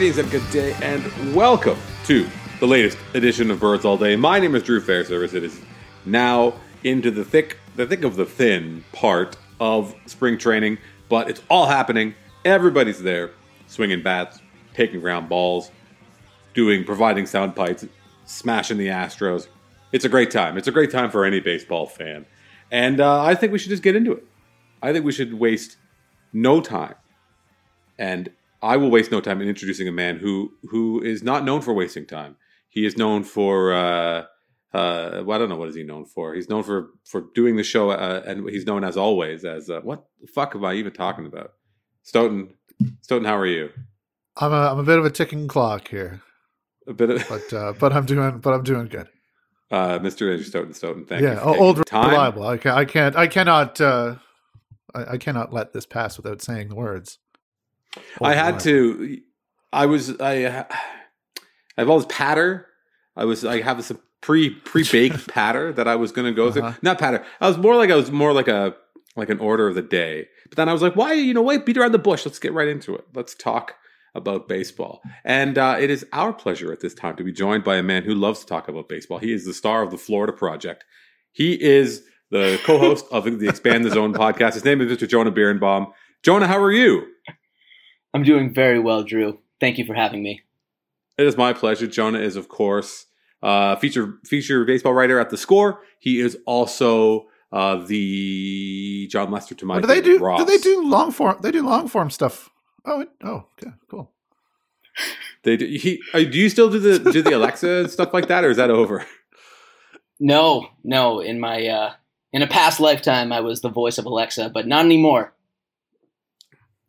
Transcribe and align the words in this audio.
Greetings 0.00 0.16
and 0.16 0.30
good 0.30 0.50
day, 0.50 0.72
and 0.80 1.34
welcome 1.34 1.76
to 2.06 2.26
the 2.58 2.66
latest 2.66 2.96
edition 3.12 3.50
of 3.50 3.60
Birds 3.60 3.84
All 3.84 3.98
Day. 3.98 4.16
My 4.16 4.40
name 4.40 4.54
is 4.54 4.62
Drew 4.62 4.80
Fairservice. 4.80 5.34
It 5.34 5.44
is 5.44 5.60
now 6.06 6.54
into 6.84 7.10
the 7.10 7.22
thick, 7.22 7.58
the 7.76 7.86
thick 7.86 8.02
of 8.02 8.16
the 8.16 8.24
thin 8.24 8.82
part 8.94 9.36
of 9.60 9.94
spring 10.06 10.38
training, 10.38 10.78
but 11.10 11.28
it's 11.28 11.42
all 11.50 11.66
happening. 11.66 12.14
Everybody's 12.46 13.02
there, 13.02 13.32
swinging 13.66 14.02
bats, 14.02 14.40
taking 14.72 15.00
ground 15.00 15.28
balls, 15.28 15.70
doing, 16.54 16.82
providing 16.82 17.26
sound 17.26 17.54
bites, 17.54 17.84
smashing 18.24 18.78
the 18.78 18.86
Astros. 18.86 19.48
It's 19.92 20.06
a 20.06 20.08
great 20.08 20.30
time. 20.30 20.56
It's 20.56 20.66
a 20.66 20.72
great 20.72 20.90
time 20.90 21.10
for 21.10 21.26
any 21.26 21.40
baseball 21.40 21.86
fan, 21.86 22.24
and 22.70 23.02
uh, 23.02 23.22
I 23.22 23.34
think 23.34 23.52
we 23.52 23.58
should 23.58 23.68
just 23.68 23.82
get 23.82 23.94
into 23.94 24.12
it. 24.12 24.24
I 24.82 24.94
think 24.94 25.04
we 25.04 25.12
should 25.12 25.34
waste 25.34 25.76
no 26.32 26.62
time 26.62 26.94
and 27.98 28.30
I 28.62 28.76
will 28.76 28.90
waste 28.90 29.10
no 29.10 29.20
time 29.20 29.40
in 29.40 29.48
introducing 29.48 29.88
a 29.88 29.92
man 29.92 30.18
who 30.18 30.52
who 30.70 31.02
is 31.02 31.22
not 31.22 31.44
known 31.44 31.62
for 31.62 31.72
wasting 31.72 32.06
time. 32.06 32.36
He 32.68 32.84
is 32.86 32.96
known 32.96 33.24
for 33.24 33.72
uh, 33.72 34.24
uh, 34.72 35.22
well, 35.24 35.32
I 35.32 35.38
don't 35.38 35.48
know 35.48 35.56
what 35.56 35.68
is 35.68 35.74
he 35.74 35.82
known 35.82 36.04
for. 36.04 36.34
He's 36.34 36.48
known 36.48 36.62
for 36.62 36.90
for 37.04 37.24
doing 37.34 37.56
the 37.56 37.64
show, 37.64 37.90
uh, 37.90 38.22
and 38.26 38.48
he's 38.48 38.66
known 38.66 38.84
as 38.84 38.96
always 38.96 39.44
as 39.44 39.68
uh, 39.68 39.80
what 39.82 40.04
the 40.20 40.28
fuck 40.28 40.54
am 40.54 40.64
I 40.64 40.74
even 40.74 40.92
talking 40.92 41.26
about? 41.26 41.54
Stoeten, 42.04 42.50
Stoeten, 43.02 43.26
how 43.26 43.36
are 43.36 43.46
you? 43.46 43.70
I'm 44.36 44.52
a 44.52 44.70
I'm 44.72 44.78
a 44.78 44.84
bit 44.84 44.98
of 44.98 45.04
a 45.04 45.10
ticking 45.10 45.48
clock 45.48 45.88
here, 45.88 46.22
A 46.86 46.92
bit 46.92 47.10
of 47.10 47.26
but 47.28 47.52
uh, 47.52 47.72
but 47.78 47.92
I'm 47.92 48.06
doing 48.06 48.38
but 48.38 48.54
I'm 48.54 48.62
doing 48.62 48.86
good. 48.86 49.08
uh, 49.70 49.98
Mr. 49.98 50.30
Andrew 50.30 50.44
Stoeten, 50.44 50.72
Stoeten. 50.74 51.06
Thank 51.06 51.22
you. 51.22 51.28
yeah, 51.28 51.42
old 51.42 51.84
time. 51.86 52.10
reliable. 52.10 52.46
I 52.46 52.56
can't 52.56 52.76
I 52.76 52.84
can't 52.84 53.16
I 53.16 53.26
cannot 53.26 53.80
uh, 53.80 54.16
I, 54.94 55.12
I 55.12 55.16
cannot 55.18 55.52
let 55.52 55.72
this 55.72 55.86
pass 55.86 56.16
without 56.16 56.42
saying 56.42 56.68
the 56.68 56.76
words. 56.76 57.18
I 58.22 58.34
had 58.34 58.64
reliable. 58.64 59.06
to. 59.06 59.18
I 59.72 59.86
was. 59.86 60.20
I. 60.20 60.66
I 61.76 61.80
have 61.82 61.88
all 61.88 61.98
this 61.98 62.06
patter. 62.10 62.66
I 63.16 63.24
was. 63.24 63.44
I 63.44 63.60
have 63.62 63.76
this 63.76 63.92
pre 64.20 64.50
pre 64.50 64.84
baked 64.90 65.28
patter 65.32 65.72
that 65.72 65.88
I 65.88 65.96
was 65.96 66.12
going 66.12 66.26
to 66.26 66.32
go 66.34 66.48
Uh-huh. 66.48 66.72
through. 66.72 66.78
Not 66.82 66.98
patter. 66.98 67.24
I 67.40 67.48
was 67.48 67.58
more 67.58 67.76
like 67.76 67.90
I 67.90 67.96
was 67.96 68.10
more 68.10 68.32
like 68.32 68.48
a 68.48 68.74
like 69.16 69.30
an 69.30 69.38
order 69.40 69.66
of 69.68 69.74
the 69.74 69.82
day. 69.82 70.26
But 70.48 70.56
then 70.56 70.68
I 70.68 70.72
was 70.72 70.82
like, 70.82 70.96
why? 70.96 71.12
You 71.14 71.34
know, 71.34 71.42
wait, 71.42 71.66
beat 71.66 71.76
around 71.76 71.92
the 71.92 71.98
bush. 71.98 72.24
Let's 72.26 72.38
get 72.38 72.52
right 72.52 72.68
into 72.68 72.94
it. 72.94 73.04
Let's 73.14 73.34
talk 73.34 73.74
about 74.14 74.48
baseball. 74.48 75.00
And 75.24 75.56
uh, 75.58 75.76
it 75.78 75.88
is 75.90 76.04
our 76.12 76.32
pleasure 76.32 76.72
at 76.72 76.80
this 76.80 76.94
time 76.94 77.14
to 77.16 77.24
be 77.24 77.32
joined 77.32 77.62
by 77.64 77.76
a 77.76 77.82
man 77.82 78.02
who 78.02 78.14
loves 78.14 78.40
to 78.40 78.46
talk 78.46 78.68
about 78.68 78.88
baseball. 78.88 79.18
He 79.18 79.32
is 79.32 79.44
the 79.46 79.54
star 79.54 79.82
of 79.82 79.90
the 79.92 79.98
Florida 79.98 80.32
Project. 80.32 80.84
He 81.32 81.60
is 81.60 82.02
the 82.30 82.60
co-host 82.64 83.04
of 83.12 83.24
the 83.38 83.48
Expand 83.48 83.84
the 83.84 83.90
Zone 83.90 84.12
podcast. 84.24 84.54
His 84.54 84.64
name 84.64 84.80
is 84.80 84.90
Mr. 84.96 85.08
Jonah 85.08 85.30
Birenbaum. 85.32 85.92
Jonah, 86.24 86.48
how 86.48 86.60
are 86.60 86.72
you? 86.72 87.06
I'm 88.12 88.22
doing 88.22 88.52
very 88.52 88.78
well, 88.78 89.02
Drew. 89.02 89.38
Thank 89.60 89.78
you 89.78 89.84
for 89.84 89.94
having 89.94 90.22
me. 90.22 90.42
It 91.18 91.26
is 91.26 91.36
my 91.36 91.52
pleasure. 91.52 91.86
Jonah 91.86 92.18
is, 92.18 92.36
of 92.36 92.48
course, 92.48 93.06
uh, 93.42 93.76
feature 93.76 94.18
feature 94.24 94.64
baseball 94.64 94.94
writer 94.94 95.18
at 95.20 95.30
the 95.30 95.36
Score. 95.36 95.82
He 95.98 96.20
is 96.20 96.38
also 96.46 97.26
uh, 97.52 97.76
the 97.84 99.06
Jon 99.10 99.30
Lester 99.30 99.54
to 99.56 99.66
my. 99.66 99.76
Oh, 99.76 99.80
do 99.80 99.86
they 99.86 100.00
do 100.00 100.18
Ross. 100.18 100.40
do 100.40 100.44
they 100.46 100.58
do 100.58 100.88
long 100.88 101.10
form 101.10 101.38
they 101.42 101.50
do 101.50 101.64
long 101.64 101.88
form 101.88 102.10
stuff? 102.10 102.50
Oh 102.84 103.02
it, 103.02 103.08
oh 103.22 103.46
okay 103.58 103.72
cool. 103.88 104.10
They 105.42 105.56
do. 105.56 105.64
He, 105.64 106.02
uh, 106.12 106.18
do 106.18 106.36
you 106.36 106.50
still 106.50 106.68
do 106.68 106.78
the 106.78 107.12
do 107.12 107.22
the 107.22 107.34
Alexa 107.34 107.88
stuff 107.88 108.12
like 108.12 108.28
that, 108.28 108.44
or 108.44 108.50
is 108.50 108.58
that 108.58 108.68
over? 108.68 109.06
No, 110.18 110.68
no, 110.84 111.20
in 111.20 111.40
my 111.40 111.66
uh 111.66 111.94
in 112.30 112.42
a 112.42 112.46
past 112.46 112.78
lifetime 112.78 113.32
I 113.32 113.40
was 113.40 113.62
the 113.62 113.70
voice 113.70 113.96
of 113.96 114.04
Alexa, 114.04 114.50
but 114.50 114.66
not 114.66 114.84
anymore. 114.84 115.32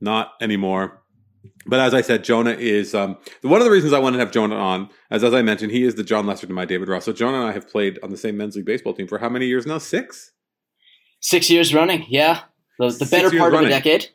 Not 0.02 0.34
anymore. 0.42 1.01
But 1.66 1.80
as 1.80 1.94
I 1.94 2.02
said, 2.02 2.24
Jonah 2.24 2.52
is 2.52 2.94
um, 2.96 3.18
one 3.42 3.62
of 3.62 3.66
the 3.66 3.72
reasons 3.72 3.94
I 3.94 4.00
wanted 4.00 4.18
to 4.18 4.24
have 4.24 4.32
Jonah 4.32 4.56
on. 4.56 4.90
As 5.10 5.24
as 5.24 5.34
I 5.34 5.42
mentioned, 5.42 5.72
he 5.72 5.84
is 5.84 5.96
the 5.96 6.04
Jon 6.04 6.26
Lester 6.26 6.48
to 6.48 6.54
my 6.54 6.66
David 6.66 6.88
Ross. 6.88 7.06
So 7.06 7.14
Jonah 7.14 7.40
and 7.42 7.48
I 7.48 7.52
have 7.52 7.68
played 7.70 8.00
on 8.04 8.10
the 8.10 8.18
same 8.18 8.38
men's 8.38 8.56
league 8.56 8.66
baseball 8.66 8.94
team 8.94 9.08
for 9.08 9.20
how 9.20 9.30
many 9.30 9.46
years 9.48 9.66
now? 9.66 9.78
Six. 9.78 10.32
6 11.22 11.50
years 11.52 11.74
running. 11.74 12.06
Yeah. 12.10 12.42
The, 12.80 12.90
the 12.90 13.06
better 13.06 13.30
part 13.38 13.54
of 13.54 13.62
a 13.62 13.70
decade. 13.70 14.10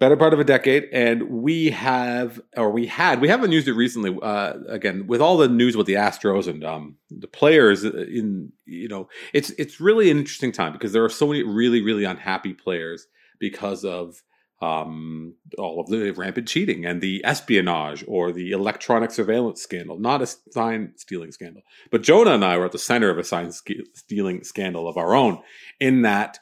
better 0.00 0.16
part 0.16 0.32
of 0.32 0.40
a 0.40 0.44
decade 0.44 0.88
and 0.92 1.22
we 1.30 1.70
have 1.70 2.40
or 2.56 2.70
we 2.70 2.86
had 2.86 3.20
we 3.20 3.28
haven't 3.28 3.52
used 3.52 3.68
it 3.68 3.74
recently 3.74 4.18
uh 4.20 4.54
again 4.68 5.06
with 5.06 5.20
all 5.20 5.36
the 5.36 5.46
news 5.48 5.76
with 5.76 5.86
the 5.86 5.94
astros 5.94 6.48
and 6.48 6.64
um 6.64 6.96
the 7.10 7.28
players 7.28 7.84
in 7.84 8.50
you 8.66 8.88
know 8.88 9.08
it's 9.32 9.50
it's 9.50 9.80
really 9.80 10.10
an 10.10 10.18
interesting 10.18 10.50
time 10.50 10.72
because 10.72 10.92
there 10.92 11.04
are 11.04 11.08
so 11.08 11.28
many 11.28 11.44
really 11.44 11.80
really 11.80 12.02
unhappy 12.04 12.52
players 12.52 13.06
because 13.38 13.84
of 13.84 14.22
um 14.64 15.34
all 15.58 15.80
of 15.80 15.88
the 15.88 16.10
rampant 16.12 16.48
cheating 16.48 16.84
and 16.86 17.00
the 17.00 17.24
espionage 17.24 18.04
or 18.06 18.32
the 18.32 18.52
electronic 18.52 19.10
surveillance 19.10 19.62
scandal 19.62 19.98
not 19.98 20.22
a 20.22 20.26
sign 20.26 20.92
stealing 20.96 21.32
scandal 21.32 21.62
but 21.90 22.02
jonah 22.02 22.32
and 22.32 22.44
i 22.44 22.56
were 22.56 22.64
at 22.64 22.72
the 22.72 22.78
center 22.78 23.10
of 23.10 23.18
a 23.18 23.24
sign 23.24 23.50
stealing 23.52 24.42
scandal 24.44 24.88
of 24.88 24.96
our 24.96 25.14
own 25.14 25.38
in 25.80 26.02
that 26.02 26.38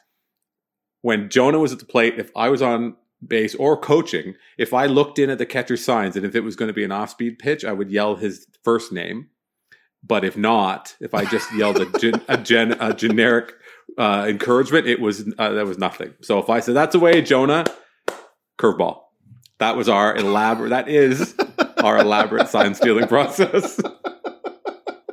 when 1.01 1.29
jonah 1.29 1.59
was 1.59 1.73
at 1.73 1.79
the 1.79 1.85
plate 1.85 2.17
if 2.17 2.31
i 2.35 2.49
was 2.49 2.61
on 2.61 2.95
base 3.27 3.55
or 3.55 3.77
coaching, 3.77 4.35
if 4.57 4.73
I 4.73 4.85
looked 4.85 5.19
in 5.19 5.29
at 5.29 5.37
the 5.37 5.45
catcher's 5.45 5.83
signs 5.83 6.15
and 6.15 6.25
if 6.25 6.35
it 6.35 6.41
was 6.41 6.55
going 6.55 6.67
to 6.67 6.73
be 6.73 6.83
an 6.83 6.91
off 6.91 7.11
speed 7.11 7.39
pitch, 7.39 7.65
I 7.65 7.73
would 7.73 7.91
yell 7.91 8.15
his 8.15 8.47
first 8.63 8.91
name. 8.91 9.29
But 10.05 10.25
if 10.25 10.35
not, 10.35 10.95
if 10.99 11.13
I 11.13 11.23
just 11.23 11.53
yelled 11.55 11.79
a, 11.79 11.85
gen, 11.97 12.21
a, 12.27 12.37
gen, 12.37 12.73
a 12.73 12.93
generic 12.93 13.53
uh, 13.97 14.25
encouragement, 14.27 14.85
it 14.85 14.99
was 14.99 15.25
uh, 15.37 15.51
that 15.51 15.65
was 15.65 15.77
nothing. 15.77 16.13
So 16.21 16.39
if 16.39 16.49
I 16.49 16.59
said 16.59 16.75
that's 16.75 16.93
away, 16.93 17.21
Jonah, 17.21 17.63
curveball. 18.63 19.01
That 19.59 19.75
was 19.75 19.89
our 19.89 20.15
elaborate. 20.15 20.69
That 20.69 20.87
is 20.87 21.35
our 21.83 21.97
elaborate 21.97 22.49
sign 22.49 22.73
stealing 22.73 23.07
process. 23.07 23.79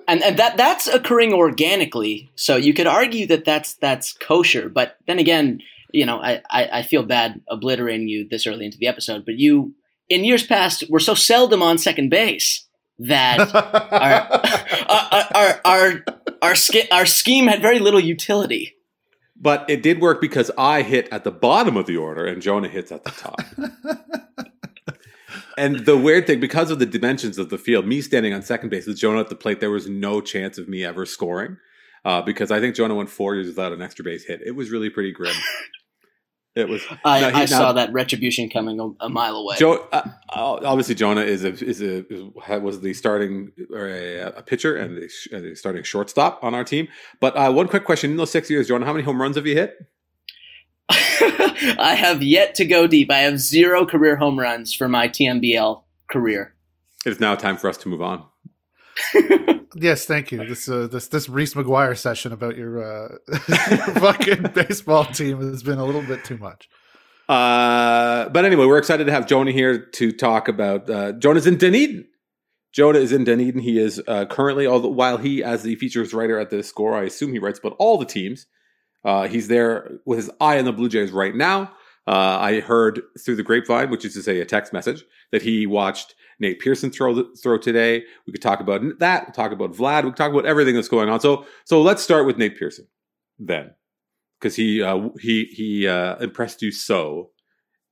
And 0.08 0.22
and 0.22 0.38
that 0.38 0.56
that's 0.56 0.86
occurring 0.86 1.32
organically. 1.32 2.30
So 2.34 2.56
you 2.56 2.74
could 2.74 2.86
argue 2.86 3.26
that 3.26 3.44
that's 3.44 3.74
that's 3.74 4.12
kosher, 4.12 4.68
but 4.68 4.96
then 5.06 5.18
again, 5.18 5.60
you 5.92 6.06
know, 6.06 6.20
I, 6.20 6.40
I, 6.50 6.68
I 6.72 6.82
feel 6.82 7.02
bad 7.02 7.40
obliterating 7.48 8.08
you 8.08 8.26
this 8.28 8.46
early 8.46 8.64
into 8.64 8.78
the 8.78 8.86
episode, 8.86 9.24
but 9.24 9.36
you 9.36 9.74
in 10.08 10.24
years 10.24 10.44
past 10.44 10.84
were 10.88 11.00
so 11.00 11.14
seldom 11.14 11.62
on 11.62 11.78
second 11.78 12.10
base 12.10 12.66
that 12.98 13.54
our 15.34 15.34
our 15.34 15.60
our 15.64 16.04
our, 16.42 16.54
sch- 16.54 16.90
our 16.90 17.06
scheme 17.06 17.46
had 17.46 17.62
very 17.62 17.78
little 17.78 18.00
utility. 18.00 18.74
But 19.40 19.64
it 19.68 19.82
did 19.82 20.00
work 20.00 20.20
because 20.20 20.50
I 20.58 20.82
hit 20.82 21.08
at 21.10 21.24
the 21.24 21.30
bottom 21.30 21.76
of 21.76 21.86
the 21.86 21.96
order 21.96 22.26
and 22.26 22.42
Jonah 22.42 22.68
hits 22.68 22.92
at 22.92 23.04
the 23.04 23.10
top. 23.10 23.40
and 25.58 25.86
the 25.86 25.96
weird 25.96 26.26
thing, 26.26 26.40
because 26.40 26.70
of 26.70 26.78
the 26.78 26.86
dimensions 26.86 27.38
of 27.38 27.48
the 27.48 27.56
field, 27.56 27.86
me 27.86 28.02
standing 28.02 28.34
on 28.34 28.42
second 28.42 28.68
base 28.68 28.86
with 28.86 28.98
Jonah 28.98 29.20
at 29.20 29.30
the 29.30 29.34
plate, 29.34 29.60
there 29.60 29.70
was 29.70 29.88
no 29.88 30.20
chance 30.20 30.58
of 30.58 30.68
me 30.68 30.84
ever 30.84 31.06
scoring. 31.06 31.56
Uh, 32.04 32.22
because 32.22 32.50
I 32.50 32.60
think 32.60 32.74
Jonah 32.74 32.94
went 32.94 33.10
four 33.10 33.34
years 33.34 33.46
without 33.46 33.72
an 33.72 33.82
extra 33.82 34.04
base 34.04 34.24
hit. 34.24 34.40
It 34.44 34.52
was 34.52 34.70
really 34.70 34.90
pretty 34.90 35.12
grim. 35.12 35.34
It 36.60 36.68
was. 36.68 36.82
I, 37.04 37.20
No, 37.20 37.28
he- 37.30 37.34
I 37.34 37.40
now- 37.40 37.46
saw 37.46 37.72
that 37.72 37.92
retribution 37.92 38.48
coming 38.50 38.78
a, 38.78 39.06
a 39.06 39.08
mile 39.08 39.36
away. 39.36 39.56
Jo- 39.58 39.86
uh, 39.92 40.02
obviously, 40.32 40.94
Jonah 40.94 41.22
is 41.22 41.42
a 41.44 41.48
is 41.64 41.80
a 41.80 42.06
is, 42.12 42.24
was 42.62 42.80
the 42.80 42.94
starting 42.94 43.50
or 43.72 43.88
a, 43.88 44.18
a 44.36 44.42
pitcher 44.42 44.76
and 44.76 44.96
the, 44.96 45.08
sh- 45.08 45.28
the 45.32 45.54
starting 45.56 45.82
shortstop 45.82 46.42
on 46.44 46.54
our 46.54 46.64
team. 46.64 46.88
But 47.20 47.36
uh, 47.36 47.50
one 47.52 47.66
quick 47.68 47.84
question: 47.84 48.10
In 48.12 48.16
those 48.16 48.30
six 48.30 48.48
years, 48.50 48.68
Jonah, 48.68 48.86
how 48.86 48.92
many 48.92 49.04
home 49.04 49.20
runs 49.20 49.36
have 49.36 49.46
you 49.46 49.54
hit? 49.56 49.76
I 50.90 51.94
have 51.96 52.22
yet 52.22 52.54
to 52.56 52.64
go 52.64 52.86
deep. 52.86 53.10
I 53.10 53.18
have 53.20 53.38
zero 53.38 53.86
career 53.86 54.16
home 54.16 54.38
runs 54.38 54.74
for 54.74 54.88
my 54.88 55.08
TMBL 55.08 55.82
career. 56.10 56.54
It 57.06 57.10
is 57.10 57.20
now 57.20 57.34
time 57.36 57.56
for 57.56 57.68
us 57.68 57.76
to 57.78 57.88
move 57.88 58.02
on. 58.02 58.24
yes, 59.74 60.06
thank 60.06 60.32
you. 60.32 60.46
This 60.46 60.68
uh, 60.68 60.86
this 60.86 61.08
this 61.08 61.28
Reese 61.28 61.54
McGuire 61.54 61.96
session 61.96 62.32
about 62.32 62.56
your 62.56 62.82
uh, 62.82 63.16
your 63.28 63.38
fucking 64.00 64.42
baseball 64.54 65.04
team 65.04 65.40
has 65.40 65.62
been 65.62 65.78
a 65.78 65.84
little 65.84 66.02
bit 66.02 66.24
too 66.24 66.38
much. 66.38 66.68
Uh, 67.28 68.28
but 68.30 68.44
anyway, 68.44 68.66
we're 68.66 68.78
excited 68.78 69.04
to 69.04 69.12
have 69.12 69.26
Jonah 69.26 69.52
here 69.52 69.78
to 69.78 70.12
talk 70.12 70.48
about. 70.48 70.90
Uh, 70.90 71.12
Jonah's 71.12 71.46
in 71.46 71.56
Dunedin. 71.56 72.06
Jonah 72.72 72.98
is 72.98 73.12
in 73.12 73.24
Dunedin. 73.24 73.60
He 73.60 73.78
is 73.78 74.02
uh, 74.06 74.26
currently, 74.26 74.66
although 74.66 74.88
while 74.88 75.16
he, 75.16 75.42
as 75.42 75.62
the 75.62 75.74
features 75.76 76.12
writer 76.12 76.38
at 76.38 76.50
the 76.50 76.62
score, 76.62 76.94
I 76.94 77.04
assume 77.04 77.32
he 77.32 77.38
writes 77.38 77.58
about 77.58 77.76
all 77.78 77.98
the 77.98 78.04
teams. 78.04 78.46
Uh, 79.04 79.28
he's 79.28 79.48
there 79.48 79.98
with 80.04 80.18
his 80.18 80.30
eye 80.40 80.58
on 80.58 80.64
the 80.64 80.72
Blue 80.72 80.88
Jays 80.88 81.10
right 81.10 81.34
now. 81.34 81.72
Uh, 82.10 82.38
I 82.40 82.60
heard 82.60 83.02
through 83.22 83.36
the 83.36 83.44
grapevine, 83.44 83.88
which 83.88 84.04
is 84.04 84.14
to 84.14 84.22
say 84.22 84.40
a 84.40 84.44
text 84.44 84.72
message, 84.72 85.04
that 85.30 85.42
he 85.42 85.64
watched 85.64 86.16
Nate 86.40 86.58
Pearson 86.58 86.90
throw 86.90 87.10
throw 87.40 87.56
today. 87.56 88.02
We 88.26 88.32
could 88.32 88.42
talk 88.42 88.60
about 88.60 88.80
that. 88.98 89.26
We'll 89.26 89.32
talk 89.32 89.52
about 89.52 89.76
Vlad. 89.78 90.02
We 90.02 90.10
could 90.10 90.16
talk 90.16 90.32
about 90.32 90.46
everything 90.46 90.74
that's 90.74 90.88
going 90.88 91.08
on. 91.08 91.20
So 91.20 91.46
so 91.64 91.80
let's 91.80 92.02
start 92.02 92.26
with 92.26 92.36
Nate 92.36 92.58
Pearson 92.58 92.86
then, 93.38 93.66
because 94.40 94.56
he 94.56 94.82
uh, 94.82 95.10
he 95.20 95.44
he 95.44 95.86
uh, 95.86 96.16
impressed 96.16 96.62
you 96.62 96.72
so 96.72 97.30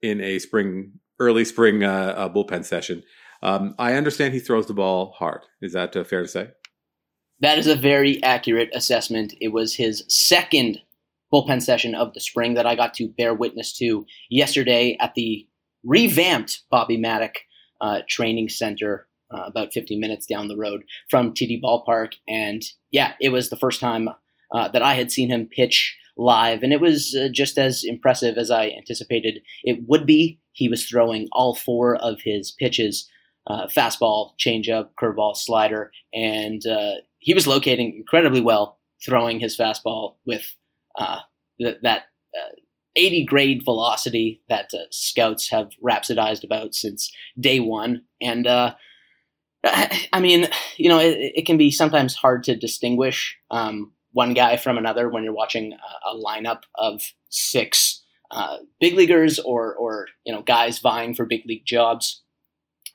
in 0.02 0.20
a 0.20 0.40
spring 0.40 0.94
early 1.20 1.44
spring 1.44 1.84
uh, 1.84 2.14
uh, 2.16 2.28
bullpen 2.28 2.64
session. 2.64 3.04
Um, 3.42 3.76
I 3.78 3.94
understand 3.94 4.34
he 4.34 4.40
throws 4.40 4.66
the 4.66 4.74
ball 4.74 5.14
hard. 5.16 5.42
Is 5.62 5.74
that 5.74 5.94
uh, 5.94 6.02
fair 6.02 6.22
to 6.22 6.28
say? 6.28 6.50
That 7.40 7.58
is 7.58 7.68
a 7.68 7.76
very 7.76 8.20
accurate 8.24 8.70
assessment. 8.74 9.34
It 9.40 9.52
was 9.52 9.76
his 9.76 10.02
second 10.08 10.80
bullpen 11.32 11.62
session 11.62 11.94
of 11.94 12.14
the 12.14 12.20
spring 12.20 12.54
that 12.54 12.66
I 12.66 12.74
got 12.74 12.94
to 12.94 13.08
bear 13.08 13.34
witness 13.34 13.72
to 13.78 14.06
yesterday 14.30 14.96
at 15.00 15.14
the 15.14 15.46
revamped 15.84 16.62
Bobby 16.70 16.98
Mattick 16.98 17.34
uh, 17.80 18.00
Training 18.08 18.48
Center, 18.48 19.06
uh, 19.32 19.42
about 19.42 19.72
50 19.72 19.98
minutes 19.98 20.26
down 20.26 20.48
the 20.48 20.56
road 20.56 20.82
from 21.10 21.32
TD 21.32 21.60
Ballpark. 21.62 22.14
And 22.26 22.62
yeah, 22.90 23.12
it 23.20 23.30
was 23.30 23.50
the 23.50 23.56
first 23.56 23.80
time 23.80 24.08
uh, 24.52 24.68
that 24.68 24.82
I 24.82 24.94
had 24.94 25.12
seen 25.12 25.30
him 25.30 25.46
pitch 25.46 25.96
live, 26.16 26.62
and 26.62 26.72
it 26.72 26.80
was 26.80 27.14
uh, 27.14 27.28
just 27.32 27.58
as 27.58 27.84
impressive 27.84 28.36
as 28.36 28.50
I 28.50 28.68
anticipated 28.70 29.40
it 29.62 29.80
would 29.86 30.06
be. 30.06 30.40
He 30.52 30.68
was 30.68 30.84
throwing 30.84 31.28
all 31.32 31.54
four 31.54 31.96
of 31.96 32.20
his 32.22 32.50
pitches 32.50 33.08
uh, 33.46 33.66
fastball, 33.66 34.32
changeup, 34.38 34.88
curveball, 35.00 35.36
slider, 35.36 35.90
and 36.12 36.66
uh, 36.66 36.94
he 37.18 37.34
was 37.34 37.46
locating 37.46 37.94
incredibly 37.96 38.40
well, 38.40 38.78
throwing 39.04 39.40
his 39.40 39.56
fastball 39.56 40.16
with 40.26 40.54
uh, 40.98 41.20
th- 41.60 41.78
that 41.82 42.02
uh, 42.36 42.54
80 42.96 43.24
grade 43.24 43.62
velocity 43.64 44.42
that 44.48 44.70
uh, 44.74 44.84
scouts 44.90 45.48
have 45.50 45.70
rhapsodized 45.82 46.44
about 46.44 46.74
since 46.74 47.10
day 47.38 47.60
one. 47.60 48.02
And 48.20 48.46
uh, 48.46 48.74
I 49.64 50.20
mean, 50.20 50.48
you 50.76 50.88
know, 50.88 50.98
it, 50.98 51.32
it, 51.36 51.46
can 51.46 51.56
be 51.56 51.70
sometimes 51.70 52.14
hard 52.14 52.44
to 52.44 52.56
distinguish 52.56 53.36
um, 53.50 53.92
one 54.12 54.34
guy 54.34 54.56
from 54.56 54.78
another 54.78 55.08
when 55.08 55.24
you're 55.24 55.32
watching 55.32 55.72
a, 55.72 56.10
a 56.10 56.20
lineup 56.20 56.62
of 56.76 57.02
six 57.28 58.04
uh, 58.30 58.58
big 58.80 58.94
leaguers 58.94 59.38
or, 59.38 59.74
or 59.74 60.06
you 60.24 60.32
know 60.32 60.42
guys 60.42 60.78
vying 60.78 61.14
for 61.14 61.24
big 61.24 61.42
league 61.46 61.64
jobs. 61.64 62.22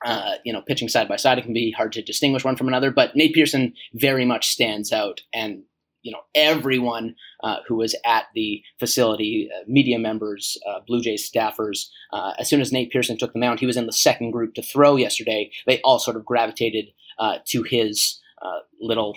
Uh, 0.04 0.34
you 0.44 0.52
know, 0.52 0.60
pitching 0.60 0.88
side 0.88 1.08
by 1.08 1.16
side, 1.16 1.38
it 1.38 1.44
can 1.44 1.54
be 1.54 1.70
hard 1.70 1.92
to 1.92 2.02
distinguish 2.02 2.44
one 2.44 2.56
from 2.56 2.68
another. 2.68 2.90
But 2.90 3.16
Nate 3.16 3.32
Pearson 3.32 3.72
very 3.94 4.26
much 4.26 4.48
stands 4.48 4.92
out, 4.92 5.22
and 5.32 5.62
you 6.04 6.12
know 6.12 6.20
everyone 6.34 7.16
uh, 7.42 7.56
who 7.66 7.76
was 7.76 7.96
at 8.06 8.26
the 8.34 8.62
facility, 8.78 9.48
uh, 9.52 9.64
media 9.66 9.98
members, 9.98 10.56
uh, 10.68 10.80
Blue 10.86 11.00
Jays 11.00 11.28
staffers. 11.28 11.88
Uh, 12.12 12.34
as 12.38 12.48
soon 12.48 12.60
as 12.60 12.70
Nate 12.70 12.92
Pearson 12.92 13.18
took 13.18 13.32
the 13.32 13.38
mound, 13.40 13.58
he 13.58 13.66
was 13.66 13.76
in 13.76 13.86
the 13.86 13.92
second 13.92 14.30
group 14.30 14.54
to 14.54 14.62
throw 14.62 14.94
yesterday. 14.96 15.50
They 15.66 15.80
all 15.80 15.98
sort 15.98 16.16
of 16.16 16.24
gravitated 16.24 16.90
uh, 17.18 17.38
to 17.46 17.62
his 17.62 18.20
uh, 18.40 18.60
little 18.80 19.16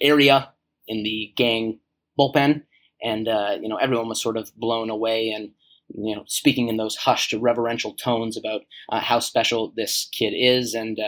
area 0.00 0.52
in 0.86 1.02
the 1.02 1.32
gang 1.36 1.80
bullpen, 2.18 2.62
and 3.02 3.26
you 3.62 3.68
know 3.68 3.76
everyone 3.76 4.08
was 4.08 4.22
sort 4.22 4.36
of 4.36 4.54
blown 4.56 4.90
away 4.90 5.30
and 5.30 5.50
you 5.88 6.14
know 6.14 6.24
speaking 6.26 6.68
in 6.68 6.76
those 6.76 6.96
hushed 6.96 7.32
reverential 7.32 7.94
tones 7.94 8.36
about 8.36 8.60
how 8.90 9.18
special 9.18 9.72
this 9.76 10.08
kid 10.12 10.34
is 10.36 10.74
and 10.74 11.00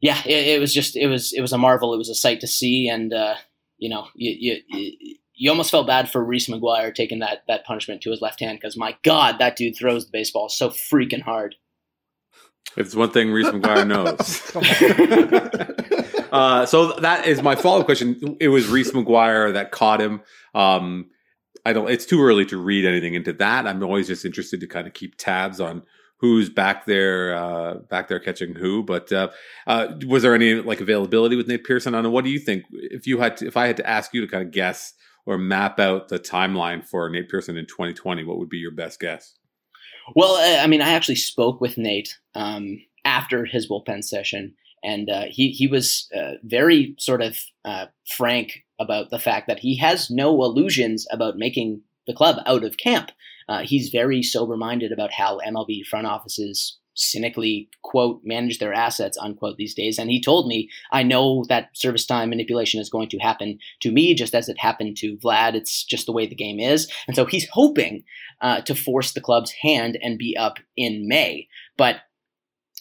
yeah, 0.00 0.22
it, 0.24 0.46
it, 0.46 0.60
was 0.60 0.72
just 0.72 0.96
it 0.96 1.08
was 1.08 1.32
it 1.32 1.40
was 1.40 1.52
a 1.52 1.58
marvel. 1.58 1.92
It 1.92 1.98
was 1.98 2.08
a 2.08 2.14
sight 2.14 2.40
to 2.40 2.46
see, 2.46 2.88
and 2.88 3.12
you 3.78 3.88
know, 3.88 4.08
you, 4.14 4.60
you, 4.68 5.16
you 5.34 5.50
almost 5.50 5.70
felt 5.70 5.86
bad 5.86 6.10
for 6.10 6.22
Reese 6.22 6.48
McGuire 6.48 6.94
taking 6.94 7.20
that 7.20 7.44
that 7.46 7.64
punishment 7.64 8.02
to 8.02 8.10
his 8.10 8.20
left 8.20 8.40
hand 8.40 8.58
because 8.60 8.76
my 8.76 8.96
God, 9.04 9.38
that 9.38 9.56
dude 9.56 9.76
throws 9.76 10.04
the 10.04 10.12
baseball 10.12 10.48
so 10.48 10.70
freaking 10.70 11.22
hard. 11.22 11.54
It's 12.76 12.94
one 12.94 13.10
thing 13.10 13.30
Reese 13.30 13.48
McGuire 13.48 13.86
knows. 13.86 14.56
uh, 16.32 16.66
so 16.66 16.92
that 17.00 17.26
is 17.26 17.42
my 17.42 17.54
follow 17.54 17.80
up 17.80 17.86
question. 17.86 18.36
It 18.40 18.48
was 18.48 18.68
Reese 18.68 18.92
McGuire 18.92 19.52
that 19.52 19.70
caught 19.70 20.00
him. 20.00 20.20
Um, 20.54 21.10
I 21.64 21.72
don't. 21.72 21.90
It's 21.90 22.06
too 22.06 22.22
early 22.22 22.44
to 22.46 22.56
read 22.56 22.84
anything 22.84 23.14
into 23.14 23.32
that. 23.34 23.66
I'm 23.66 23.82
always 23.82 24.08
just 24.08 24.24
interested 24.24 24.60
to 24.60 24.66
kind 24.66 24.86
of 24.86 24.92
keep 24.92 25.16
tabs 25.16 25.60
on 25.60 25.82
who's 26.18 26.50
back 26.50 26.84
there 26.84 27.34
uh, 27.34 27.74
back 27.88 28.08
there 28.08 28.20
catching 28.20 28.54
who. 28.54 28.82
But 28.82 29.12
uh, 29.12 29.28
uh, 29.66 29.94
was 30.06 30.22
there 30.22 30.34
any 30.34 30.54
like 30.54 30.80
availability 30.80 31.36
with 31.36 31.48
Nate 31.48 31.64
Pearson? 31.64 31.94
On 31.94 32.10
what 32.12 32.24
do 32.24 32.30
you 32.30 32.38
think 32.38 32.64
if 32.72 33.06
you 33.06 33.18
had 33.18 33.36
to, 33.38 33.46
if 33.46 33.56
I 33.56 33.66
had 33.66 33.76
to 33.78 33.88
ask 33.88 34.12
you 34.12 34.20
to 34.20 34.26
kind 34.26 34.44
of 34.44 34.50
guess 34.52 34.94
or 35.26 35.38
map 35.38 35.78
out 35.78 36.08
the 36.08 36.18
timeline 36.18 36.84
for 36.84 37.08
Nate 37.08 37.28
Pearson 37.28 37.56
in 37.56 37.66
2020, 37.66 38.24
what 38.24 38.38
would 38.38 38.48
be 38.48 38.58
your 38.58 38.70
best 38.70 39.00
guess? 39.00 39.34
Well, 40.16 40.36
I 40.62 40.66
mean, 40.66 40.80
I 40.80 40.90
actually 40.90 41.16
spoke 41.16 41.60
with 41.60 41.76
Nate 41.76 42.18
um, 42.34 42.80
after 43.04 43.44
his 43.44 43.68
bullpen 43.68 44.02
session, 44.02 44.54
and 44.82 45.10
uh, 45.10 45.24
he 45.28 45.50
he 45.50 45.66
was 45.66 46.08
uh, 46.16 46.34
very 46.44 46.94
sort 46.98 47.22
of 47.22 47.38
uh, 47.64 47.86
frank 48.16 48.64
about 48.78 49.10
the 49.10 49.18
fact 49.18 49.48
that 49.48 49.58
he 49.58 49.76
has 49.76 50.10
no 50.10 50.42
illusions 50.44 51.06
about 51.10 51.36
making 51.36 51.82
the 52.06 52.14
club 52.14 52.36
out 52.46 52.64
of 52.64 52.78
camp. 52.78 53.10
Uh, 53.48 53.62
he's 53.62 53.88
very 53.88 54.22
sober 54.22 54.56
minded 54.56 54.92
about 54.92 55.12
how 55.12 55.38
MLB 55.46 55.84
front 55.84 56.06
offices 56.06 56.78
cynically 56.98 57.68
quote 57.82 58.20
manage 58.24 58.58
their 58.58 58.74
assets 58.74 59.16
unquote 59.16 59.56
these 59.56 59.74
days. 59.74 59.98
And 59.98 60.10
he 60.10 60.20
told 60.20 60.48
me 60.48 60.68
i 60.90 61.02
know 61.02 61.44
that 61.48 61.68
service 61.72 62.04
time 62.04 62.30
manipulation 62.30 62.80
is 62.80 62.90
going 62.90 63.08
to 63.10 63.18
happen 63.18 63.58
to 63.80 63.92
me 63.92 64.14
just 64.14 64.34
as 64.34 64.48
it 64.48 64.58
happened 64.58 64.96
to 64.98 65.16
vlad. 65.18 65.54
It's 65.54 65.84
just 65.84 66.06
the 66.06 66.12
way 66.12 66.26
the 66.26 66.34
game 66.34 66.58
is. 66.58 66.90
And 67.06 67.14
so 67.14 67.24
he's 67.24 67.48
hoping 67.52 68.02
uh, 68.40 68.62
to 68.62 68.74
force 68.74 69.12
the 69.12 69.20
club's 69.20 69.52
hand 69.62 69.96
and 70.02 70.18
be 70.18 70.36
up 70.36 70.58
in 70.76 71.06
may. 71.06 71.46
But 71.76 71.98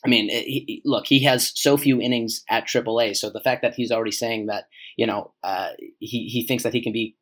I 0.05 0.09
mean, 0.09 0.29
he, 0.29 0.81
look, 0.85 1.07
he 1.07 1.23
has 1.23 1.51
so 1.55 1.75
few 1.75 1.99
innings 1.99 2.43
at 2.49 2.67
AAA, 2.67 3.17
so 3.17 3.31
the 3.31 3.41
fact 3.41 3.63
that 3.63 3.73
he's 3.73 3.91
already 3.91 4.11
saying 4.11 4.45
that, 4.45 4.65
you 4.95 5.07
know, 5.07 5.33
uh, 5.43 5.69
he 5.99 6.27
he 6.27 6.45
thinks 6.45 6.63
that 6.63 6.73
he 6.73 6.83
can 6.83 6.93
be 6.93 7.15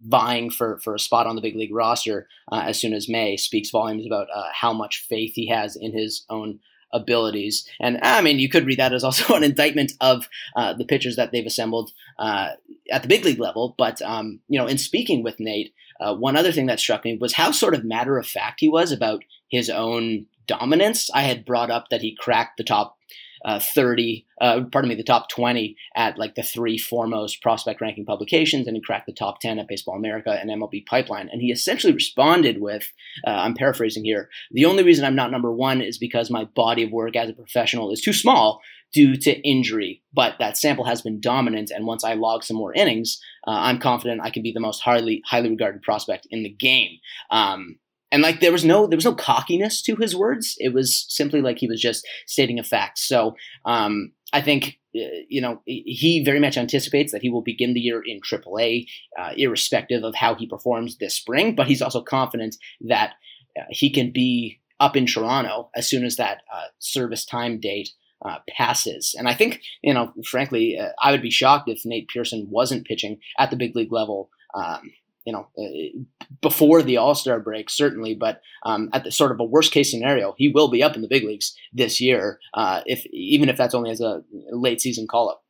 vying 0.00 0.50
for 0.50 0.78
for 0.80 0.94
a 0.94 0.98
spot 0.98 1.26
on 1.26 1.36
the 1.36 1.42
big 1.42 1.56
league 1.56 1.74
roster 1.74 2.28
uh, 2.52 2.62
as 2.66 2.80
soon 2.80 2.92
as 2.92 3.08
May 3.08 3.36
speaks 3.36 3.70
volumes 3.70 4.06
about 4.06 4.28
uh, 4.34 4.48
how 4.52 4.72
much 4.72 5.06
faith 5.08 5.32
he 5.34 5.48
has 5.48 5.76
in 5.76 5.92
his 5.92 6.24
own 6.28 6.60
abilities. 6.92 7.68
And 7.80 7.98
I 8.02 8.22
mean, 8.22 8.38
you 8.38 8.48
could 8.48 8.66
read 8.66 8.78
that 8.78 8.92
as 8.92 9.04
also 9.04 9.34
an 9.36 9.44
indictment 9.44 9.92
of 10.00 10.28
uh, 10.56 10.72
the 10.74 10.84
pitchers 10.84 11.16
that 11.16 11.32
they've 11.32 11.44
assembled 11.44 11.92
uh, 12.18 12.50
at 12.90 13.02
the 13.02 13.08
big 13.08 13.24
league 13.24 13.40
level. 13.40 13.74
But 13.76 14.00
um, 14.02 14.40
you 14.48 14.58
know, 14.58 14.66
in 14.66 14.78
speaking 14.78 15.22
with 15.22 15.40
Nate, 15.40 15.74
uh, 16.00 16.14
one 16.14 16.36
other 16.36 16.52
thing 16.52 16.66
that 16.66 16.80
struck 16.80 17.04
me 17.04 17.16
was 17.16 17.34
how 17.34 17.50
sort 17.50 17.74
of 17.74 17.84
matter 17.84 18.18
of 18.18 18.26
fact 18.26 18.60
he 18.60 18.68
was 18.68 18.92
about 18.92 19.24
his 19.48 19.68
own 19.68 20.26
dominance. 20.46 21.10
I 21.14 21.22
had 21.22 21.44
brought 21.44 21.70
up 21.70 21.88
that 21.90 22.02
he 22.02 22.16
cracked 22.16 22.56
the 22.56 22.64
top 22.64 22.96
uh, 23.44 23.58
30, 23.58 24.26
uh, 24.40 24.62
pardon 24.72 24.88
me, 24.88 24.94
the 24.94 25.02
top 25.02 25.28
20 25.28 25.76
at 25.96 26.18
like 26.18 26.34
the 26.34 26.42
three 26.42 26.78
foremost 26.78 27.42
prospect 27.42 27.80
ranking 27.80 28.06
publications, 28.06 28.66
and 28.66 28.76
he 28.76 28.82
cracked 28.82 29.06
the 29.06 29.12
top 29.12 29.40
10 29.40 29.58
at 29.58 29.68
Baseball 29.68 29.96
America 29.96 30.30
and 30.30 30.50
MLB 30.50 30.86
Pipeline. 30.86 31.28
And 31.30 31.40
he 31.40 31.52
essentially 31.52 31.92
responded 31.92 32.60
with, 32.60 32.90
uh, 33.26 33.30
I'm 33.30 33.54
paraphrasing 33.54 34.04
here, 34.04 34.28
the 34.50 34.64
only 34.64 34.82
reason 34.82 35.04
I'm 35.04 35.16
not 35.16 35.30
number 35.30 35.52
one 35.52 35.80
is 35.80 35.98
because 35.98 36.30
my 36.30 36.44
body 36.44 36.84
of 36.84 36.90
work 36.90 37.16
as 37.16 37.28
a 37.28 37.34
professional 37.34 37.92
is 37.92 38.00
too 38.00 38.12
small 38.12 38.60
due 38.94 39.16
to 39.16 39.40
injury. 39.40 40.02
But 40.12 40.36
that 40.38 40.56
sample 40.56 40.84
has 40.84 41.02
been 41.02 41.20
dominant, 41.20 41.70
and 41.70 41.86
once 41.86 42.04
I 42.04 42.14
log 42.14 42.44
some 42.44 42.56
more 42.56 42.72
innings, 42.72 43.20
uh, 43.46 43.50
I'm 43.50 43.80
confident 43.80 44.22
I 44.22 44.30
can 44.30 44.42
be 44.42 44.52
the 44.52 44.60
most 44.60 44.80
highly 44.80 45.20
highly 45.26 45.50
regarded 45.50 45.82
prospect 45.82 46.26
in 46.30 46.44
the 46.44 46.50
game. 46.50 46.98
Um, 47.30 47.76
and 48.14 48.22
like 48.22 48.38
there 48.38 48.52
was 48.52 48.64
no 48.64 48.86
there 48.86 48.96
was 48.96 49.04
no 49.04 49.14
cockiness 49.14 49.82
to 49.82 49.96
his 49.96 50.14
words 50.14 50.54
it 50.58 50.72
was 50.72 51.04
simply 51.08 51.42
like 51.42 51.58
he 51.58 51.66
was 51.66 51.80
just 51.80 52.06
stating 52.26 52.58
a 52.60 52.64
fact 52.64 52.98
so 52.98 53.34
um, 53.64 54.12
i 54.32 54.40
think 54.40 54.78
uh, 54.96 55.26
you 55.28 55.40
know 55.40 55.60
he 55.66 56.22
very 56.24 56.38
much 56.38 56.56
anticipates 56.56 57.10
that 57.10 57.22
he 57.22 57.28
will 57.28 57.42
begin 57.42 57.74
the 57.74 57.80
year 57.80 58.00
in 58.06 58.20
AAA, 58.20 58.86
uh, 59.18 59.32
irrespective 59.36 60.04
of 60.04 60.14
how 60.14 60.36
he 60.36 60.46
performs 60.46 60.98
this 60.98 61.16
spring. 61.16 61.56
But 61.56 61.66
he's 61.66 61.82
also 61.82 62.00
confident 62.00 62.54
that 62.82 63.14
uh, 63.58 63.64
he 63.70 63.90
can 63.90 64.12
be 64.12 64.60
up 64.78 64.96
in 64.96 65.06
Toronto 65.06 65.70
as 65.74 65.88
soon 65.88 66.04
as 66.04 66.14
that 66.16 66.42
uh, 66.52 66.66
service 66.78 67.24
time 67.24 67.58
date 67.58 67.90
uh, 68.24 68.38
passes. 68.48 69.14
And 69.18 69.28
I 69.28 69.34
think, 69.34 69.62
you 69.82 69.92
know, 69.92 70.12
frankly, 70.24 70.78
uh, 70.78 70.90
I 71.02 71.10
would 71.10 71.22
be 71.22 71.30
shocked 71.30 71.68
if 71.68 71.82
Nate 71.84 72.08
Pearson 72.08 72.46
wasn't 72.48 72.86
pitching 72.86 73.18
at 73.38 73.50
the 73.50 73.56
big 73.56 73.74
league 73.74 73.92
level 73.92 74.30
um, 74.54 74.92
you 75.24 75.32
know, 75.32 75.48
uh, 75.58 76.26
before 76.42 76.82
the 76.82 76.98
All 76.98 77.14
Star 77.14 77.40
break, 77.40 77.70
certainly, 77.70 78.14
but 78.14 78.40
um, 78.64 78.90
at 78.92 79.04
the 79.04 79.10
sort 79.10 79.32
of 79.32 79.40
a 79.40 79.44
worst 79.44 79.72
case 79.72 79.90
scenario, 79.90 80.34
he 80.36 80.48
will 80.48 80.68
be 80.68 80.82
up 80.82 80.96
in 80.96 81.02
the 81.02 81.08
big 81.08 81.24
leagues 81.24 81.56
this 81.72 82.00
year, 82.00 82.38
uh, 82.52 82.82
if 82.86 83.06
even 83.06 83.48
if 83.48 83.56
that's 83.56 83.74
only 83.74 83.90
as 83.90 84.00
a 84.00 84.22
late 84.50 84.80
season 84.80 85.06
call 85.06 85.30
up. 85.30 85.42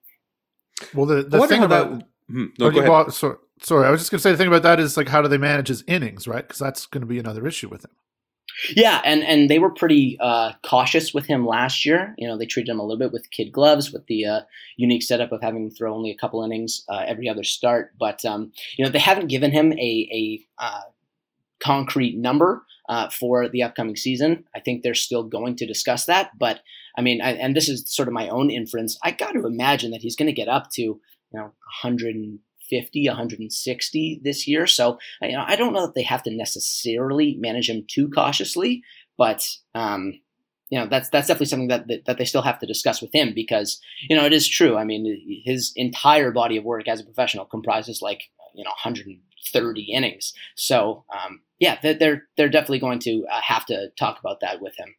Well, 0.94 1.06
the, 1.06 1.22
the 1.22 1.46
thing 1.46 1.62
about, 1.62 1.86
about 1.86 2.04
hmm, 2.28 2.46
no, 2.58 2.66
okay, 2.66 2.88
well, 2.88 3.10
sorry, 3.10 3.36
sorry, 3.62 3.86
I 3.86 3.90
was 3.90 4.00
just 4.00 4.10
going 4.10 4.18
to 4.18 4.22
say 4.22 4.32
the 4.32 4.38
thing 4.38 4.48
about 4.48 4.62
that 4.62 4.80
is 4.80 4.96
like 4.96 5.08
how 5.08 5.22
do 5.22 5.28
they 5.28 5.38
manage 5.38 5.68
his 5.68 5.82
innings, 5.86 6.28
right? 6.28 6.46
Because 6.46 6.58
that's 6.58 6.86
going 6.86 7.02
to 7.02 7.06
be 7.06 7.18
another 7.18 7.46
issue 7.46 7.68
with 7.68 7.84
him. 7.84 7.92
Yeah, 8.70 9.00
and 9.04 9.22
and 9.24 9.50
they 9.50 9.58
were 9.58 9.70
pretty 9.70 10.16
uh, 10.20 10.52
cautious 10.62 11.12
with 11.12 11.26
him 11.26 11.46
last 11.46 11.84
year. 11.84 12.14
You 12.18 12.28
know, 12.28 12.38
they 12.38 12.46
treated 12.46 12.70
him 12.70 12.78
a 12.78 12.82
little 12.82 12.98
bit 12.98 13.12
with 13.12 13.30
kid 13.30 13.52
gloves, 13.52 13.92
with 13.92 14.06
the 14.06 14.26
uh, 14.26 14.40
unique 14.76 15.02
setup 15.02 15.32
of 15.32 15.42
having 15.42 15.68
to 15.68 15.74
throw 15.74 15.94
only 15.94 16.10
a 16.10 16.16
couple 16.16 16.42
innings 16.42 16.84
uh, 16.88 17.04
every 17.06 17.28
other 17.28 17.44
start. 17.44 17.92
But 17.98 18.24
um, 18.24 18.52
you 18.76 18.84
know, 18.84 18.90
they 18.90 18.98
haven't 18.98 19.28
given 19.28 19.50
him 19.50 19.72
a 19.72 20.08
a 20.12 20.46
uh, 20.62 20.80
concrete 21.60 22.16
number 22.16 22.64
uh, 22.88 23.08
for 23.08 23.48
the 23.48 23.62
upcoming 23.62 23.96
season. 23.96 24.44
I 24.54 24.60
think 24.60 24.82
they're 24.82 24.94
still 24.94 25.24
going 25.24 25.56
to 25.56 25.66
discuss 25.66 26.04
that. 26.06 26.30
But 26.38 26.60
I 26.96 27.02
mean, 27.02 27.20
I, 27.20 27.32
and 27.32 27.56
this 27.56 27.68
is 27.68 27.90
sort 27.92 28.08
of 28.08 28.14
my 28.14 28.28
own 28.28 28.50
inference. 28.50 28.98
I 29.02 29.10
got 29.10 29.32
to 29.32 29.46
imagine 29.46 29.90
that 29.90 30.02
he's 30.02 30.16
going 30.16 30.26
to 30.26 30.32
get 30.32 30.48
up 30.48 30.70
to 30.72 30.82
you 30.82 31.00
know 31.32 31.52
100 31.82 32.38
150, 32.70 33.08
160 33.08 34.20
this 34.22 34.46
year. 34.46 34.66
So 34.66 34.98
you 35.22 35.32
know, 35.32 35.44
I 35.46 35.56
don't 35.56 35.72
know 35.72 35.86
that 35.86 35.94
they 35.94 36.02
have 36.02 36.22
to 36.24 36.30
necessarily 36.34 37.36
manage 37.38 37.68
him 37.68 37.84
too 37.88 38.08
cautiously, 38.10 38.82
but 39.16 39.46
um, 39.74 40.20
you 40.70 40.78
know 40.78 40.86
that's 40.86 41.08
that's 41.10 41.28
definitely 41.28 41.46
something 41.46 41.68
that, 41.68 41.88
that, 41.88 42.04
that 42.06 42.18
they 42.18 42.24
still 42.24 42.42
have 42.42 42.58
to 42.60 42.66
discuss 42.66 43.00
with 43.00 43.14
him 43.14 43.32
because 43.34 43.80
you 44.08 44.16
know 44.16 44.24
it 44.24 44.32
is 44.32 44.48
true. 44.48 44.76
I 44.76 44.84
mean, 44.84 45.42
his 45.44 45.72
entire 45.76 46.30
body 46.30 46.56
of 46.56 46.64
work 46.64 46.88
as 46.88 47.00
a 47.00 47.04
professional 47.04 47.44
comprises 47.44 48.00
like 48.02 48.22
you 48.54 48.64
know 48.64 48.70
130 48.70 49.82
innings. 49.82 50.32
So 50.56 51.04
um, 51.14 51.40
yeah, 51.58 51.78
they're 51.82 52.24
they're 52.36 52.48
definitely 52.48 52.80
going 52.80 53.00
to 53.00 53.26
uh, 53.30 53.40
have 53.40 53.66
to 53.66 53.88
talk 53.98 54.18
about 54.18 54.40
that 54.40 54.60
with 54.60 54.76
him 54.76 54.94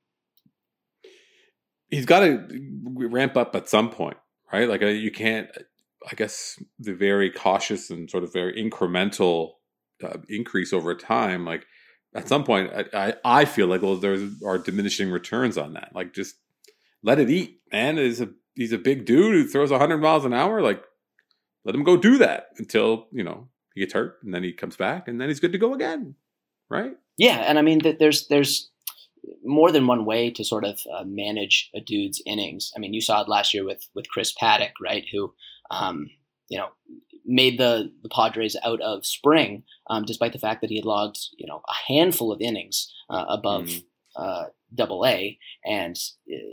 he's 1.90 2.06
got 2.06 2.20
to 2.20 2.48
ramp 2.96 3.38
up 3.38 3.56
at 3.56 3.70
some 3.70 3.90
point, 3.90 4.18
right? 4.52 4.68
Like 4.68 4.84
uh, 4.84 4.88
you 4.88 5.12
can't. 5.12 5.50
I 6.10 6.16
guess 6.16 6.62
the 6.80 6.94
very 6.94 7.32
cautious 7.32 7.90
and 7.90 8.10
sort 8.10 8.24
of 8.24 8.34
very 8.34 8.54
incremental 8.54 9.54
uh, 10.04 10.18
increase 10.30 10.74
over 10.74 10.96
time, 10.96 11.46
like 11.46 11.66
at 12.14 12.28
some 12.28 12.44
point, 12.44 12.72
I, 12.74 12.86
I, 13.08 13.14
I 13.42 13.46
feel 13.46 13.68
like 13.68 13.82
well, 13.82 13.98
there 13.98 14.18
are 14.46 14.58
diminishing 14.58 15.12
returns 15.12 15.58
on 15.58 15.74
that. 15.74 15.92
Like 15.94 16.14
just 16.14 16.36
let 17.04 17.20
it 17.20 17.30
eat, 17.30 17.60
man. 17.72 17.98
Is 17.98 18.22
a 18.22 18.30
he's 18.56 18.72
a 18.72 18.78
big 18.78 19.06
dude 19.06 19.34
who 19.34 19.48
throws 19.48 19.72
100 19.72 19.98
miles 19.98 20.26
an 20.26 20.34
hour. 20.34 20.62
Like 20.62 20.84
let 21.66 21.76
him 21.76 21.84
go 21.84 21.98
do 21.98 22.18
that 22.20 22.48
until 22.58 23.08
you 23.12 23.24
know 23.24 23.50
he 23.74 23.82
gets 23.82 23.94
hurt, 23.94 24.18
and 24.24 24.34
then 24.34 24.44
he 24.44 24.54
comes 24.54 24.78
back, 24.78 25.08
and 25.08 25.20
then 25.20 25.28
he's 25.28 25.40
good 25.40 25.52
to 25.52 25.58
go 25.58 25.74
again, 25.74 26.16
right? 26.70 26.94
Yeah, 27.18 27.38
and 27.40 27.60
I 27.60 27.62
mean, 27.62 27.82
there's 28.00 28.28
there's 28.28 28.72
more 29.44 29.72
than 29.72 29.88
one 29.88 30.06
way 30.06 30.32
to 30.32 30.44
sort 30.44 30.66
of 30.66 30.80
uh, 30.94 31.04
manage 31.06 31.70
a 31.76 31.82
dude's 31.82 32.22
innings. 32.26 32.72
I 32.76 32.80
mean, 32.80 32.94
you 32.94 33.02
saw 33.02 33.22
it 33.22 33.30
last 33.30 33.54
year 33.54 33.66
with 33.66 33.88
with 33.94 34.10
Chris 34.10 34.34
Paddack, 34.34 34.74
right? 34.82 35.06
Who, 35.12 35.34
um, 35.72 36.10
you 36.50 36.58
know, 36.58 36.70
made 37.26 37.58
the 37.58 37.92
the 38.04 38.10
Padres 38.10 38.56
out 38.64 38.82
of 38.82 39.06
spring, 39.06 39.64
um, 39.90 40.06
despite 40.06 40.34
the 40.34 40.40
fact 40.40 40.62
that 40.62 40.70
he 40.70 40.76
had 40.76 40.86
logged, 40.86 41.20
you 41.38 41.48
know, 41.48 41.62
a 41.68 41.92
handful 41.92 42.32
of 42.32 42.42
innings 42.42 42.94
uh, 43.10 43.26
above. 43.28 43.66
Mm. 43.66 43.84
Uh, 44.16 44.46
double 44.74 45.06
A 45.06 45.38
and 45.66 45.98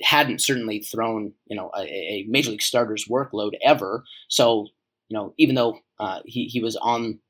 hadn't 0.03 0.41
certainly 0.41 0.81
thrown 0.81 1.33
you 1.47 1.57
know 1.57 1.71
a, 1.77 1.83
a, 1.83 2.27
major 2.29 2.51
league 2.51 2.63
starter's 2.63 3.07
workload 3.09 3.53
ever. 3.65 4.05
So 4.29 4.67
you 5.09 5.17
know 5.17 5.33
even 5.39 5.55
though 5.55 5.79
uh, 5.99 6.21
he 6.25 6.47
he 6.47 6.61
was 6.61 6.77
on 6.77 7.21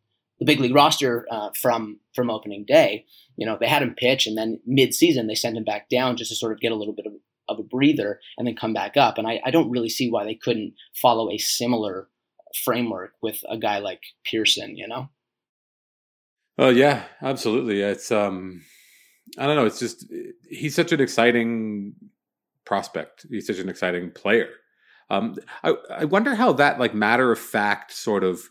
the 0.42 0.52
big 0.52 0.60
league 0.60 0.74
roster 0.74 1.26
uh, 1.30 1.50
from 1.60 2.00
from 2.14 2.30
opening 2.30 2.64
day. 2.64 3.06
You 3.36 3.46
know, 3.46 3.56
they 3.58 3.68
had 3.68 3.82
him 3.82 3.94
pitch, 3.94 4.26
and 4.26 4.36
then 4.36 4.60
mid 4.66 4.92
season 4.92 5.26
they 5.26 5.34
sent 5.34 5.56
him 5.56 5.64
back 5.64 5.88
down 5.88 6.16
just 6.16 6.30
to 6.30 6.36
sort 6.36 6.52
of 6.52 6.60
get 6.60 6.72
a 6.72 6.74
little 6.74 6.94
bit 6.94 7.06
of, 7.06 7.12
of 7.52 7.60
a 7.60 7.62
breather, 7.62 8.20
and 8.36 8.46
then 8.46 8.56
come 8.56 8.72
back 8.72 8.96
up. 8.96 9.18
And 9.18 9.26
I, 9.26 9.40
I 9.44 9.50
don't 9.50 9.70
really 9.70 9.88
see 9.88 10.10
why 10.10 10.24
they 10.24 10.34
couldn't 10.34 10.74
follow 10.94 11.30
a 11.30 11.38
similar 11.38 12.08
framework 12.64 13.12
with 13.22 13.42
a 13.48 13.56
guy 13.56 13.78
like 13.78 14.02
Pearson. 14.24 14.76
You 14.76 14.88
know. 14.88 15.08
Oh 16.58 16.70
yeah, 16.70 17.04
absolutely. 17.22 17.80
It's 17.80 18.10
um, 18.10 18.62
I 19.38 19.46
don't 19.46 19.56
know. 19.56 19.66
It's 19.66 19.78
just 19.78 20.06
he's 20.48 20.74
such 20.74 20.92
an 20.92 21.00
exciting 21.00 21.94
prospect. 22.64 23.26
He's 23.30 23.46
such 23.46 23.58
an 23.58 23.68
exciting 23.68 24.10
player. 24.10 24.48
Um, 25.10 25.36
I 25.62 25.74
I 25.90 26.04
wonder 26.04 26.34
how 26.34 26.52
that 26.54 26.78
like 26.78 26.94
matter 26.94 27.32
of 27.32 27.38
fact 27.38 27.92
sort 27.92 28.24
of 28.24 28.50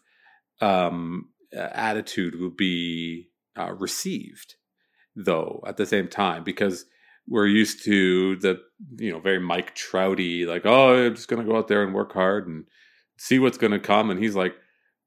um 0.61 1.27
attitude 1.53 2.39
will 2.39 2.49
be 2.49 3.29
uh, 3.57 3.73
received, 3.73 4.55
though, 5.15 5.61
at 5.67 5.77
the 5.77 5.85
same 5.85 6.07
time, 6.07 6.43
because 6.43 6.85
we're 7.27 7.47
used 7.47 7.85
to 7.85 8.35
the 8.37 8.61
you 8.97 9.11
know 9.11 9.19
very 9.19 9.39
Mike 9.39 9.75
Trouty, 9.75 10.45
like 10.47 10.65
oh 10.65 11.05
I'm 11.05 11.15
just 11.15 11.27
gonna 11.27 11.45
go 11.45 11.57
out 11.57 11.67
there 11.67 11.83
and 11.83 11.93
work 11.93 12.13
hard 12.13 12.47
and 12.47 12.65
see 13.17 13.39
what's 13.39 13.57
gonna 13.57 13.79
come, 13.79 14.09
and 14.09 14.21
he's 14.21 14.35
like, 14.35 14.55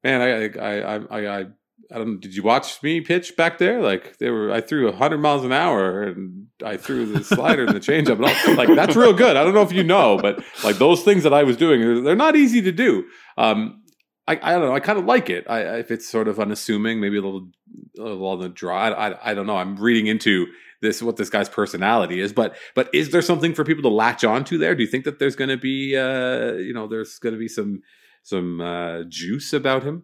man, 0.03 0.21
I 0.21 0.59
I 0.59 0.79
I 0.79 0.97
I. 1.09 1.39
I 1.39 1.45
I 1.93 1.99
don't. 1.99 2.19
Did 2.19 2.35
you 2.35 2.41
watch 2.41 2.81
me 2.81 3.01
pitch 3.01 3.37
back 3.37 3.59
there? 3.59 3.81
Like 3.81 4.17
they 4.17 4.31
were, 4.31 4.51
I 4.51 4.59
threw 4.59 4.91
hundred 4.91 5.19
miles 5.19 5.45
an 5.45 5.51
hour, 5.51 6.01
and 6.01 6.47
I 6.63 6.77
threw 6.77 7.05
the 7.05 7.23
slider 7.23 7.65
and 7.65 7.75
the 7.75 7.79
changeup, 7.79 8.15
and 8.15 8.25
all, 8.25 8.55
like 8.55 8.75
that's 8.75 8.95
real 8.95 9.13
good. 9.13 9.37
I 9.37 9.43
don't 9.43 9.53
know 9.53 9.61
if 9.61 9.71
you 9.71 9.83
know, 9.83 10.17
but 10.17 10.43
like 10.63 10.77
those 10.77 11.03
things 11.03 11.21
that 11.23 11.33
I 11.33 11.43
was 11.43 11.57
doing, 11.57 12.03
they're 12.03 12.15
not 12.15 12.35
easy 12.35 12.61
to 12.63 12.71
do. 12.71 13.05
Um, 13.37 13.83
I, 14.27 14.39
I 14.41 14.51
don't 14.53 14.61
know. 14.61 14.73
I 14.73 14.79
kind 14.79 14.97
of 14.97 15.05
like 15.05 15.29
it. 15.29 15.45
I, 15.47 15.77
if 15.77 15.91
it's 15.91 16.09
sort 16.09 16.27
of 16.27 16.39
unassuming, 16.39 16.99
maybe 16.99 17.17
a 17.17 17.21
little, 17.21 17.49
a 17.99 18.01
little 18.01 18.27
on 18.27 18.39
the 18.39 18.49
dry. 18.49 18.89
I, 18.89 19.09
I, 19.09 19.31
I 19.31 19.33
don't 19.35 19.45
know. 19.45 19.57
I'm 19.57 19.75
reading 19.75 20.07
into 20.07 20.47
this 20.81 21.01
what 21.01 21.17
this 21.17 21.29
guy's 21.29 21.49
personality 21.49 22.19
is, 22.19 22.33
but 22.33 22.55
but 22.73 22.89
is 22.93 23.11
there 23.11 23.21
something 23.21 23.53
for 23.53 23.63
people 23.63 23.83
to 23.83 23.89
latch 23.89 24.23
onto 24.23 24.57
there? 24.57 24.75
Do 24.75 24.83
you 24.83 24.89
think 24.89 25.05
that 25.05 25.19
there's 25.19 25.35
going 25.35 25.49
to 25.49 25.57
be, 25.57 25.95
uh, 25.95 26.53
you 26.53 26.73
know, 26.73 26.87
there's 26.87 27.19
going 27.19 27.33
to 27.33 27.39
be 27.39 27.47
some 27.47 27.81
some 28.23 28.61
uh, 28.61 29.03
juice 29.07 29.53
about 29.53 29.83
him? 29.83 30.03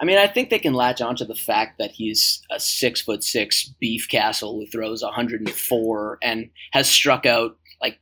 I 0.00 0.06
mean, 0.06 0.16
I 0.16 0.26
think 0.26 0.48
they 0.48 0.58
can 0.58 0.72
latch 0.72 1.02
onto 1.02 1.26
the 1.26 1.34
fact 1.34 1.78
that 1.78 1.90
he's 1.90 2.42
a 2.50 2.58
six 2.58 3.02
foot 3.02 3.22
six 3.22 3.64
beef 3.80 4.08
castle 4.08 4.54
who 4.54 4.66
throws 4.66 5.02
104 5.02 6.18
and 6.22 6.50
has 6.72 6.88
struck 6.88 7.26
out 7.26 7.58
like 7.82 7.98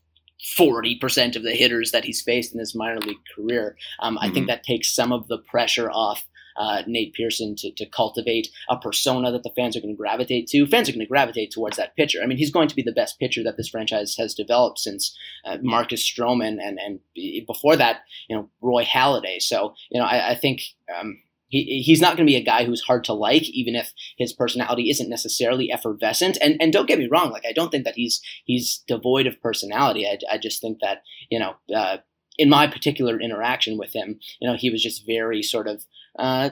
40% 0.56 1.34
of 1.34 1.42
the 1.42 1.56
hitters 1.56 1.90
that 1.90 2.04
he's 2.04 2.22
faced 2.22 2.52
in 2.52 2.60
his 2.60 2.74
minor 2.74 3.00
league 3.00 3.16
career. 3.34 3.76
Um, 4.00 4.14
mm-hmm. 4.14 4.24
I 4.24 4.26
think 4.26 4.36
mm-hmm. 4.36 4.46
that 4.46 4.62
takes 4.62 4.94
some 4.94 5.12
of 5.12 5.26
the 5.26 5.38
pressure 5.38 5.90
off 5.90 6.24
uh, 6.58 6.82
Nate 6.86 7.14
Pearson 7.14 7.54
to, 7.56 7.70
to 7.72 7.86
cultivate 7.86 8.48
a 8.68 8.76
persona 8.76 9.32
that 9.32 9.44
the 9.44 9.52
fans 9.56 9.76
are 9.76 9.80
going 9.80 9.94
to 9.94 9.98
gravitate 9.98 10.48
to. 10.48 10.66
Fans 10.66 10.88
are 10.88 10.92
going 10.92 11.00
to 11.00 11.06
gravitate 11.06 11.50
towards 11.50 11.76
that 11.76 11.96
pitcher. 11.96 12.20
I 12.22 12.26
mean, 12.26 12.38
he's 12.38 12.50
going 12.50 12.68
to 12.68 12.76
be 12.76 12.82
the 12.82 12.92
best 12.92 13.18
pitcher 13.18 13.42
that 13.44 13.56
this 13.56 13.68
franchise 13.68 14.16
has 14.16 14.34
developed 14.34 14.78
since 14.78 15.16
uh, 15.44 15.58
Marcus 15.62 16.02
Stroman 16.02 16.58
and, 16.60 16.78
and 16.78 17.00
before 17.46 17.76
that, 17.76 18.02
you 18.28 18.36
know, 18.36 18.50
Roy 18.60 18.84
Halladay. 18.84 19.40
So, 19.40 19.74
you 19.90 20.00
know, 20.00 20.06
I, 20.06 20.30
I 20.30 20.34
think 20.34 20.62
um, 20.94 21.18
he, 21.48 21.82
he's 21.82 22.00
not 22.00 22.16
going 22.16 22.26
to 22.26 22.30
be 22.30 22.36
a 22.36 22.44
guy 22.44 22.64
who's 22.64 22.82
hard 22.82 23.04
to 23.04 23.12
like, 23.12 23.44
even 23.50 23.74
if 23.74 23.92
his 24.16 24.32
personality 24.32 24.90
isn't 24.90 25.08
necessarily 25.08 25.72
effervescent. 25.72 26.38
And 26.40 26.60
and 26.60 26.72
don't 26.72 26.88
get 26.88 26.98
me 26.98 27.08
wrong, 27.10 27.30
like 27.30 27.46
I 27.48 27.52
don't 27.52 27.70
think 27.70 27.84
that 27.84 27.94
he's 27.96 28.20
he's 28.44 28.82
devoid 28.86 29.26
of 29.26 29.40
personality. 29.40 30.06
I, 30.06 30.18
I 30.30 30.38
just 30.38 30.60
think 30.60 30.78
that 30.80 31.02
you 31.30 31.38
know, 31.38 31.54
uh, 31.74 31.98
in 32.36 32.48
my 32.48 32.66
particular 32.66 33.20
interaction 33.20 33.78
with 33.78 33.94
him, 33.94 34.20
you 34.40 34.48
know, 34.48 34.56
he 34.56 34.70
was 34.70 34.82
just 34.82 35.06
very 35.06 35.42
sort 35.42 35.66
of 35.66 35.84
uh, 36.18 36.50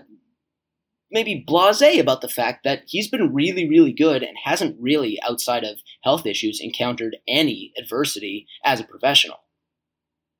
maybe 1.10 1.44
blasé 1.48 2.00
about 2.00 2.20
the 2.20 2.28
fact 2.28 2.64
that 2.64 2.82
he's 2.86 3.08
been 3.08 3.32
really 3.32 3.68
really 3.68 3.92
good 3.92 4.22
and 4.22 4.36
hasn't 4.44 4.76
really, 4.80 5.18
outside 5.28 5.64
of 5.64 5.78
health 6.02 6.26
issues, 6.26 6.60
encountered 6.60 7.16
any 7.28 7.72
adversity 7.78 8.46
as 8.64 8.80
a 8.80 8.84
professional. 8.84 9.38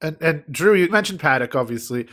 And 0.01 0.17
and 0.21 0.45
Drew, 0.51 0.75
you 0.75 0.89
mentioned 0.89 1.21
Paddack, 1.21 1.55
obviously 1.55 2.09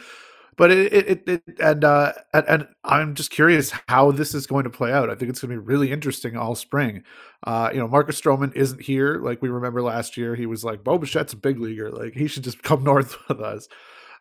but 0.56 0.72
it, 0.72 0.94
it, 0.94 1.28
it 1.28 1.44
and, 1.60 1.84
uh, 1.84 2.14
and, 2.34 2.46
and 2.48 2.68
I'm 2.84 3.16
just 3.16 3.32
curious 3.32 3.72
how 3.88 4.12
this 4.12 4.34
is 4.34 4.48
going 4.48 4.64
to 4.66 4.70
play 4.70 4.92
out. 4.92 5.10
I 5.10 5.16
think 5.16 5.30
it's 5.30 5.42
going 5.42 5.56
to 5.56 5.62
be 5.62 5.66
really 5.66 5.92
interesting 5.92 6.38
all 6.38 6.56
spring. 6.56 7.04
Uh, 7.46 7.70
you 7.74 7.80
know, 7.80 7.88
Marcus 7.88 8.20
Stroman 8.20 8.56
isn't 8.56 8.82
here 8.82 9.20
like 9.20 9.42
we 9.42 9.50
remember 9.50 9.82
last 9.82 10.18
year. 10.18 10.36
He 10.36 10.46
was 10.46 10.64
like, 10.64 10.84
Bo 10.84 11.00
Bichette's 11.00 11.34
a 11.34 11.38
big 11.38 11.60
leaguer, 11.60 11.92
like 11.92 12.14
he 12.14 12.28
should 12.28 12.44
just 12.44 12.64
come 12.64 12.84
north 12.84 13.18
with 13.28 13.40
us. 13.40 13.68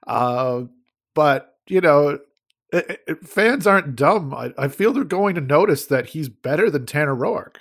Uh, 0.07 0.63
but 1.15 1.57
you 1.69 1.81
know, 1.81 2.19
it, 2.73 3.03
it, 3.07 3.29
fans 3.29 3.67
aren't 3.67 3.95
dumb. 3.95 4.35
I, 4.35 4.53
I 4.57 4.69
feel 4.69 4.93
they're 4.93 5.05
going 5.05 5.35
to 5.35 5.41
notice 5.41 5.87
that 5.87 6.07
he's 6.11 6.29
better 6.29 6.71
than 6.71 6.87
Tanner 6.87 7.15
Roark. 7.15 7.57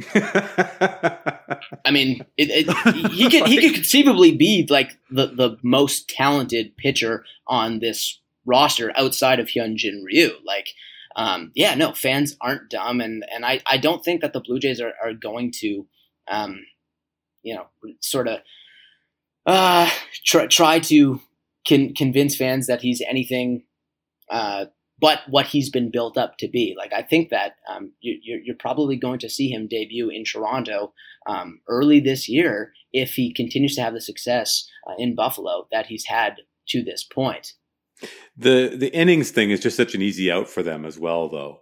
I 0.14 1.90
mean, 1.90 2.24
it, 2.38 2.66
it, 2.68 3.06
he 3.12 3.28
could 3.28 3.46
he 3.46 3.60
could 3.60 3.74
conceivably 3.74 4.34
be 4.34 4.66
like 4.70 4.92
the 5.10 5.26
the 5.26 5.58
most 5.62 6.08
talented 6.08 6.76
pitcher 6.76 7.24
on 7.46 7.80
this 7.80 8.18
roster 8.46 8.92
outside 8.96 9.40
of 9.40 9.48
Hyunjin 9.48 10.02
Ryu. 10.02 10.32
Like, 10.44 10.68
um, 11.16 11.52
yeah, 11.54 11.74
no, 11.74 11.92
fans 11.92 12.36
aren't 12.40 12.70
dumb, 12.70 13.00
and 13.00 13.24
and 13.32 13.44
I, 13.44 13.60
I 13.66 13.76
don't 13.76 14.02
think 14.04 14.22
that 14.22 14.32
the 14.32 14.40
Blue 14.40 14.58
Jays 14.58 14.80
are, 14.80 14.94
are 15.02 15.12
going 15.12 15.52
to, 15.58 15.86
um, 16.28 16.64
you 17.42 17.54
know, 17.54 17.66
sort 18.00 18.28
of 18.28 18.40
uh, 19.44 19.90
try 20.24 20.46
try 20.46 20.78
to 20.80 21.20
con- 21.68 21.94
convince 21.94 22.36
fans 22.36 22.66
that 22.68 22.80
he's 22.80 23.02
anything 23.02 23.64
uh, 24.30 24.66
but 25.00 25.20
what 25.28 25.46
he's 25.46 25.70
been 25.70 25.90
built 25.90 26.18
up 26.18 26.36
to 26.38 26.48
be. 26.48 26.74
Like 26.76 26.92
I 26.92 27.02
think 27.02 27.30
that 27.30 27.56
um, 27.68 27.92
you, 28.00 28.52
are 28.52 28.56
probably 28.58 28.96
going 28.96 29.18
to 29.20 29.30
see 29.30 29.48
him 29.48 29.66
debut 29.66 30.10
in 30.10 30.24
Toronto 30.24 30.92
um, 31.26 31.60
early 31.68 32.00
this 32.00 32.28
year 32.28 32.72
if 32.92 33.14
he 33.14 33.32
continues 33.32 33.74
to 33.76 33.82
have 33.82 33.94
the 33.94 34.00
success 34.00 34.68
uh, 34.86 34.94
in 34.98 35.14
Buffalo 35.14 35.66
that 35.72 35.86
he's 35.86 36.06
had 36.06 36.36
to 36.68 36.82
this 36.82 37.02
point. 37.02 37.54
The 38.36 38.74
the 38.76 38.94
innings 38.94 39.30
thing 39.30 39.50
is 39.50 39.60
just 39.60 39.76
such 39.76 39.94
an 39.94 40.02
easy 40.02 40.30
out 40.30 40.48
for 40.48 40.62
them 40.62 40.84
as 40.84 40.98
well, 40.98 41.28
though, 41.28 41.60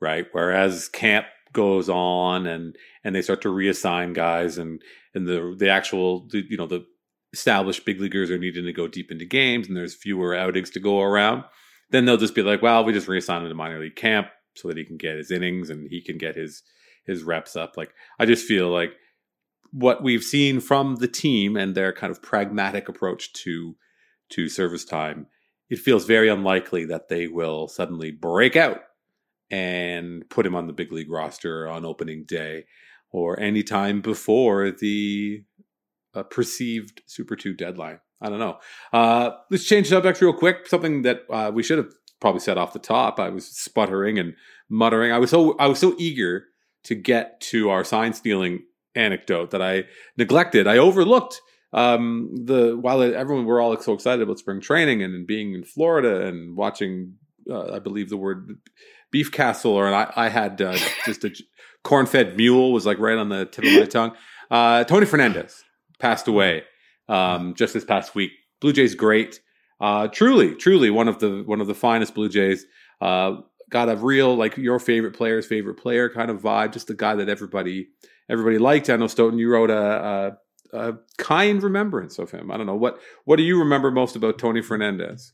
right? 0.00 0.26
Whereas 0.32 0.88
camp 0.88 1.26
goes 1.52 1.88
on 1.88 2.46
and 2.46 2.76
and 3.04 3.14
they 3.14 3.22
start 3.22 3.42
to 3.42 3.48
reassign 3.48 4.14
guys 4.14 4.58
and 4.58 4.82
and 5.14 5.26
the 5.26 5.54
the 5.58 5.68
actual 5.68 6.26
the, 6.28 6.44
you 6.48 6.56
know 6.56 6.66
the 6.66 6.84
established 7.32 7.84
big 7.84 8.00
leaguers 8.00 8.30
are 8.30 8.38
needing 8.38 8.64
to 8.64 8.72
go 8.72 8.88
deep 8.88 9.10
into 9.10 9.24
games 9.24 9.68
and 9.68 9.76
there's 9.76 9.94
fewer 9.94 10.34
outings 10.34 10.70
to 10.70 10.80
go 10.80 11.00
around 11.00 11.44
then 11.90 12.04
they'll 12.04 12.16
just 12.16 12.34
be 12.34 12.42
like, 12.42 12.62
well, 12.62 12.84
we 12.84 12.92
just 12.92 13.06
reassign 13.06 13.42
him 13.42 13.48
to 13.48 13.54
minor 13.54 13.80
league 13.80 13.96
camp 13.96 14.28
so 14.54 14.68
that 14.68 14.76
he 14.76 14.84
can 14.84 14.96
get 14.96 15.16
his 15.16 15.30
innings 15.30 15.70
and 15.70 15.88
he 15.90 16.00
can 16.00 16.18
get 16.18 16.36
his 16.36 16.62
his 17.04 17.22
reps 17.22 17.56
up. 17.56 17.76
Like 17.76 17.92
I 18.18 18.26
just 18.26 18.46
feel 18.46 18.68
like 18.68 18.92
what 19.70 20.02
we've 20.02 20.22
seen 20.22 20.60
from 20.60 20.96
the 20.96 21.08
team 21.08 21.56
and 21.56 21.74
their 21.74 21.92
kind 21.92 22.10
of 22.10 22.22
pragmatic 22.22 22.88
approach 22.88 23.32
to 23.44 23.76
to 24.30 24.48
service 24.48 24.84
time, 24.84 25.26
it 25.70 25.78
feels 25.78 26.04
very 26.04 26.28
unlikely 26.28 26.84
that 26.86 27.08
they 27.08 27.26
will 27.26 27.68
suddenly 27.68 28.10
break 28.10 28.56
out 28.56 28.80
and 29.50 30.28
put 30.28 30.44
him 30.44 30.54
on 30.54 30.66
the 30.66 30.72
big 30.72 30.92
league 30.92 31.10
roster 31.10 31.66
on 31.66 31.86
opening 31.86 32.24
day 32.24 32.66
or 33.10 33.40
any 33.40 33.62
time 33.62 34.02
before 34.02 34.70
the 34.70 35.42
uh, 36.14 36.22
perceived 36.24 37.00
Super 37.06 37.36
2 37.36 37.54
deadline. 37.54 38.00
I 38.20 38.28
don't 38.28 38.38
know. 38.38 38.58
Uh, 38.92 39.30
let's 39.50 39.64
change 39.64 39.88
subject 39.88 40.20
real 40.20 40.32
quick. 40.32 40.66
Something 40.66 41.02
that 41.02 41.22
uh, 41.30 41.50
we 41.54 41.62
should 41.62 41.78
have 41.78 41.92
probably 42.20 42.40
said 42.40 42.58
off 42.58 42.72
the 42.72 42.78
top. 42.78 43.20
I 43.20 43.28
was 43.28 43.46
sputtering 43.46 44.18
and 44.18 44.34
muttering. 44.68 45.12
I 45.12 45.18
was 45.18 45.30
so 45.30 45.56
I 45.58 45.66
was 45.66 45.78
so 45.78 45.94
eager 45.98 46.46
to 46.84 46.94
get 46.94 47.40
to 47.40 47.70
our 47.70 47.84
sign 47.84 48.12
stealing 48.12 48.64
anecdote 48.94 49.50
that 49.50 49.62
I 49.62 49.84
neglected. 50.16 50.66
I 50.66 50.78
overlooked 50.78 51.40
um, 51.72 52.30
the 52.34 52.76
while 52.76 53.02
everyone 53.02 53.44
we're 53.44 53.60
all 53.60 53.76
so 53.80 53.92
excited 53.92 54.22
about 54.22 54.38
spring 54.38 54.60
training 54.60 55.02
and, 55.02 55.14
and 55.14 55.26
being 55.26 55.54
in 55.54 55.64
Florida 55.64 56.26
and 56.26 56.56
watching, 56.56 57.14
uh, 57.48 57.72
I 57.72 57.78
believe 57.78 58.08
the 58.08 58.16
word 58.16 58.58
beef 59.10 59.30
castle, 59.30 59.72
or 59.72 59.92
I, 59.92 60.12
I 60.16 60.28
had 60.28 60.60
uh, 60.60 60.76
just 61.04 61.24
a 61.24 61.34
corn 61.84 62.06
fed 62.06 62.36
mule 62.36 62.72
was 62.72 62.86
like 62.86 62.98
right 62.98 63.18
on 63.18 63.28
the 63.28 63.46
tip 63.46 63.64
of 63.64 63.72
my 63.72 63.84
tongue. 63.84 64.16
Uh, 64.50 64.84
Tony 64.84 65.06
Fernandez 65.06 65.62
passed 65.98 66.26
away 66.26 66.64
um, 67.08 67.54
just 67.54 67.74
this 67.74 67.84
past 67.84 68.14
week. 68.14 68.32
Blue 68.60 68.72
Jays 68.72 68.94
great, 68.94 69.40
uh, 69.80 70.08
truly, 70.08 70.54
truly 70.54 70.90
one 70.90 71.08
of 71.08 71.18
the 71.20 71.42
one 71.46 71.60
of 71.60 71.66
the 71.66 71.74
finest 71.74 72.14
Blue 72.14 72.28
Jays. 72.28 72.66
Uh, 73.00 73.36
got 73.70 73.88
a 73.88 73.96
real 73.96 74.34
like 74.34 74.56
your 74.56 74.78
favorite 74.78 75.14
player's 75.14 75.46
favorite 75.46 75.74
player 75.74 76.08
kind 76.08 76.30
of 76.30 76.40
vibe. 76.40 76.72
Just 76.72 76.90
a 76.90 76.94
guy 76.94 77.14
that 77.14 77.28
everybody 77.28 77.88
everybody 78.28 78.58
liked. 78.58 78.90
I 78.90 78.96
know 78.96 79.06
Stoeten, 79.06 79.38
you 79.38 79.50
wrote 79.50 79.70
a, 79.70 80.36
a, 80.72 80.78
a 80.78 80.94
kind 81.18 81.62
remembrance 81.62 82.18
of 82.18 82.30
him. 82.30 82.50
I 82.50 82.56
don't 82.56 82.66
know 82.66 82.76
what 82.76 83.00
what 83.24 83.36
do 83.36 83.42
you 83.42 83.58
remember 83.58 83.90
most 83.90 84.16
about 84.16 84.38
Tony 84.38 84.62
Fernandez? 84.62 85.32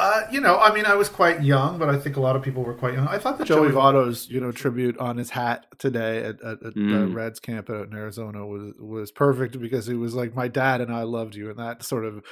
Uh, 0.00 0.26
you 0.30 0.40
know, 0.40 0.58
I 0.58 0.72
mean, 0.72 0.86
I 0.86 0.94
was 0.94 1.10
quite 1.10 1.42
young, 1.42 1.78
but 1.78 1.90
I 1.90 1.98
think 1.98 2.16
a 2.16 2.20
lot 2.20 2.34
of 2.34 2.40
people 2.40 2.62
were 2.62 2.72
quite 2.72 2.94
young. 2.94 3.06
I 3.06 3.18
thought 3.18 3.36
that 3.36 3.46
Joey 3.46 3.68
Votto's, 3.68 4.30
you 4.30 4.40
know, 4.40 4.50
tribute 4.50 4.96
on 4.96 5.18
his 5.18 5.28
hat 5.28 5.66
today 5.78 6.20
at, 6.20 6.40
at, 6.40 6.62
at 6.62 6.74
mm. 6.74 6.90
the 6.90 7.14
Reds 7.14 7.38
camp 7.38 7.68
out 7.68 7.88
in 7.88 7.94
Arizona 7.94 8.46
was 8.46 8.72
was 8.78 9.12
perfect 9.12 9.60
because 9.60 9.86
he 9.86 9.92
was 9.92 10.14
like, 10.14 10.34
"My 10.34 10.48
dad 10.48 10.80
and 10.80 10.90
I 10.90 11.02
loved 11.02 11.34
you," 11.34 11.50
and 11.50 11.58
that 11.58 11.82
sort 11.82 12.06
of 12.06 12.24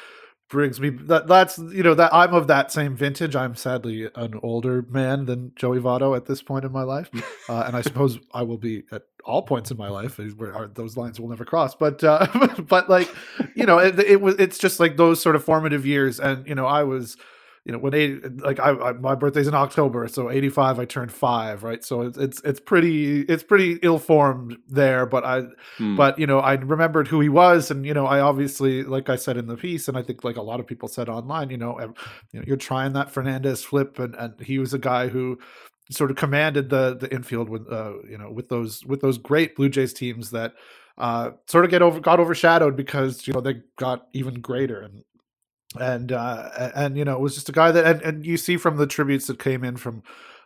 brings 0.48 0.80
me 0.80 0.88
that 0.88 1.26
that's 1.26 1.58
you 1.58 1.82
know 1.82 1.92
that 1.92 2.14
I'm 2.14 2.32
of 2.32 2.46
that 2.46 2.72
same 2.72 2.96
vintage. 2.96 3.37
I'm 3.37 3.54
sadly 3.54 4.08
an 4.14 4.40
older 4.42 4.80
man 4.88 5.26
than 5.26 5.52
Joey 5.54 5.78
Votto 5.78 6.16
at 6.16 6.25
this 6.25 6.40
point 6.40 6.64
in 6.64 6.72
my 6.72 6.84
life, 6.84 7.10
uh, 7.50 7.64
and 7.66 7.76
I 7.76 7.82
suppose 7.82 8.18
I 8.32 8.44
will 8.44 8.56
be 8.56 8.84
at 8.90 9.02
all 9.26 9.42
points 9.42 9.70
in 9.70 9.76
my 9.76 9.90
life 9.90 10.18
where 10.38 10.70
those 10.72 10.96
lines 10.96 11.20
will 11.20 11.28
never 11.28 11.44
cross. 11.44 11.75
But 11.75 12.02
uh, 12.02 12.26
but 12.66 12.88
like 12.88 13.14
you 13.54 13.66
know, 13.66 13.76
it, 13.78 13.98
it 13.98 14.22
was 14.22 14.37
it's 14.37 14.56
just 14.56 14.80
like 14.80 14.96
those 14.96 15.20
sort 15.20 15.37
of 15.37 15.44
formative 15.44 15.84
years, 15.84 16.18
and 16.18 16.48
you 16.48 16.54
know, 16.54 16.64
I 16.64 16.84
was 16.84 17.18
you 17.68 17.72
know 17.72 17.78
when 17.78 17.92
80 17.94 18.28
like 18.38 18.58
I, 18.58 18.70
I, 18.70 18.92
my 18.94 19.14
birthday's 19.14 19.46
in 19.46 19.54
october 19.54 20.08
so 20.08 20.30
85 20.30 20.80
i 20.80 20.84
turned 20.87 21.12
five 21.12 21.62
right 21.62 21.84
so 21.84 22.00
it's 22.00 22.16
it's, 22.16 22.40
it's 22.40 22.60
pretty 22.60 23.20
it's 23.22 23.42
pretty 23.42 23.78
ill-formed 23.82 24.56
there 24.66 25.04
but 25.04 25.25
i 25.25 25.42
hmm. 25.76 25.94
but 25.94 26.18
you 26.18 26.26
know 26.26 26.40
i 26.40 26.54
remembered 26.54 27.06
who 27.06 27.20
he 27.20 27.28
was 27.28 27.70
and 27.70 27.84
you 27.84 27.92
know 27.92 28.06
i 28.06 28.20
obviously 28.20 28.82
like 28.82 29.10
i 29.10 29.16
said 29.16 29.37
in 29.37 29.46
the 29.46 29.56
piece 29.56 29.87
and 29.87 29.98
i 29.98 30.02
think 30.02 30.25
like 30.25 30.37
a 30.37 30.42
lot 30.42 30.58
of 30.58 30.66
people 30.66 30.88
said 30.88 31.10
online 31.10 31.50
you 31.50 31.58
know, 31.58 31.78
you 32.32 32.40
know 32.40 32.44
you're 32.46 32.56
trying 32.56 32.94
that 32.94 33.10
fernandez 33.10 33.62
flip 33.62 33.98
and 33.98 34.14
and 34.14 34.40
he 34.40 34.58
was 34.58 34.72
a 34.72 34.78
guy 34.78 35.08
who 35.08 35.38
sort 35.90 36.10
of 36.10 36.16
commanded 36.16 36.70
the 36.70 36.96
the 36.96 37.12
infield 37.14 37.50
with 37.50 37.70
uh 37.70 37.92
you 38.08 38.16
know 38.16 38.30
with 38.30 38.48
those 38.48 38.82
with 38.87 39.02
those 39.02 39.18
great 39.18 39.54
blue 39.54 39.68
jays 39.68 39.92
teams 39.92 40.30
that 40.30 40.54
uh, 40.98 41.30
sort 41.46 41.64
of 41.64 41.70
get 41.70 41.80
over 41.80 42.00
got 42.00 42.18
overshadowed 42.18 42.75
because 42.75 43.26
you 43.26 43.32
know 43.32 43.40
they 43.40 43.62
got 43.76 44.08
even 44.14 44.40
greater 44.40 44.80
and 44.80 45.04
and 45.78 46.12
uh, 46.12 46.70
and 46.75 46.96
you 46.96 47.04
know 47.04 47.14
it 47.14 47.20
was 47.20 47.34
just 47.34 47.48
a 47.48 47.52
guy 47.52 47.70
that 47.70 47.84
and, 47.84 48.02
and 48.02 48.26
you 48.26 48.37
see 48.37 48.56
from 48.56 48.76
the 48.76 48.87
tributes 48.87 49.26
that 49.26 49.38
came 49.38 49.64
in 49.64 49.76
from 49.76 50.02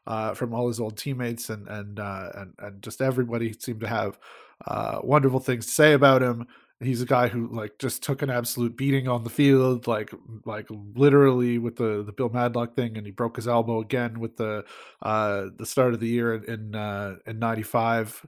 uh, 0.06 0.34
from 0.34 0.52
all 0.52 0.68
his 0.68 0.80
old 0.80 0.96
teammates 0.96 1.50
and 1.50 1.68
and 1.68 2.00
uh, 2.00 2.30
and 2.34 2.54
and 2.58 2.82
just 2.82 3.00
everybody 3.00 3.52
seemed 3.58 3.80
to 3.80 3.88
have 3.88 4.18
uh, 4.66 5.00
wonderful 5.02 5.40
things 5.40 5.66
to 5.66 5.72
say 5.72 5.92
about 5.92 6.22
him. 6.22 6.46
He's 6.80 7.00
a 7.00 7.06
guy 7.06 7.28
who 7.28 7.46
like 7.46 7.78
just 7.78 8.02
took 8.02 8.22
an 8.22 8.30
absolute 8.30 8.76
beating 8.76 9.06
on 9.06 9.22
the 9.22 9.30
field, 9.30 9.86
like 9.86 10.12
like 10.44 10.66
literally 10.96 11.58
with 11.58 11.76
the 11.76 12.02
the 12.02 12.12
Bill 12.12 12.28
Madlock 12.28 12.74
thing, 12.74 12.96
and 12.96 13.06
he 13.06 13.12
broke 13.12 13.36
his 13.36 13.46
elbow 13.46 13.80
again 13.80 14.18
with 14.18 14.36
the 14.36 14.64
uh, 15.02 15.46
the 15.56 15.66
start 15.66 15.94
of 15.94 16.00
the 16.00 16.08
year 16.08 16.34
in 16.34 16.74
uh, 16.74 17.16
in 17.26 17.38
'95 17.38 18.26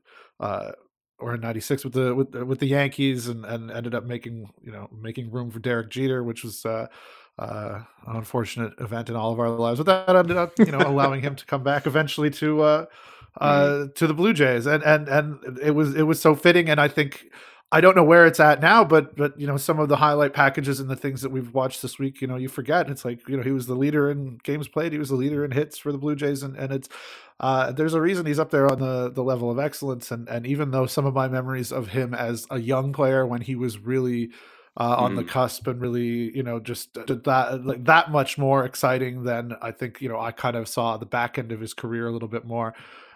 or 1.19 1.35
in 1.35 1.41
'96 1.41 1.85
with 1.85 1.95
the 1.95 2.15
with 2.15 2.35
with 2.35 2.59
the 2.59 2.67
Yankees, 2.67 3.29
and 3.29 3.45
and 3.45 3.71
ended 3.71 3.95
up 3.95 4.05
making 4.05 4.51
you 4.63 4.73
know 4.73 4.89
making 4.93 5.31
room 5.31 5.51
for 5.51 5.59
Derek 5.59 5.91
Jeter, 5.91 6.23
which 6.23 6.45
was 6.45 6.65
uh, 6.67 6.87
uh, 7.39 7.81
an 8.07 8.17
unfortunate 8.17 8.73
event 8.81 9.09
in 9.09 9.17
all 9.17 9.33
of 9.33 9.41
our 9.41 9.51
lives. 9.51 9.79
But 9.79 10.07
that 10.07 10.17
ended 10.17 10.37
up 10.37 10.53
you 10.59 10.67
know 10.73 10.79
allowing 10.87 11.21
him 11.21 11.37
to 11.37 11.47
come 11.47 11.63
back 11.63 11.87
eventually 11.87 12.31
to 12.31 12.63
uh, 12.63 12.87
uh, 13.41 13.63
mm-hmm. 13.67 13.93
to 13.93 14.07
the 14.07 14.15
Blue 14.15 14.33
Jays, 14.33 14.67
and 14.67 14.83
and 14.83 15.09
and 15.09 15.59
it 15.63 15.73
was 15.73 15.95
it 15.95 16.03
was 16.03 16.21
so 16.21 16.35
fitting, 16.35 16.69
and 16.69 16.81
I 16.81 16.89
think. 16.89 17.27
I 17.75 17.81
don't 17.81 17.97
know 17.97 18.05
where 18.05 18.25
it's 18.25 18.39
at 18.39 18.61
now, 18.61 18.85
but 18.85 19.17
but 19.17 19.39
you 19.39 19.49
know 19.49 19.57
some 19.57 19.81
of 19.81 19.89
the 19.89 19.97
highlight 19.97 20.33
packages 20.33 20.79
and 20.79 20.89
the 20.89 20.95
things 20.95 21.23
that 21.23 21.31
we've 21.31 21.53
watched 21.53 21.83
this 21.83 21.99
week, 21.99 22.21
you 22.21 22.29
know, 22.29 22.37
you 22.37 22.49
forget. 22.49 22.89
It's 22.89 23.05
like 23.05 23.29
you 23.29 23.37
know 23.37 23.43
he 23.43 23.51
was 23.51 23.67
the 23.67 23.75
leader 23.75 24.13
in 24.13 24.39
games 24.45 24.69
played, 24.69 24.93
he 24.93 24.99
was 24.99 25.09
the 25.09 25.17
leader 25.17 25.45
in 25.45 25.51
hits 25.51 25.77
for 25.77 25.91
the 25.91 25.99
Blue 25.99 26.15
Jays, 26.15 26.45
and 26.45 26.57
and 26.57 26.73
it's 26.73 26.89
uh, 27.41 27.73
there's 27.73 27.95
a 27.95 28.01
reason 28.01 28.27
he's 28.27 28.39
up 28.39 28.53
there 28.53 28.71
on 28.71 28.79
the 28.79 29.11
the 29.11 29.25
level 29.25 29.51
of 29.51 29.59
excellence. 29.59 30.13
And 30.13 30.29
and 30.29 30.47
even 30.47 30.71
though 30.71 30.87
some 30.87 31.05
of 31.05 31.15
my 31.15 31.27
memories 31.27 31.73
of 31.73 31.89
him 31.89 32.15
as 32.15 32.47
a 32.49 32.61
young 32.61 32.93
player 32.93 33.27
when 33.27 33.41
he 33.41 33.57
was 33.57 33.77
really 33.77 34.31
uh, 34.77 34.95
on 34.97 35.15
mm. 35.15 35.17
the 35.17 35.25
cusp 35.25 35.67
and 35.67 35.81
really 35.81 36.31
you 36.37 36.45
know 36.45 36.61
just 36.61 36.95
that 36.95 37.61
like 37.65 37.85
that 37.87 38.13
much 38.13 38.39
more 38.39 38.65
exciting 38.65 39.25
than 39.25 39.57
I 39.61 39.73
think 39.73 40.01
you 40.01 40.09
know 40.09 40.21
I 40.21 40.31
kind 40.31 40.55
of 40.55 40.69
saw 40.69 40.97
the 40.97 41.07
back 41.07 41.39
end 41.39 41.51
of 41.51 41.59
his 41.59 41.75
career 41.75 42.07
a 42.07 42.13
little 42.13 42.29
bit 42.29 42.45
more. 42.45 42.73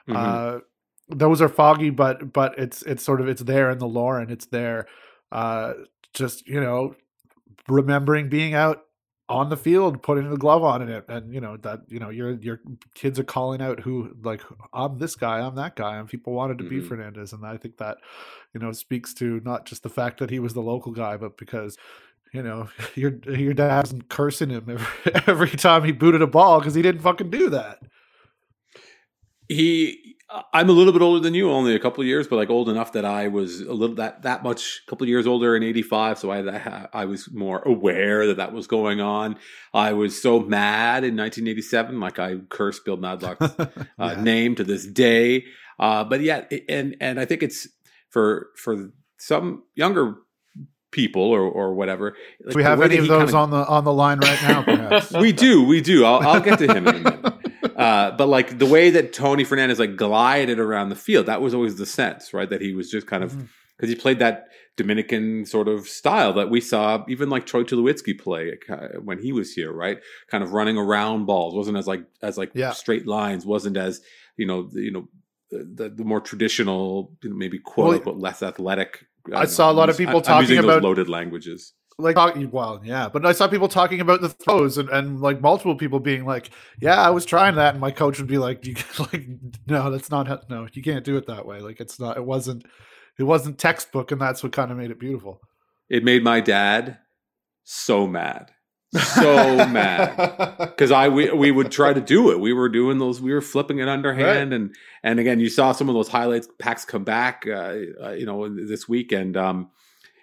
Mm-hmm. 0.09 0.17
Uh, 0.17 0.61
those 1.09 1.41
are 1.41 1.49
foggy, 1.49 1.91
but 1.91 2.33
but 2.33 2.59
it's 2.59 2.83
it's 2.83 3.03
sort 3.03 3.21
of 3.21 3.29
it's 3.29 3.43
there 3.43 3.71
in 3.71 3.79
the 3.79 3.89
lore 3.89 4.21
and 4.21 4.31
it's 4.31 4.47
there. 4.47 4.87
Uh, 5.33 5.75
just 6.15 6.47
you 6.47 6.61
know, 6.61 6.95
remembering 7.69 8.29
being 8.29 8.55
out 8.55 8.85
on 9.29 9.51
the 9.51 9.57
field 9.57 10.03
putting 10.03 10.29
the 10.31 10.37
glove 10.37 10.65
on 10.65 10.81
and 10.81 10.91
it 10.91 11.05
and 11.09 11.35
you 11.35 11.41
know 11.41 11.57
that 11.59 11.81
you 11.89 11.99
know 11.99 12.09
your 12.09 12.33
your 12.41 12.61
kids 12.95 13.19
are 13.19 13.25
calling 13.25 13.61
out 13.61 13.79
who 13.79 14.11
like 14.23 14.41
i'm 14.73 14.97
this 14.99 15.15
guy 15.15 15.41
i'm 15.41 15.55
that 15.55 15.77
guy 15.77 15.99
and 15.99 16.09
people 16.09 16.33
wanted 16.33 16.57
to 16.57 16.65
mm-hmm. 16.65 16.81
be 16.81 16.89
fernandez 16.89 17.35
and 17.35 17.45
i 17.45 17.57
think 17.57 17.77
that 17.77 17.99
you 18.55 18.61
know 18.61 18.73
speaks 18.73 19.13
to 19.13 19.41
not 19.45 19.67
just 19.67 19.83
the 19.83 19.89
fact 19.89 20.19
that 20.19 20.31
he 20.31 20.39
was 20.39 20.55
the 20.55 20.63
local 20.63 20.93
guy 20.93 21.17
but 21.17 21.37
because 21.37 21.77
you 22.33 22.43
know 22.43 22.69
your 22.95 23.19
your 23.29 23.53
dad 23.53 23.83
wasn't 23.83 24.09
cursing 24.09 24.49
him 24.49 24.65
every, 24.67 25.23
every 25.27 25.51
time 25.51 25.85
he 25.85 25.93
booted 25.93 26.23
a 26.23 26.27
ball 26.27 26.59
because 26.59 26.75
he 26.75 26.83
didn't 26.83 27.03
fucking 27.03 27.31
do 27.31 27.51
that 27.51 27.81
he 29.49 30.17
I'm 30.53 30.69
a 30.69 30.73
little 30.73 30.93
bit 30.93 31.01
older 31.01 31.21
than 31.21 31.33
you, 31.33 31.51
only 31.51 31.75
a 31.75 31.79
couple 31.79 32.03
of 32.03 32.07
years, 32.07 32.29
but 32.29 32.37
like 32.37 32.51
old 32.51 32.69
enough 32.69 32.93
that 32.93 33.07
I 33.07 33.29
was 33.29 33.61
a 33.61 33.73
little 33.73 33.97
that 33.97 34.23
that 34.23 34.43
much, 34.43 34.83
a 34.87 34.91
couple 34.91 35.05
of 35.05 35.09
years 35.09 35.27
older 35.27 35.57
in 35.57 35.63
'85. 35.63 36.19
So 36.19 36.31
I 36.31 36.87
I 36.93 37.07
was 37.07 37.33
more 37.33 37.61
aware 37.61 38.27
that 38.27 38.37
that 38.37 38.53
was 38.53 38.67
going 38.67 39.01
on. 39.01 39.37
I 39.73 39.95
was 39.95 40.21
so 40.21 40.41
mad 40.41 41.05
in 41.05 41.17
1987, 41.17 41.99
like 41.99 42.19
I 42.19 42.37
cursed 42.51 42.85
Bill 42.85 42.99
Madlock's 42.99 43.41
uh, 43.59 43.67
yeah. 43.77 43.83
uh, 43.99 44.15
name 44.21 44.55
to 44.57 44.65
this 44.65 44.87
day. 44.87 45.47
Uh, 45.79 46.05
but 46.05 46.21
yeah, 46.21 46.45
and 46.69 46.95
and 47.01 47.19
I 47.19 47.25
think 47.25 47.43
it's 47.43 47.67
for 48.11 48.49
for 48.57 48.91
some 49.17 49.63
younger 49.77 50.17
people 50.91 51.23
or 51.23 51.41
or 51.41 51.75
whatever. 51.75 52.17
Like 52.45 52.55
we 52.55 52.63
have 52.65 52.83
any 52.83 52.99
of 52.99 53.07
those 53.09 53.31
kinda... 53.31 53.39
on 53.39 53.51
the 53.51 53.67
on 53.67 53.85
the 53.85 53.93
line 53.93 54.19
right 54.21 54.43
now? 54.43 54.63
Perhaps 54.63 55.13
we 55.21 55.33
do, 55.33 55.65
we 55.65 55.81
do. 55.81 56.05
I'll, 56.05 56.21
I'll 56.21 56.41
get 56.41 56.59
to 56.59 56.67
him 56.67 56.87
in 56.87 56.97
a 56.97 56.99
minute. 56.99 57.18
Uh, 57.89 58.11
but 58.11 58.29
like 58.29 58.59
the 58.59 58.67
way 58.67 58.91
that 58.91 59.15
Tony 59.15 59.45
Fernandez 59.45 59.79
like 59.79 59.97
glided 59.97 60.59
around 60.59 60.91
the 60.91 60.95
field, 60.95 61.25
that 61.25 61.41
was 61.41 61.55
always 61.55 61.77
the 61.77 61.87
sense, 61.87 62.35
right? 62.35 62.51
That 62.51 62.61
he 62.61 62.75
was 62.75 62.91
just 62.91 63.07
kind 63.07 63.25
of 63.25 63.31
because 63.31 63.49
mm-hmm. 63.81 63.89
he 63.89 63.95
played 63.95 64.19
that 64.19 64.49
Dominican 64.77 65.47
sort 65.47 65.69
of 65.69 65.89
style 65.89 66.35
that 66.35 66.51
we 66.51 66.61
saw 66.61 67.03
even 67.09 67.31
like 67.31 67.47
Troy 67.47 67.63
Tulowitzki 67.63 68.21
play 68.21 68.59
uh, 68.69 68.99
when 69.03 69.19
he 69.19 69.33
was 69.33 69.55
here, 69.55 69.73
right? 69.73 70.01
Kind 70.31 70.45
of 70.45 70.53
running 70.53 70.77
around 70.77 71.25
balls, 71.25 71.55
wasn't 71.55 71.79
as 71.79 71.87
like 71.87 72.05
as 72.21 72.37
like 72.37 72.51
yeah. 72.53 72.73
straight 72.73 73.07
lines, 73.07 73.47
wasn't 73.47 73.79
as 73.79 74.03
you 74.37 74.47
know 74.47 74.69
you 74.75 74.91
know 74.91 75.09
the 75.51 75.89
the 75.89 76.05
more 76.05 76.21
traditional 76.21 77.17
maybe 77.23 77.59
quote 77.59 77.87
well, 77.87 77.97
unquote 77.97 78.19
less 78.19 78.43
athletic. 78.43 79.07
I, 79.33 79.43
I 79.43 79.45
saw 79.47 79.71
a 79.71 79.73
lot 79.73 79.89
of 79.89 79.97
people 79.97 80.19
I'm, 80.19 80.23
talking 80.23 80.59
about 80.59 80.83
loaded 80.83 81.09
languages 81.09 81.73
like 81.99 82.17
well 82.53 82.81
yeah 82.85 83.09
but 83.09 83.27
i 83.27 83.33
saw 83.33 83.49
people 83.49 83.67
talking 83.67 84.01
about 84.01 84.21
the 84.21 84.29
throws 84.29 84.79
and, 84.79 84.89
and 84.91 85.21
like 85.21 85.41
multiple 85.41 85.75
people 85.75 85.99
being 85.99 86.25
like 86.25 86.51
yeah 86.81 87.03
i 87.03 87.11
was 87.11 87.25
trying 87.25 87.57
that 87.57 87.75
and 87.75 87.81
my 87.81 87.91
coach 87.91 88.19
would 88.19 88.29
be 88.29 88.39
like 88.39 88.65
you 88.65 88.75
like 89.13 89.27
no 89.67 89.91
that's 89.91 90.11
not 90.11 90.49
no 90.49 90.69
you 90.73 90.83
can't 90.83 91.05
do 91.05 91.17
it 91.17 91.27
that 91.27 91.45
way 91.45 91.61
like 91.61 91.81
it's 91.81 91.99
not 91.99 92.17
it 92.17 92.25
wasn't 92.25 92.65
it 93.19 93.25
wasn't 93.25 93.59
textbook 93.59 94.13
and 94.13 94.21
that's 94.21 94.45
what 94.45 94.53
kind 94.53 94.71
of 94.71 94.77
made 94.77 94.93
it 94.93 95.01
beautiful 95.01 95.41
it 95.89 96.05
made 96.05 96.23
my 96.23 96.41
dad 96.41 96.99
so 97.65 98.07
mad 98.07 98.53
so 98.95 99.57
mad 99.69 100.57
because 100.59 100.91
I 100.91 101.09
we, 101.09 101.31
we 101.31 101.51
would 101.51 101.71
try 101.71 101.93
to 101.93 102.01
do 102.01 102.31
it. 102.31 102.41
We 102.41 102.53
were 102.53 102.69
doing 102.69 102.99
those. 102.99 103.21
We 103.21 103.33
were 103.33 103.43
flipping 103.43 103.81
it 103.81 103.89
underhand, 103.89 104.51
right. 104.51 104.61
and 104.61 104.75
and 105.03 105.21
again, 105.21 105.41
you 105.41 105.51
saw 105.51 105.73
some 105.73 105.91
of 105.91 105.95
those 105.95 106.09
highlights 106.09 106.49
packs 106.59 106.87
come 106.87 107.05
back. 107.05 107.45
Uh, 107.47 107.75
uh, 108.03 108.11
you 108.13 108.25
know, 108.25 108.49
this 108.49 108.89
weekend. 108.89 109.37
Um, 109.37 109.71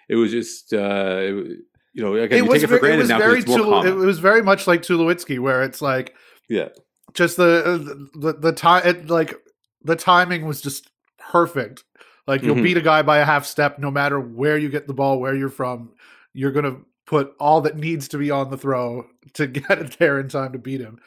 it 0.08 0.16
was 0.16 0.30
just 0.30 0.72
uh, 0.72 1.20
you 1.22 2.02
know 2.02 2.14
again, 2.14 2.38
it 2.38 2.44
you 2.44 2.52
take 2.52 2.62
it 2.62 2.68
for 2.68 2.78
granted 2.78 3.04
it 3.04 3.08
now 3.08 3.18
very 3.18 3.38
it's 3.38 3.48
more 3.48 3.58
Tulo, 3.58 3.86
It 3.86 3.94
was 3.94 4.18
very 4.18 4.42
much 4.42 4.66
like 4.66 4.82
Tulowitzki, 4.82 5.38
where 5.38 5.62
it's 5.62 5.82
like 5.82 6.14
yeah, 6.48 6.68
just 7.14 7.36
the 7.36 7.64
uh, 7.64 7.78
the 8.18 8.34
the 8.34 8.52
time 8.52 9.06
like 9.06 9.34
the 9.82 9.96
timing 9.96 10.46
was 10.46 10.60
just 10.60 10.90
perfect. 11.18 11.84
Like 12.26 12.42
you'll 12.42 12.56
mm-hmm. 12.56 12.64
beat 12.64 12.76
a 12.76 12.82
guy 12.82 13.02
by 13.02 13.18
a 13.18 13.24
half 13.24 13.46
step, 13.46 13.78
no 13.78 13.90
matter 13.90 14.18
where 14.18 14.58
you 14.58 14.68
get 14.68 14.86
the 14.86 14.94
ball, 14.94 15.20
where 15.20 15.34
you're 15.34 15.48
from. 15.48 15.92
You're 16.32 16.52
gonna 16.52 16.78
put 17.06 17.34
all 17.38 17.60
that 17.62 17.76
needs 17.76 18.08
to 18.08 18.18
be 18.18 18.30
on 18.30 18.50
the 18.50 18.58
throw 18.58 19.06
to 19.34 19.46
get 19.46 19.78
it 19.78 19.98
there 19.98 20.20
in 20.20 20.28
time 20.28 20.52
to 20.52 20.58
beat 20.58 20.80
him. 20.80 20.98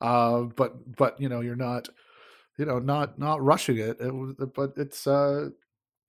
Uh, 0.00 0.42
but 0.42 0.96
but 0.96 1.20
you 1.20 1.28
know 1.28 1.40
you're 1.40 1.56
not 1.56 1.88
you 2.58 2.64
know 2.64 2.78
not 2.78 3.18
not 3.18 3.42
rushing 3.42 3.78
it. 3.78 4.00
it 4.00 4.14
was, 4.14 4.34
but 4.54 4.72
it's 4.76 5.06
uh 5.06 5.50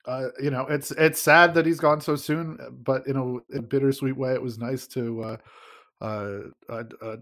uh, 0.06 0.28
you 0.42 0.50
know, 0.50 0.66
it's 0.68 0.92
it's 0.92 1.22
sad 1.22 1.54
that 1.54 1.66
he's 1.66 1.80
gone 1.80 2.02
so 2.02 2.16
soon, 2.16 2.58
but 2.72 3.08
in 3.08 3.16
a, 3.16 3.26
in 3.56 3.60
a 3.60 3.62
bittersweet 3.62 4.18
way, 4.18 4.34
it 4.34 4.42
was 4.42 4.58
nice 4.58 4.88
to 4.88 5.24
uh, 5.24 5.38
uh, 6.02 6.39
uh, 6.70 6.84
uh, 7.02 7.16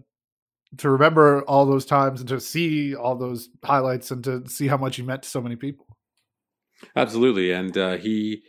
to 0.78 0.90
remember 0.90 1.42
all 1.42 1.66
those 1.66 1.84
times 1.84 2.20
and 2.20 2.28
to 2.28 2.40
see 2.40 2.94
all 2.94 3.14
those 3.14 3.48
highlights 3.64 4.10
and 4.10 4.24
to 4.24 4.48
see 4.48 4.66
how 4.66 4.76
much 4.76 4.96
he 4.96 5.02
meant 5.02 5.22
to 5.22 5.28
so 5.28 5.40
many 5.40 5.54
people. 5.54 5.86
Absolutely, 6.96 7.52
and 7.52 7.76
uh, 7.78 7.96
he. 7.96 8.42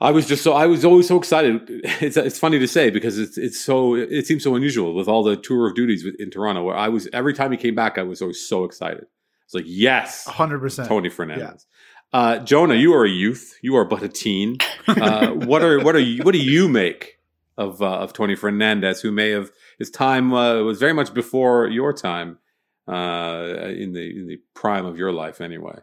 I 0.00 0.10
was 0.10 0.26
just 0.26 0.42
so 0.42 0.52
I 0.52 0.66
was 0.66 0.84
always 0.84 1.06
so 1.06 1.16
excited. 1.16 1.60
It's 2.00 2.16
it's 2.16 2.38
funny 2.38 2.58
to 2.58 2.66
say 2.66 2.90
because 2.90 3.18
it's 3.18 3.38
it's 3.38 3.60
so 3.60 3.94
it 3.94 4.26
seems 4.26 4.42
so 4.42 4.56
unusual 4.56 4.94
with 4.94 5.06
all 5.06 5.22
the 5.22 5.36
tour 5.36 5.68
of 5.68 5.76
duties 5.76 6.04
in 6.18 6.30
Toronto. 6.30 6.64
Where 6.64 6.76
I 6.76 6.88
was 6.88 7.08
every 7.12 7.32
time 7.32 7.52
he 7.52 7.56
came 7.56 7.76
back, 7.76 7.96
I 7.96 8.02
was 8.02 8.20
always 8.20 8.46
so 8.46 8.64
excited. 8.64 9.06
It's 9.44 9.54
like 9.54 9.64
yes, 9.66 10.26
hundred 10.26 10.58
percent, 10.58 10.88
Tony 10.88 11.10
Fernandez. 11.10 11.66
Yeah. 11.68 11.93
Uh, 12.14 12.38
Jonah, 12.38 12.76
you 12.76 12.94
are 12.94 13.04
a 13.04 13.10
youth. 13.10 13.58
You 13.60 13.76
are 13.76 13.84
but 13.84 14.04
a 14.04 14.08
teen. 14.08 14.58
Uh, 14.86 15.30
what 15.32 15.62
are 15.62 15.82
what 15.82 15.96
are 15.96 16.00
you, 16.00 16.22
what 16.22 16.30
do 16.30 16.38
you 16.38 16.68
make 16.68 17.18
of 17.58 17.82
uh, 17.82 17.98
of 17.98 18.12
Tony 18.12 18.36
Fernandez, 18.36 19.00
who 19.00 19.10
may 19.10 19.30
have 19.30 19.50
his 19.80 19.90
time 19.90 20.32
uh, 20.32 20.62
was 20.62 20.78
very 20.78 20.92
much 20.92 21.12
before 21.12 21.66
your 21.66 21.92
time 21.92 22.38
uh, 22.86 23.66
in 23.66 23.94
the 23.94 24.16
in 24.16 24.28
the 24.28 24.40
prime 24.54 24.86
of 24.86 24.96
your 24.96 25.12
life, 25.12 25.40
anyway. 25.40 25.80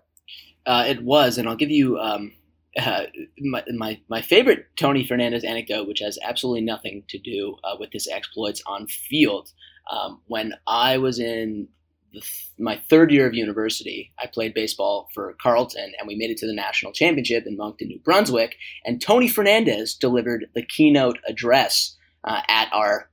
Uh, 0.66 0.86
it 0.88 1.04
was, 1.04 1.38
and 1.38 1.50
I'll 1.50 1.58
give 1.58 1.70
you 1.70 2.00
um, 2.00 2.32
uh, 2.80 3.04
my, 3.40 3.64
my, 3.74 4.00
my 4.08 4.22
favorite 4.22 4.68
Tony 4.78 5.06
Fernandez 5.06 5.44
anecdote, 5.44 5.86
which 5.86 6.00
has 6.00 6.18
absolutely 6.24 6.62
nothing 6.62 7.04
to 7.10 7.18
do 7.18 7.58
uh, 7.66 7.76
with 7.78 7.92
his 7.92 8.08
exploits 8.08 8.64
on 8.66 8.88
field. 8.88 9.52
Um, 9.92 10.22
when 10.28 10.54
I 10.68 10.98
was 10.98 11.20
in 11.20 11.68
th- 12.12 12.50
my 12.58 12.82
third 12.90 13.12
year 13.12 13.28
of 13.28 13.34
university, 13.34 14.12
I 14.20 14.28
played 14.28 14.54
baseball 14.54 15.10
for 15.14 15.36
Carleton, 15.42 15.94
and 15.98 16.08
we 16.08 16.16
made 16.16 16.32
it 16.32 16.38
to 16.38 16.48
the 16.48 16.54
national 16.54 16.94
championship 16.94 17.46
in 17.46 17.58
Moncton, 17.58 17.88
New 17.88 18.00
Brunswick. 18.00 18.56
And 18.86 19.02
Tony 19.02 19.28
Fernandez 19.28 19.96
delivered 19.96 20.48
the 20.54 20.66
keynote 20.66 21.20
address 21.28 21.96
uh, 22.24 22.42
at 22.48 22.70
our 22.74 23.10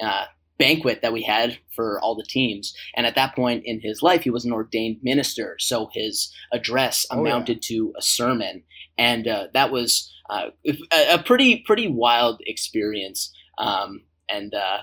uh, 0.00 0.24
banquet 0.58 1.02
that 1.02 1.12
we 1.12 1.22
had 1.22 1.58
for 1.74 2.00
all 2.00 2.14
the 2.14 2.24
teams. 2.24 2.74
And 2.94 3.06
at 3.06 3.14
that 3.14 3.34
point 3.34 3.62
in 3.64 3.80
his 3.80 4.02
life, 4.02 4.22
he 4.22 4.30
was 4.30 4.44
an 4.44 4.52
ordained 4.52 4.98
minister. 5.02 5.56
So 5.58 5.90
his 5.92 6.32
address 6.52 7.06
amounted 7.10 7.58
oh, 7.58 7.60
yeah. 7.60 7.78
to 7.78 7.94
a 7.98 8.02
sermon. 8.02 8.62
And 8.98 9.28
uh, 9.28 9.48
that 9.52 9.70
was 9.70 10.12
uh, 10.30 10.50
a, 10.66 11.14
a, 11.14 11.22
pretty, 11.22 11.58
pretty 11.58 11.88
wild 11.88 12.40
experience. 12.46 13.32
Um, 13.58 14.02
and 14.28 14.54
uh, 14.54 14.78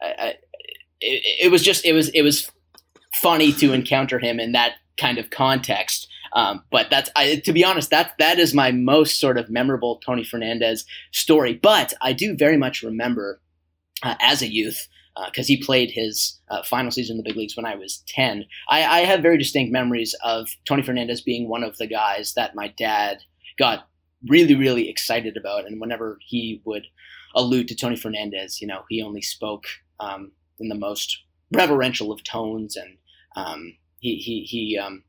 I, 0.00 0.06
I, 0.06 0.28
it, 1.00 1.46
it, 1.46 1.50
was 1.50 1.62
just, 1.62 1.84
it 1.84 1.92
was, 1.92 2.08
it 2.10 2.22
was 2.22 2.50
funny 3.22 3.52
to 3.54 3.72
encounter 3.72 4.18
him 4.18 4.40
in 4.40 4.52
that 4.52 4.74
kind 4.98 5.18
of 5.18 5.30
context. 5.30 6.08
Um, 6.32 6.62
but 6.70 6.90
that's, 6.90 7.10
I, 7.16 7.36
to 7.44 7.52
be 7.52 7.64
honest, 7.64 7.90
that 7.90 8.14
that 8.18 8.38
is 8.38 8.52
my 8.52 8.70
most 8.72 9.20
sort 9.20 9.38
of 9.38 9.48
memorable 9.48 10.00
Tony 10.04 10.24
Fernandez 10.24 10.84
story. 11.12 11.54
But 11.54 11.94
I 12.02 12.12
do 12.12 12.36
very 12.36 12.56
much 12.56 12.82
remember 12.82 13.40
uh, 14.02 14.16
as 14.20 14.42
a 14.42 14.52
youth 14.52 14.88
because 15.26 15.46
uh, 15.46 15.48
he 15.48 15.62
played 15.62 15.90
his 15.90 16.38
uh, 16.50 16.62
final 16.62 16.90
season 16.90 17.14
in 17.14 17.16
the 17.18 17.22
big 17.22 17.36
leagues 17.36 17.56
when 17.56 17.64
I 17.64 17.74
was 17.74 18.02
10. 18.08 18.44
I, 18.68 18.84
I, 18.84 19.00
have 19.00 19.22
very 19.22 19.38
distinct 19.38 19.72
memories 19.72 20.14
of 20.22 20.48
Tony 20.66 20.82
Fernandez 20.82 21.22
being 21.22 21.48
one 21.48 21.64
of 21.64 21.78
the 21.78 21.86
guys 21.86 22.34
that 22.34 22.54
my 22.54 22.68
dad 22.76 23.22
got 23.58 23.88
really, 24.28 24.54
really 24.54 24.90
excited 24.90 25.36
about. 25.36 25.66
And 25.66 25.80
whenever 25.80 26.18
he 26.20 26.60
would 26.64 26.86
allude 27.34 27.68
to 27.68 27.74
Tony 27.74 27.96
Fernandez, 27.96 28.60
you 28.60 28.66
know, 28.66 28.82
he 28.88 29.02
only 29.02 29.22
spoke 29.22 29.64
um, 30.00 30.32
in 30.58 30.68
the 30.68 30.74
most 30.74 31.22
reverential 31.52 32.12
of 32.12 32.22
tones. 32.22 32.76
And 32.76 32.98
um, 33.36 33.76
he, 34.00 34.16
he, 34.16 34.42
he, 34.42 34.78
um, 34.78 35.04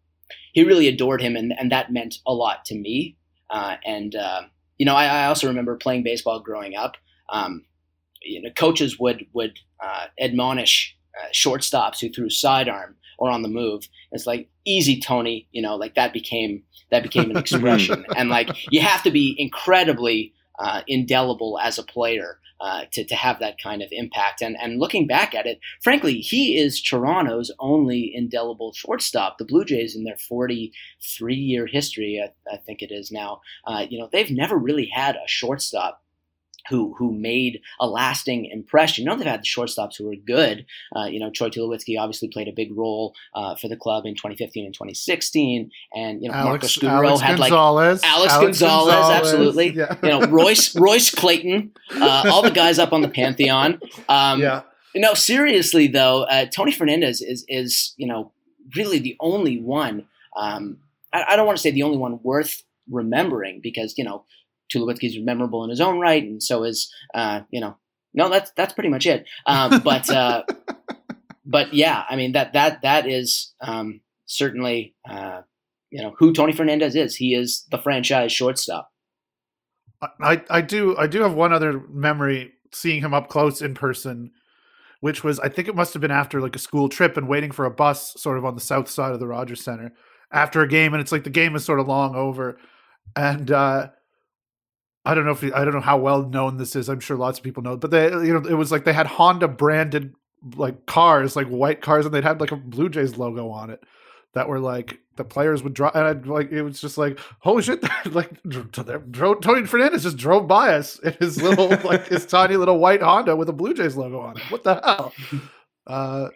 he 0.54 0.64
really 0.64 0.88
adored 0.88 1.22
him. 1.22 1.36
And, 1.36 1.54
and 1.58 1.72
that 1.72 1.92
meant 1.92 2.18
a 2.26 2.34
lot 2.34 2.66
to 2.66 2.76
me. 2.76 3.16
Uh, 3.50 3.78
and, 3.86 4.16
uh, 4.16 4.44
you 4.78 4.86
know, 4.86 4.96
I, 4.96 5.06
I, 5.06 5.26
also 5.28 5.48
remember 5.48 5.76
playing 5.76 6.04
baseball 6.04 6.40
growing 6.40 6.76
up. 6.76 6.98
Um, 7.30 7.66
you 8.22 8.42
know, 8.42 8.50
coaches 8.52 9.00
would 9.00 9.26
would 9.34 9.60
uh, 9.84 10.06
admonish 10.20 10.96
uh, 11.20 11.30
shortstops 11.34 12.00
who 12.00 12.10
threw 12.10 12.30
sidearm 12.30 12.96
or 13.18 13.30
on 13.30 13.42
the 13.42 13.48
move. 13.48 13.88
It's 14.12 14.28
like 14.28 14.50
easy, 14.66 15.00
Tony. 15.00 15.48
You 15.52 15.62
know, 15.62 15.76
like 15.76 15.96
that 15.96 16.14
became 16.14 16.64
that 16.92 17.04
became 17.04 17.32
an 17.32 17.38
expression, 17.46 18.06
and 18.16 18.30
like 18.30 18.50
you 18.72 18.82
have 18.82 19.04
to 19.04 19.12
be 19.12 19.36
incredibly 19.38 20.34
uh, 20.60 20.82
indelible 20.88 21.60
as 21.60 21.78
a 21.78 21.84
player 21.84 22.40
uh, 22.60 22.86
to, 22.92 23.04
to 23.04 23.16
have 23.16 23.40
that 23.40 23.62
kind 23.62 23.82
of 23.82 23.90
impact. 23.92 24.42
And 24.42 24.58
and 24.60 24.80
looking 24.80 25.08
back 25.08 25.36
at 25.36 25.46
it, 25.46 25.60
frankly, 25.82 26.20
he 26.20 26.58
is 26.58 26.82
Toronto's 26.82 27.52
only 27.60 28.12
indelible 28.14 28.74
shortstop. 28.74 29.38
The 29.38 29.46
Blue 29.46 29.66
Jays, 29.66 29.96
in 29.96 30.04
their 30.04 30.18
43 30.18 31.36
year 31.36 31.68
history, 31.68 32.22
I, 32.24 32.54
I 32.54 32.58
think 32.58 32.82
it 32.82 32.92
is 32.92 33.12
now, 33.12 33.42
uh, 33.66 33.86
you 33.90 34.00
know, 34.00 34.10
they've 34.12 34.32
never 34.32 34.58
really 34.58 34.90
had 34.92 35.16
a 35.16 35.28
shortstop 35.28 36.02
who 36.70 36.94
who 36.98 37.14
made 37.14 37.62
a 37.80 37.88
lasting 37.88 38.46
impression. 38.46 39.04
You 39.04 39.10
know, 39.10 39.18
they've 39.18 39.28
had 39.28 39.42
the 39.42 39.46
shortstops 39.46 39.98
who 39.98 40.06
were 40.06 40.16
good. 40.16 40.66
Uh, 40.96 41.06
you 41.06 41.20
know, 41.20 41.30
Troy 41.30 41.50
Tulowitzki 41.50 42.00
obviously 42.00 42.28
played 42.28 42.48
a 42.48 42.54
big 42.54 42.76
role 42.76 43.14
uh, 43.34 43.56
for 43.56 43.68
the 43.68 43.78
club 43.78 44.06
in 44.06 44.16
2015 44.16 44.66
and 44.66 44.74
2016, 44.74 45.72
and 45.94 46.22
you 46.22 46.30
know, 46.30 46.36
Alex, 46.36 46.82
Marco 46.82 47.14
Scutaro 47.14 47.22
had 47.22 47.40
like 47.40 47.52
Alex, 47.52 48.02
Alex 48.04 48.34
Gonzalez, 48.34 48.94
Gonzalez, 48.94 49.22
absolutely. 49.22 49.70
Yeah. 49.70 49.96
You 50.04 50.10
know, 50.10 50.22
Royce 50.28 50.76
Royce 50.80 51.12
Clayton, 51.12 51.72
uh, 51.96 52.24
all 52.32 52.42
the 52.42 52.52
guys 52.52 52.80
up 52.80 52.94
on 52.94 53.02
the 53.02 53.10
pantheon. 53.10 53.80
Um, 54.10 54.42
yeah. 54.42 54.62
No, 54.96 55.14
seriously 55.14 55.88
though, 55.88 56.24
uh, 56.24 56.46
Tony 56.46 56.72
Fernandez 56.72 57.22
is 57.22 57.46
is 57.48 57.94
you 57.98 58.08
know 58.08 58.32
really 58.76 59.00
the 59.00 59.16
only 59.20 59.60
one. 59.60 60.08
Um, 60.36 60.78
I, 61.14 61.26
I 61.30 61.36
don't 61.36 61.46
want 61.46 61.58
to 61.58 61.62
say 61.62 61.72
the 61.72 61.84
only 61.84 61.98
one 61.98 62.20
worth 62.24 62.64
remembering 62.90 63.60
because 63.62 63.98
you 63.98 64.04
know 64.04 64.26
Tulowitzki's 64.74 65.18
memorable 65.20 65.64
in 65.64 65.70
his 65.70 65.82
own 65.82 66.00
right, 66.00 66.24
and 66.24 66.42
so 66.42 66.64
is 66.64 66.92
uh, 67.14 67.42
you 67.52 67.62
know. 67.62 67.78
No, 68.14 68.30
that's 68.30 68.50
that's 68.52 68.74
pretty 68.74 68.90
much 68.90 69.06
it. 69.06 69.28
Um, 69.46 69.82
but 69.84 70.10
uh, 70.10 70.44
but 71.46 71.74
yeah, 71.74 72.04
I 72.10 72.16
mean 72.16 72.32
that 72.32 72.54
that 72.54 72.82
that 72.82 73.08
is 73.08 73.54
um, 73.62 74.02
certainly 74.26 74.96
uh, 75.08 75.42
you 75.92 76.02
know 76.02 76.16
who 76.18 76.34
Tony 76.34 76.54
Fernandez 76.54 76.96
is. 76.96 77.16
He 77.16 77.36
is 77.36 77.66
the 77.72 77.78
franchise 77.78 78.32
shortstop. 78.32 78.92
I 80.22 80.44
I 80.50 80.62
do 80.62 80.96
I 80.98 81.08
do 81.08 81.22
have 81.22 81.34
one 81.34 81.54
other 81.54 81.82
memory 81.90 82.54
seeing 82.74 83.02
him 83.02 83.14
up 83.14 83.30
close 83.30 83.62
in 83.62 83.74
person, 83.74 84.32
which 85.00 85.24
was 85.24 85.40
I 85.40 85.50
think 85.50 85.68
it 85.68 85.76
must 85.76 85.94
have 85.94 86.02
been 86.02 86.12
after 86.12 86.42
like 86.42 86.56
a 86.56 86.60
school 86.60 86.90
trip 86.90 87.18
and 87.18 87.28
waiting 87.28 87.52
for 87.52 87.66
a 87.66 87.72
bus 87.72 88.14
sort 88.18 88.38
of 88.38 88.46
on 88.46 88.56
the 88.56 88.62
south 88.62 88.90
side 88.90 89.14
of 89.14 89.20
the 89.20 89.28
Rogers 89.28 89.64
Center 89.64 89.94
after 90.32 90.62
a 90.62 90.68
game, 90.68 90.94
and 90.94 91.02
it's 91.02 91.12
like 91.12 91.24
the 91.24 91.30
game 91.30 91.56
is 91.56 91.64
sort 91.64 91.80
of 91.80 91.88
long 91.88 92.16
over, 92.16 92.58
and 93.16 93.50
uh, 93.50 93.90
I 95.08 95.14
don't 95.14 95.26
know 95.26 95.32
if 95.32 95.44
I 95.44 95.64
don't 95.64 95.74
know 95.74 95.80
how 95.80 95.98
well 95.98 96.24
known 96.24 96.58
this 96.58 96.76
is. 96.76 96.90
I'm 96.90 97.00
sure 97.00 97.16
lots 97.16 97.40
of 97.40 97.44
people 97.44 97.64
know, 97.64 97.78
but 97.78 97.92
they 97.92 98.06
you 98.10 98.34
know 98.34 98.48
it 98.48 98.56
was 98.56 98.72
like 98.72 98.84
they 98.84 98.94
had 98.94 99.08
Honda 99.08 99.48
branded 99.48 100.14
like 100.56 100.86
cars, 100.86 101.36
like 101.36 101.48
white 101.48 101.82
cars, 101.82 102.06
and 102.06 102.14
they'd 102.14 102.24
had 102.24 102.42
like 102.42 102.52
a 102.52 102.58
Blue 102.58 102.90
Jays 102.90 103.18
logo 103.18 103.50
on 103.50 103.70
it 103.70 103.82
that 104.34 104.50
were 104.50 104.60
like 104.60 105.00
the 105.16 105.24
players 105.24 105.64
would 105.64 105.74
drive, 105.74 105.96
and 105.96 106.06
I'd, 106.06 106.28
like 106.28 106.52
it 106.52 106.62
was 106.62 106.82
just 106.82 106.98
like 106.98 107.20
holy 107.40 107.64
shit, 107.64 107.82
like 108.12 108.32
Tony 108.52 109.66
Fernandez 109.66 110.04
just 110.04 110.18
drove 110.18 110.46
by 110.46 110.74
us 110.74 111.00
in 111.00 111.14
his 111.14 111.42
little 111.42 111.70
like 111.90 112.08
his 112.08 112.26
tiny 112.26 112.58
little 112.58 112.78
white 112.78 113.02
Honda 113.02 113.36
with 113.36 113.48
a 113.48 113.54
Blue 113.54 113.74
Jays 113.74 113.96
logo 113.96 114.20
on 114.20 114.38
it. 114.38 114.44
What 114.50 114.64
the 114.64 114.76
hell? 114.84 115.14
Uh, 115.88 116.28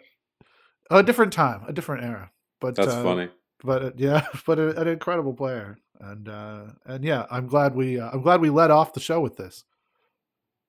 a 0.90 1.02
different 1.02 1.30
time, 1.30 1.60
a 1.68 1.74
different 1.74 2.04
era. 2.04 2.30
But 2.58 2.74
that's 2.74 2.88
uh, 2.88 3.02
funny. 3.02 3.28
But 3.64 3.98
yeah, 3.98 4.26
but 4.46 4.58
an 4.58 4.88
incredible 4.88 5.34
player 5.34 5.78
and 6.02 6.28
uh, 6.28 6.64
and 6.84 7.04
yeah, 7.04 7.26
I'm 7.30 7.46
glad 7.46 7.74
we 7.74 8.00
uh, 8.00 8.10
I'm 8.10 8.22
glad 8.22 8.40
we 8.40 8.50
led 8.50 8.70
off 8.70 8.92
the 8.92 9.00
show 9.00 9.20
with 9.20 9.36
this. 9.36 9.64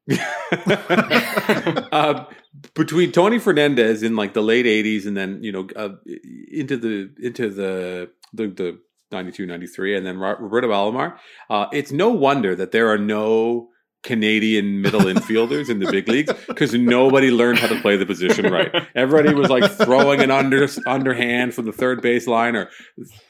uh, 1.91 2.25
between 2.73 3.11
Tony 3.11 3.39
Fernandez 3.39 4.03
in 4.03 4.15
like 4.15 4.33
the 4.33 4.43
late 4.43 4.65
'80s 4.65 5.05
and 5.05 5.17
then 5.17 5.43
you 5.43 5.51
know 5.51 5.67
uh, 5.75 5.89
into 6.51 6.77
the 6.77 7.09
into 7.21 7.49
the 7.49 8.11
the, 8.33 8.47
the 8.47 8.79
92, 9.11 9.45
93, 9.45 9.95
and 9.95 10.05
then 10.07 10.17
Roberto 10.17 10.69
Alomar, 10.69 11.17
uh, 11.47 11.67
it's 11.71 11.91
no 11.91 12.09
wonder 12.09 12.55
that 12.55 12.71
there 12.71 12.89
are 12.89 12.97
no 12.97 13.69
Canadian 14.03 14.81
middle 14.81 15.01
infielders 15.01 15.69
in 15.69 15.79
the 15.79 15.89
big 15.89 16.07
leagues 16.07 16.31
because 16.47 16.73
nobody 16.73 17.31
learned 17.31 17.59
how 17.59 17.67
to 17.67 17.79
play 17.81 17.95
the 17.95 18.05
position 18.05 18.51
right. 18.51 18.71
Everybody 18.95 19.33
was 19.33 19.49
like 19.49 19.71
throwing 19.71 20.19
an 20.19 20.29
under 20.29 20.67
underhand 20.85 21.53
from 21.53 21.65
the 21.65 21.71
third 21.71 22.01
base 22.01 22.27
line 22.27 22.55
or 22.55 22.69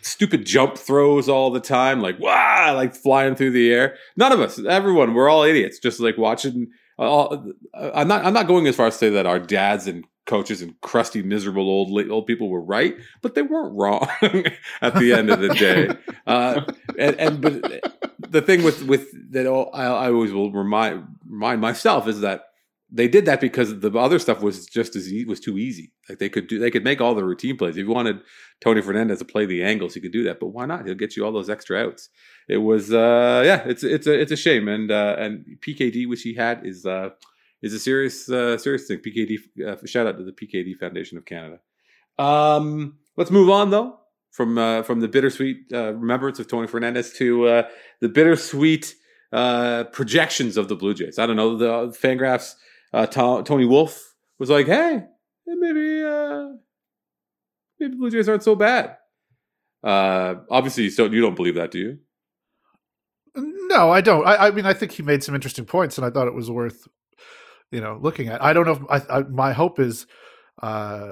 stupid 0.02 0.46
jump 0.46 0.78
throws 0.78 1.30
all 1.30 1.52
the 1.52 1.60
time, 1.60 2.02
like 2.02 2.20
wow, 2.20 2.74
like 2.76 2.96
flying 2.96 3.36
through 3.36 3.52
the 3.52 3.72
air. 3.72 3.96
None 4.18 4.32
of 4.32 4.40
us, 4.40 4.60
everyone, 4.66 5.14
we're 5.14 5.30
all 5.30 5.44
idiots, 5.44 5.80
just 5.80 6.00
like 6.00 6.18
watching. 6.18 6.68
Uh, 7.00 7.04
all, 7.04 7.52
uh, 7.74 7.92
I'm 7.96 8.08
not. 8.08 8.26
I'm 8.26 8.34
not 8.34 8.48
going 8.48 8.68
as 8.68 8.76
far 8.76 8.88
as 8.88 8.94
to 8.96 9.00
say 9.00 9.10
that 9.12 9.26
our 9.26 9.40
dads 9.40 9.88
and 9.88 10.06
coaches 10.26 10.62
and 10.62 10.80
crusty, 10.82 11.22
miserable 11.22 11.70
old 11.70 12.10
old 12.10 12.26
people 12.26 12.50
were 12.50 12.62
right, 12.62 12.96
but 13.22 13.36
they 13.36 13.42
weren't 13.42 13.76
wrong 13.76 14.08
at 14.82 14.96
the 14.96 15.14
end 15.14 15.30
of 15.30 15.40
the 15.40 15.50
day. 15.50 15.90
Uh, 16.26 16.64
and, 16.98 17.20
and 17.20 17.42
but 17.42 17.84
the 18.30 18.42
thing 18.42 18.64
with 18.64 18.82
with 18.84 19.12
that 19.34 19.46
I, 19.46 19.84
I 19.84 20.08
always 20.10 20.32
will 20.32 20.54
remind 20.54 21.06
remind 21.28 21.60
myself 21.60 22.08
is 22.08 22.22
that 22.22 22.46
they 22.94 23.08
did 23.08 23.26
that 23.26 23.42
because 23.42 23.80
the 23.80 23.92
other 23.98 24.20
stuff 24.20 24.42
was 24.42 24.68
just 24.68 24.96
as 24.96 25.12
e- 25.12 25.26
was 25.26 25.40
too 25.40 25.58
easy. 25.58 25.92
Like 26.08 26.20
they 26.20 26.30
could 26.30 26.48
do, 26.48 26.60
they 26.60 26.70
could 26.70 26.84
make 26.84 27.02
all 27.02 27.16
the 27.16 27.26
routine 27.26 27.58
plays. 27.58 27.76
If 27.76 27.88
you 27.88 27.92
wanted 27.92 28.22
Tony 28.62 28.82
Fernandez 28.82 29.20
to 29.20 29.26
play 29.26 29.48
the 29.48 29.64
angles, 29.64 29.96
he 29.96 30.00
could 30.00 30.12
do 30.12 30.24
that. 30.26 30.40
But 30.40 30.48
why 30.48 30.66
not? 30.66 30.86
He'll 30.86 30.94
get 30.94 31.18
you 31.18 31.26
all 31.26 31.32
those 31.32 31.50
extra 31.50 31.84
outs. 31.84 32.10
It 32.48 32.58
was, 32.58 32.94
uh, 32.94 33.42
yeah, 33.44 33.64
it's 33.66 33.84
it's 33.84 34.06
a 34.06 34.14
it's 34.14 34.32
a 34.32 34.38
shame. 34.38 34.68
And 34.68 34.92
uh, 34.92 35.16
and 35.18 35.58
PKD, 35.60 36.08
which 36.08 36.22
he 36.22 36.36
had, 36.36 36.66
is 36.66 36.86
uh, 36.86 37.10
is 37.64 37.74
a 37.74 37.80
serious 37.80 38.30
uh, 38.30 38.58
serious 38.58 38.86
thing. 38.86 39.00
PKD, 39.00 39.38
uh, 39.66 39.78
shout 39.86 40.06
out 40.06 40.18
to 40.18 40.24
the 40.24 40.34
PKD 40.34 40.78
Foundation 40.78 41.18
of 41.18 41.26
Canada. 41.26 41.60
Um, 42.20 43.00
let's 43.18 43.32
move 43.32 43.50
on 43.50 43.72
though 43.72 43.98
from 44.30 44.58
uh, 44.58 44.84
from 44.84 45.00
the 45.00 45.08
bittersweet 45.08 45.72
uh, 45.74 45.94
remembrance 45.94 46.40
of 46.40 46.48
Tony 46.48 46.68
Fernandez 46.68 47.14
to 47.14 47.48
uh, 47.48 47.64
the 48.02 48.10
bittersweet 48.10 48.94
uh, 49.32 49.86
projections 49.86 50.58
of 50.58 50.68
the 50.68 50.76
Blue 50.76 50.94
Jays. 50.94 51.18
I 51.18 51.26
don't 51.26 51.38
know 51.38 51.58
the 51.58 51.98
Fangraphs 51.98 52.56
uh, 52.92 53.08
Tony 53.08 53.66
Wolfe 53.66 54.14
was 54.38 54.50
like, 54.50 54.68
"Hey, 54.68 55.04
maybe 55.48 56.04
maybe 57.80 57.96
Blue 57.96 58.12
Jays 58.12 58.28
aren't 58.28 58.44
so 58.44 58.56
bad." 58.56 58.98
Obviously, 59.84 60.90
so 60.90 61.06
you 61.06 61.22
don't 61.22 61.36
believe 61.36 61.56
that, 61.56 61.72
do 61.72 61.80
you? 61.80 61.98
No, 63.36 63.90
I 63.90 64.02
don't. 64.02 64.26
I, 64.28 64.48
I, 64.48 64.52
mean, 64.52 64.66
I 64.66 64.74
think 64.74 64.92
he 64.92 65.02
made 65.02 65.24
some 65.24 65.34
interesting 65.34 65.66
points, 65.66 65.98
and 65.98 66.06
I 66.06 66.12
thought 66.12 66.28
it 66.28 66.36
was 66.36 66.52
worth, 66.52 66.88
you 67.74 67.82
know, 67.82 67.98
looking 68.02 68.30
at. 68.30 68.42
I 68.42 68.54
don't 68.54 68.66
know. 68.66 68.88
If, 68.90 69.10
I, 69.10 69.18
I, 69.18 69.24
my 69.24 69.52
hope 69.52 69.80
is, 69.80 70.06
uh, 70.62 71.12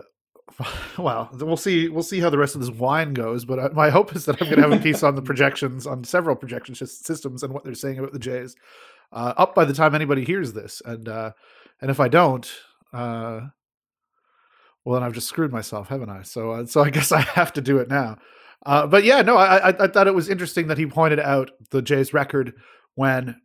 well, 0.98 1.30
we'll 1.34 1.58
see. 1.58 1.90
We'll 1.90 2.04
see 2.04 2.20
how 2.20 2.30
the 2.30 2.38
rest 2.38 2.56
of 2.56 2.62
this 2.62 2.70
wine 2.70 3.14
goes. 3.14 3.46
But 3.46 3.60
uh, 3.60 3.70
my 3.74 3.90
hope 3.90 4.16
is 4.16 4.26
that 4.26 4.42
I'm 4.42 4.48
going 4.48 4.62
to 4.62 4.70
have 4.70 4.80
a 4.80 4.84
piece 4.84 5.04
on 5.04 5.16
the 5.16 5.22
projections 5.24 5.88
on 5.88 6.04
several 6.04 6.36
projection 6.36 6.76
systems 6.76 7.44
and 7.44 7.54
what 7.54 7.64
they're 7.64 7.74
saying 7.74 7.98
about 7.98 8.14
the 8.14 8.20
Jays 8.20 8.56
uh, 9.12 9.34
up 9.38 9.56
by 9.56 9.66
the 9.66 9.74
time 9.74 9.96
anybody 9.96 10.24
hears 10.24 10.54
this. 10.54 10.82
And 10.86 11.10
uh, 11.10 11.32
and 11.82 11.90
if 11.90 12.00
I 12.00 12.08
don't, 12.08 12.50
uh, 12.94 13.42
well, 14.86 15.00
then 15.00 15.04
I've 15.04 15.14
just 15.14 15.28
screwed 15.28 15.52
myself, 15.52 15.90
haven't 15.90 16.10
I? 16.10 16.22
So, 16.22 16.52
uh, 16.52 16.66
so 16.66 16.82
I 16.82 16.92
guess 16.92 17.12
I 17.12 17.22
have 17.22 17.54
to 17.54 17.62
do 17.62 17.80
it 17.80 17.90
now. 17.90 18.18
Uh, 18.64 18.86
but 18.86 19.04
yeah, 19.04 19.24
no, 19.24 19.38
I, 19.38 19.70
I, 19.70 19.84
I 19.86 19.88
thought 19.88 20.08
it 20.08 20.14
was 20.14 20.30
interesting 20.30 20.68
that 20.68 20.78
he 20.78 20.86
pointed 20.86 21.20
out 21.20 21.50
the 21.72 21.82
Jays 21.82 22.14
record 22.14 22.54
when 22.94 23.42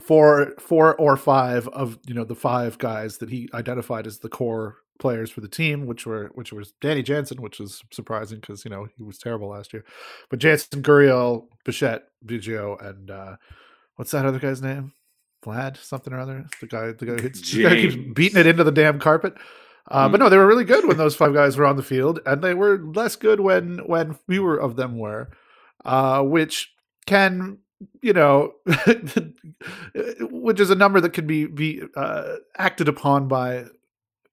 four 0.00 0.54
four 0.58 0.94
or 0.96 1.16
five 1.16 1.68
of 1.68 1.98
you 2.06 2.14
know 2.14 2.24
the 2.24 2.34
five 2.34 2.78
guys 2.78 3.18
that 3.18 3.30
he 3.30 3.48
identified 3.54 4.06
as 4.06 4.18
the 4.18 4.28
core 4.28 4.76
players 4.98 5.30
for 5.30 5.40
the 5.40 5.48
team, 5.48 5.86
which 5.86 6.06
were 6.06 6.30
which 6.34 6.52
was 6.52 6.72
Danny 6.80 7.02
Jansen, 7.02 7.42
which 7.42 7.58
was 7.58 7.82
surprising 7.90 8.40
because 8.40 8.64
you 8.64 8.70
know 8.70 8.86
he 8.96 9.02
was 9.02 9.18
terrible 9.18 9.48
last 9.48 9.72
year, 9.72 9.84
but 10.30 10.38
Jansen, 10.38 10.82
Gurriel, 10.82 11.46
Bichette, 11.64 12.04
Biggio, 12.24 12.80
and 12.84 13.10
uh, 13.10 13.36
what's 13.96 14.12
that 14.12 14.26
other 14.26 14.38
guy's 14.38 14.62
name? 14.62 14.92
Vlad 15.44 15.76
something 15.76 16.12
or 16.12 16.20
other. 16.20 16.46
The 16.60 16.66
guy, 16.66 16.92
the 16.92 17.06
guy 17.06 17.12
who 17.12 17.22
hits, 17.22 17.52
the 17.52 17.64
guy 17.64 17.74
keeps 17.74 17.96
beating 18.14 18.38
it 18.38 18.46
into 18.46 18.64
the 18.64 18.70
damn 18.70 19.00
carpet. 19.00 19.34
Uh, 19.90 20.08
mm. 20.08 20.12
But 20.12 20.20
no, 20.20 20.28
they 20.28 20.36
were 20.36 20.46
really 20.46 20.64
good 20.64 20.86
when 20.86 20.96
those 20.98 21.16
five 21.16 21.34
guys 21.34 21.56
were 21.56 21.66
on 21.66 21.76
the 21.76 21.82
field, 21.82 22.20
and 22.24 22.42
they 22.42 22.54
were 22.54 22.78
less 22.78 23.16
good 23.16 23.40
when 23.40 23.78
when 23.86 24.14
fewer 24.28 24.56
of 24.56 24.76
them 24.76 24.98
were, 24.98 25.30
uh, 25.84 26.22
which 26.22 26.72
can 27.06 27.58
you 28.00 28.12
know, 28.12 28.54
which 30.20 30.60
is 30.60 30.70
a 30.70 30.74
number 30.74 31.00
that 31.00 31.12
can 31.12 31.26
be 31.26 31.46
be 31.46 31.82
uh, 31.96 32.36
acted 32.56 32.88
upon 32.88 33.28
by 33.28 33.66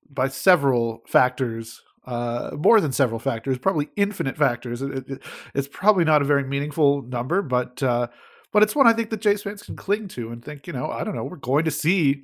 by 0.10 0.28
several 0.28 1.04
factors, 1.08 1.82
uh, 2.06 2.52
more 2.58 2.82
than 2.82 2.92
several 2.92 3.20
factors, 3.20 3.58
probably 3.58 3.90
infinite 3.96 4.38
factors. 4.38 4.82
It, 4.82 5.10
it, 5.10 5.22
it's 5.54 5.68
probably 5.68 6.04
not 6.04 6.22
a 6.22 6.26
very 6.26 6.44
meaningful 6.44 7.04
number, 7.04 7.42
but 7.42 7.82
uh, 7.84 8.08
but 8.52 8.64
it's 8.64 8.76
one 8.76 8.88
I 8.88 8.94
think 8.94 9.10
that 9.12 9.22
Jays 9.22 9.44
fans 9.44 9.64
can 9.64 9.76
cling 9.76 10.08
to 10.10 10.32
and 10.32 10.44
think, 10.44 10.66
you 10.68 10.74
know, 10.74 10.90
I 10.90 11.04
don't 11.04 11.16
know, 11.16 11.24
we're 11.24 11.38
going 11.38 11.66
to 11.66 11.72
see, 11.72 12.24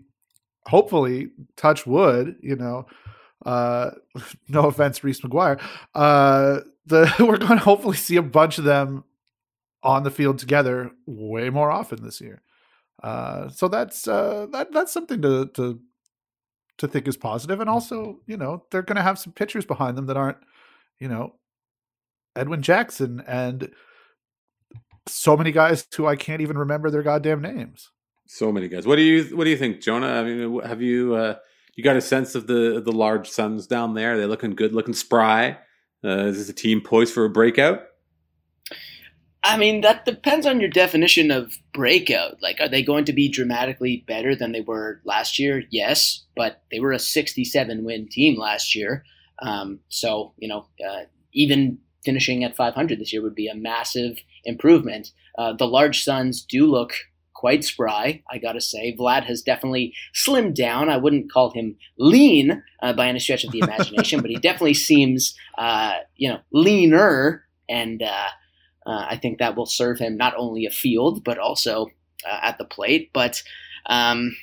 hopefully, 0.65 1.29
touch 1.55 1.85
wood, 1.85 2.37
you 2.41 2.55
know, 2.55 2.87
uh, 3.45 3.91
no 4.47 4.67
offense, 4.67 5.03
Reese 5.03 5.21
McGuire, 5.21 5.61
uh, 5.93 6.61
the 6.85 7.13
we're 7.19 7.37
going 7.37 7.57
to 7.57 7.63
hopefully 7.63 7.97
see 7.97 8.15
a 8.15 8.23
bunch 8.23 8.57
of 8.57 8.63
them 8.63 9.03
on 9.83 10.03
the 10.03 10.11
field 10.11 10.39
together 10.39 10.91
way 11.05 11.49
more 11.49 11.71
often 11.71 12.03
this 12.03 12.21
year. 12.21 12.41
Uh, 13.03 13.49
so 13.49 13.67
that's 13.67 14.07
uh, 14.07 14.47
that 14.51 14.71
that's 14.71 14.91
something 14.91 15.21
to 15.21 15.47
to 15.53 15.79
to 16.77 16.87
think 16.87 17.07
is 17.07 17.17
positive, 17.17 17.59
and 17.59 17.69
also 17.69 18.19
you 18.25 18.37
know 18.37 18.63
they're 18.71 18.81
going 18.81 18.95
to 18.95 19.03
have 19.03 19.19
some 19.19 19.33
pitchers 19.33 19.65
behind 19.65 19.97
them 19.97 20.07
that 20.07 20.17
aren't 20.17 20.37
you 20.99 21.07
know 21.07 21.35
Edwin 22.35 22.61
Jackson 22.61 23.23
and 23.27 23.71
so 25.07 25.37
many 25.37 25.51
guys 25.51 25.85
who 25.95 26.07
I 26.07 26.15
can't 26.15 26.41
even 26.41 26.57
remember 26.57 26.89
their 26.89 27.03
goddamn 27.03 27.41
names. 27.41 27.91
So 28.27 28.51
many 28.51 28.67
guys. 28.67 28.87
What 28.87 28.95
do 28.95 29.03
you 29.03 29.35
What 29.35 29.43
do 29.43 29.49
you 29.49 29.57
think, 29.57 29.81
Jonah? 29.81 30.07
I 30.07 30.23
mean, 30.23 30.59
have 30.61 30.81
you 30.81 31.15
uh, 31.15 31.35
you 31.75 31.83
got 31.83 31.95
a 31.95 32.01
sense 32.01 32.33
of 32.33 32.47
the 32.47 32.81
the 32.83 32.91
large 32.91 33.29
sons 33.29 33.67
down 33.67 33.93
there? 33.93 34.13
Are 34.13 34.17
They're 34.17 34.27
looking 34.27 34.55
good, 34.55 34.73
looking 34.73 34.93
spry. 34.93 35.57
Uh, 36.03 36.25
is 36.27 36.37
this 36.37 36.49
a 36.49 36.53
team 36.53 36.81
poised 36.81 37.13
for 37.13 37.25
a 37.25 37.29
breakout? 37.29 37.83
I 39.45 39.57
mean, 39.57 39.81
that 39.81 40.05
depends 40.05 40.47
on 40.47 40.59
your 40.59 40.71
definition 40.71 41.29
of 41.29 41.55
breakout. 41.71 42.41
Like, 42.41 42.59
are 42.59 42.67
they 42.67 42.81
going 42.81 43.05
to 43.05 43.13
be 43.13 43.29
dramatically 43.29 44.03
better 44.07 44.35
than 44.35 44.51
they 44.51 44.61
were 44.61 45.01
last 45.05 45.37
year? 45.37 45.63
Yes, 45.69 46.25
but 46.35 46.63
they 46.71 46.79
were 46.79 46.91
a 46.91 46.97
67 46.97 47.85
win 47.85 48.07
team 48.09 48.39
last 48.39 48.73
year. 48.73 49.03
Um, 49.43 49.81
so, 49.87 50.33
you 50.37 50.47
know, 50.47 50.65
uh, 50.83 51.03
even 51.31 51.77
finishing 52.03 52.43
at 52.43 52.55
500 52.55 52.99
this 52.99 53.13
year 53.13 53.21
would 53.21 53.35
be 53.35 53.47
a 53.47 53.53
massive 53.53 54.17
improvement. 54.45 55.11
Uh, 55.37 55.53
the 55.53 55.67
large 55.67 56.03
sons 56.03 56.41
do 56.41 56.65
look 56.65 56.93
quite 57.35 57.63
spry, 57.63 58.23
I 58.31 58.39
gotta 58.39 58.61
say. 58.61 58.95
Vlad 58.97 59.25
has 59.25 59.43
definitely 59.43 59.93
slimmed 60.15 60.55
down. 60.55 60.89
I 60.89 60.97
wouldn't 60.97 61.31
call 61.31 61.51
him 61.51 61.75
lean 61.99 62.63
uh, 62.81 62.93
by 62.93 63.09
any 63.09 63.19
stretch 63.19 63.43
of 63.43 63.51
the 63.51 63.59
imagination, 63.63 64.21
but 64.21 64.31
he 64.31 64.37
definitely 64.37 64.73
seems, 64.73 65.35
uh, 65.59 65.97
you 66.15 66.29
know, 66.29 66.39
leaner, 66.51 67.43
and 67.69 68.01
uh, 68.85 69.05
I 69.09 69.17
think 69.17 69.39
that 69.39 69.55
will 69.55 69.65
serve 69.65 69.99
him 69.99 70.17
not 70.17 70.33
only 70.37 70.65
a 70.65 70.71
field 70.71 71.23
but 71.23 71.37
also 71.37 71.89
uh, 72.25 72.39
at 72.41 72.57
the 72.57 72.65
plate. 72.65 73.11
But 73.13 73.41
um, 73.87 74.35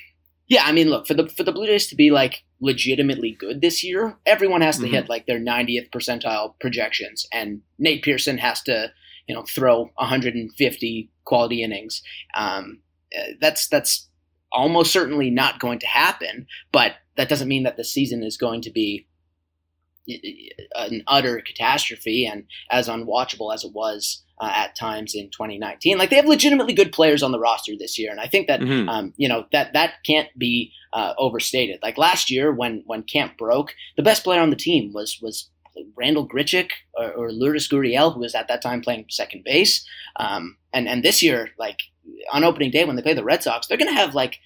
yeah, 0.47 0.63
I 0.65 0.71
mean, 0.71 0.89
look 0.89 1.07
for 1.07 1.13
the 1.13 1.27
for 1.27 1.43
the 1.43 1.51
Blue 1.51 1.67
Jays 1.67 1.87
to 1.87 1.95
be 1.95 2.11
like 2.11 2.43
legitimately 2.59 3.31
good 3.31 3.61
this 3.61 3.83
year, 3.83 4.17
everyone 4.25 4.61
has 4.61 4.77
to 4.77 4.85
mm-hmm. 4.85 4.93
hit 4.93 5.09
like 5.09 5.25
their 5.25 5.39
90th 5.39 5.89
percentile 5.89 6.53
projections, 6.59 7.25
and 7.31 7.61
Nate 7.77 8.03
Pearson 8.03 8.37
has 8.37 8.61
to 8.63 8.91
you 9.27 9.35
know 9.35 9.43
throw 9.43 9.89
150 9.95 11.09
quality 11.25 11.63
innings. 11.63 12.01
Um, 12.35 12.79
uh, 13.17 13.33
that's 13.39 13.67
that's 13.67 14.09
almost 14.51 14.91
certainly 14.91 15.29
not 15.29 15.59
going 15.59 15.79
to 15.79 15.87
happen, 15.87 16.47
but 16.71 16.93
that 17.15 17.29
doesn't 17.29 17.47
mean 17.47 17.63
that 17.63 17.77
the 17.77 17.83
season 17.83 18.23
is 18.23 18.37
going 18.37 18.61
to 18.61 18.71
be 18.71 19.07
an 20.07 21.03
utter 21.07 21.41
catastrophe 21.41 22.25
and 22.25 22.45
as 22.69 22.87
unwatchable 22.87 23.53
as 23.53 23.63
it 23.63 23.71
was 23.73 24.23
uh, 24.39 24.51
at 24.53 24.75
times 24.75 25.15
in 25.15 25.29
2019. 25.29 25.97
Like 25.97 26.09
they 26.09 26.15
have 26.17 26.25
legitimately 26.25 26.73
good 26.73 26.91
players 26.91 27.23
on 27.23 27.31
the 27.31 27.39
roster 27.39 27.73
this 27.77 27.97
year, 27.97 28.11
and 28.11 28.19
I 28.19 28.27
think 28.27 28.47
that 28.47 28.59
mm-hmm. 28.59 28.89
um, 28.89 29.13
you 29.17 29.29
know 29.29 29.45
that 29.51 29.73
that 29.73 30.03
can't 30.05 30.27
be 30.37 30.71
uh, 30.91 31.13
overstated. 31.17 31.79
Like 31.81 31.97
last 31.97 32.29
year 32.29 32.51
when 32.51 32.83
when 32.85 33.03
camp 33.03 33.37
broke, 33.37 33.73
the 33.95 34.03
best 34.03 34.23
player 34.23 34.41
on 34.41 34.49
the 34.49 34.55
team 34.55 34.91
was 34.93 35.19
was 35.21 35.49
Randall 35.95 36.27
Grichuk 36.27 36.69
or, 36.93 37.11
or 37.11 37.31
Lourdes 37.31 37.69
Gurriel, 37.69 38.13
who 38.13 38.19
was 38.19 38.35
at 38.35 38.47
that 38.47 38.61
time 38.61 38.81
playing 38.81 39.05
second 39.09 39.43
base. 39.43 39.87
Um, 40.17 40.57
and 40.73 40.87
and 40.87 41.03
this 41.03 41.21
year, 41.23 41.49
like 41.57 41.79
on 42.31 42.43
opening 42.43 42.71
day 42.71 42.85
when 42.85 42.95
they 42.95 43.01
play 43.01 43.13
the 43.13 43.23
Red 43.23 43.43
Sox, 43.43 43.67
they're 43.67 43.77
going 43.77 43.93
to 43.93 43.99
have 43.99 44.15
like 44.15 44.39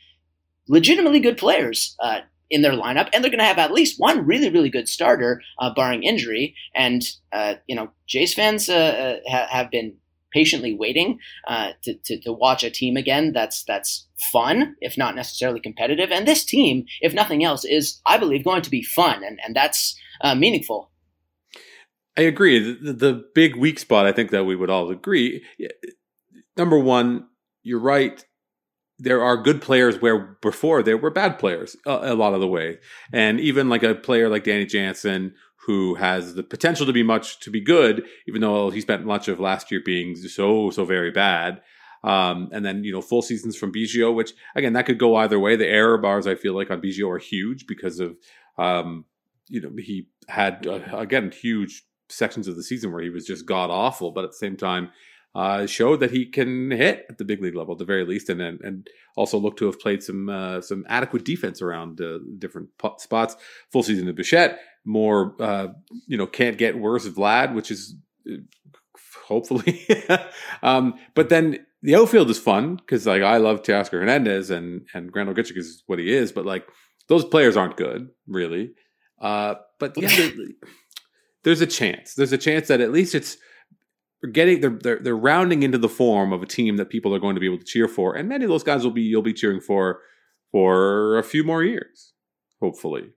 legitimately 0.67 1.19
good 1.19 1.37
players 1.37 1.95
uh, 1.99 2.19
in 2.49 2.61
their 2.61 2.73
lineup, 2.73 3.09
and 3.11 3.23
they're 3.23 3.31
going 3.31 3.39
to 3.39 3.45
have 3.45 3.57
at 3.57 3.71
least 3.71 3.99
one 3.99 4.25
really, 4.25 4.49
really 4.49 4.69
good 4.69 4.87
starter, 4.87 5.41
uh, 5.59 5.73
barring 5.73 6.03
injury. 6.03 6.55
And 6.75 7.03
uh, 7.31 7.55
you 7.67 7.75
know, 7.75 7.91
Jays 8.07 8.33
fans 8.33 8.69
uh, 8.69 9.19
uh, 9.25 9.29
ha- 9.29 9.47
have 9.49 9.71
been 9.71 9.95
patiently 10.31 10.75
waiting 10.75 11.19
uh, 11.47 11.71
to, 11.83 11.95
to, 12.03 12.19
to, 12.19 12.33
watch 12.33 12.63
a 12.63 12.69
team 12.69 12.97
again 12.97 13.31
that's 13.31 13.63
that's 13.63 14.07
fun, 14.31 14.75
if 14.81 14.97
not 14.97 15.15
necessarily 15.15 15.59
competitive. 15.59 16.11
And 16.11 16.27
this 16.27 16.45
team, 16.45 16.85
if 17.01 17.13
nothing 17.13 17.43
else, 17.43 17.65
is 17.65 18.01
I 18.05 18.17
believe 18.17 18.43
going 18.43 18.61
to 18.61 18.69
be 18.69 18.83
fun, 18.83 19.23
and 19.23 19.39
and 19.45 19.55
that's 19.55 19.97
meaningful. 20.35 20.91
I 22.17 22.21
agree. 22.21 22.57
The, 22.73 22.93
the 22.93 23.25
big 23.35 23.55
weak 23.55 23.77
spot, 23.77 24.07
I 24.07 24.11
think 24.11 24.31
that 24.31 24.45
we 24.45 24.55
would 24.55 24.71
all 24.71 24.89
agree. 24.89 25.43
Number 26.57 26.79
one, 26.79 27.27
you're 27.61 27.79
right 27.79 28.25
there 28.99 29.23
are 29.23 29.37
good 29.37 29.61
players 29.61 30.01
where 30.01 30.37
before 30.41 30.81
there 30.81 30.97
were 30.97 31.11
bad 31.11 31.37
players 31.37 31.75
a, 31.85 32.13
a, 32.13 32.15
lot 32.15 32.33
of 32.33 32.41
the 32.41 32.47
way. 32.47 32.79
And 33.13 33.39
even 33.39 33.69
like 33.69 33.83
a 33.83 33.95
player 33.95 34.27
like 34.27 34.43
Danny 34.43 34.65
Jansen, 34.65 35.35
who 35.67 35.95
has 35.95 36.33
the 36.33 36.43
potential 36.43 36.85
to 36.85 36.93
be 36.93 37.03
much 37.03 37.39
to 37.41 37.51
be 37.51 37.61
good, 37.61 38.05
even 38.27 38.41
though 38.41 38.69
he 38.69 38.81
spent 38.81 39.05
much 39.05 39.27
of 39.27 39.39
last 39.39 39.71
year 39.71 39.81
being 39.83 40.15
so, 40.15 40.71
so 40.71 40.85
very 40.85 41.11
bad. 41.11 41.61
Um, 42.03 42.49
and 42.51 42.65
then, 42.65 42.83
you 42.83 42.91
know, 42.91 43.01
full 43.01 43.21
seasons 43.21 43.57
from 43.57 43.71
Biggio, 43.71 44.13
which 44.15 44.33
again, 44.55 44.73
that 44.73 44.85
could 44.85 44.99
go 44.99 45.15
either 45.17 45.39
way. 45.39 45.55
The 45.55 45.67
error 45.67 45.97
bars 45.97 46.25
I 46.25 46.35
feel 46.35 46.55
like 46.55 46.71
on 46.71 46.81
Biggio 46.81 47.09
are 47.09 47.17
huge 47.19 47.67
because 47.67 47.99
of, 47.99 48.15
um, 48.57 49.05
you 49.47 49.61
know, 49.61 49.71
he 49.77 50.07
had, 50.27 50.65
uh, 50.65 50.79
again, 50.97 51.31
huge 51.31 51.83
sections 52.09 52.47
of 52.47 52.55
the 52.55 52.63
season 52.63 52.91
where 52.91 53.01
he 53.01 53.09
was 53.09 53.25
just 53.25 53.45
god 53.45 53.69
awful. 53.69 54.11
But 54.11 54.23
at 54.23 54.31
the 54.31 54.37
same 54.37 54.57
time, 54.57 54.89
uh, 55.37 55.67
showed 55.67 55.99
that 55.99 56.09
he 56.09 56.25
can 56.25 56.71
hit 56.71 57.05
at 57.09 57.19
the 57.19 57.23
big 57.23 57.43
league 57.43 57.55
level 57.55 57.73
at 57.73 57.77
the 57.77 57.85
very 57.85 58.03
least, 58.03 58.27
and 58.27 58.41
and, 58.41 58.59
and 58.61 58.87
also 59.15 59.37
look 59.37 59.55
to 59.55 59.67
have 59.67 59.79
played 59.79 60.01
some 60.01 60.27
uh, 60.29 60.59
some 60.61 60.83
adequate 60.89 61.23
defense 61.23 61.61
around 61.61 62.01
uh, 62.01 62.17
different 62.39 62.69
spots. 62.97 63.35
Full 63.71 63.83
season 63.83 64.09
of 64.09 64.15
Bichette, 64.15 64.59
more 64.83 65.35
uh, 65.39 65.67
you 66.07 66.17
know 66.17 66.25
can't 66.25 66.57
get 66.57 66.79
worse 66.79 67.07
Vlad, 67.07 67.53
which 67.53 67.69
is 67.69 67.95
uh, 68.27 68.37
hopefully. 69.27 69.87
um, 70.63 70.95
but 71.13 71.29
then 71.29 71.59
the 71.83 71.93
outfield 71.93 72.31
is 72.31 72.39
fun 72.39 72.75
because 72.75 73.05
like 73.05 73.21
I 73.21 73.37
love 73.37 73.61
Teoscar 73.61 73.99
Hernandez 73.99 74.49
and 74.49 74.87
and 74.95 75.15
Randal 75.15 75.35
Grichuk 75.35 75.57
is 75.57 75.83
what 75.85 75.99
he 75.99 76.11
is, 76.11 76.31
but 76.31 76.47
like 76.47 76.67
those 77.09 77.23
players 77.23 77.55
aren't 77.55 77.77
good 77.77 78.09
really. 78.27 78.71
Uh, 79.21 79.53
but 79.79 79.93
yeah, 79.97 80.29
there's 81.43 81.61
a 81.61 81.67
chance. 81.67 82.15
There's 82.15 82.33
a 82.33 82.39
chance 82.39 82.69
that 82.69 82.81
at 82.81 82.91
least 82.91 83.13
it's 83.13 83.37
getting 84.31 84.61
they're, 84.61 84.79
they're 84.81 84.99
they're 84.99 85.17
rounding 85.17 85.63
into 85.63 85.77
the 85.77 85.89
form 85.89 86.33
of 86.33 86.41
a 86.41 86.45
team 86.45 86.77
that 86.77 86.89
people 86.89 87.13
are 87.13 87.19
going 87.19 87.35
to 87.35 87.39
be 87.41 87.47
able 87.47 87.59
to 87.59 87.65
cheer 87.65 87.87
for, 87.87 88.15
and 88.15 88.27
many 88.29 88.45
of 88.45 88.49
those 88.49 88.63
guys 88.63 88.83
will 88.83 88.91
be 88.91 89.01
you'll 89.01 89.21
be 89.21 89.33
cheering 89.33 89.61
for 89.61 89.99
for 90.51 91.17
a 91.17 91.23
few 91.23 91.43
more 91.43 91.63
years, 91.63 92.13
hopefully. 92.61 93.09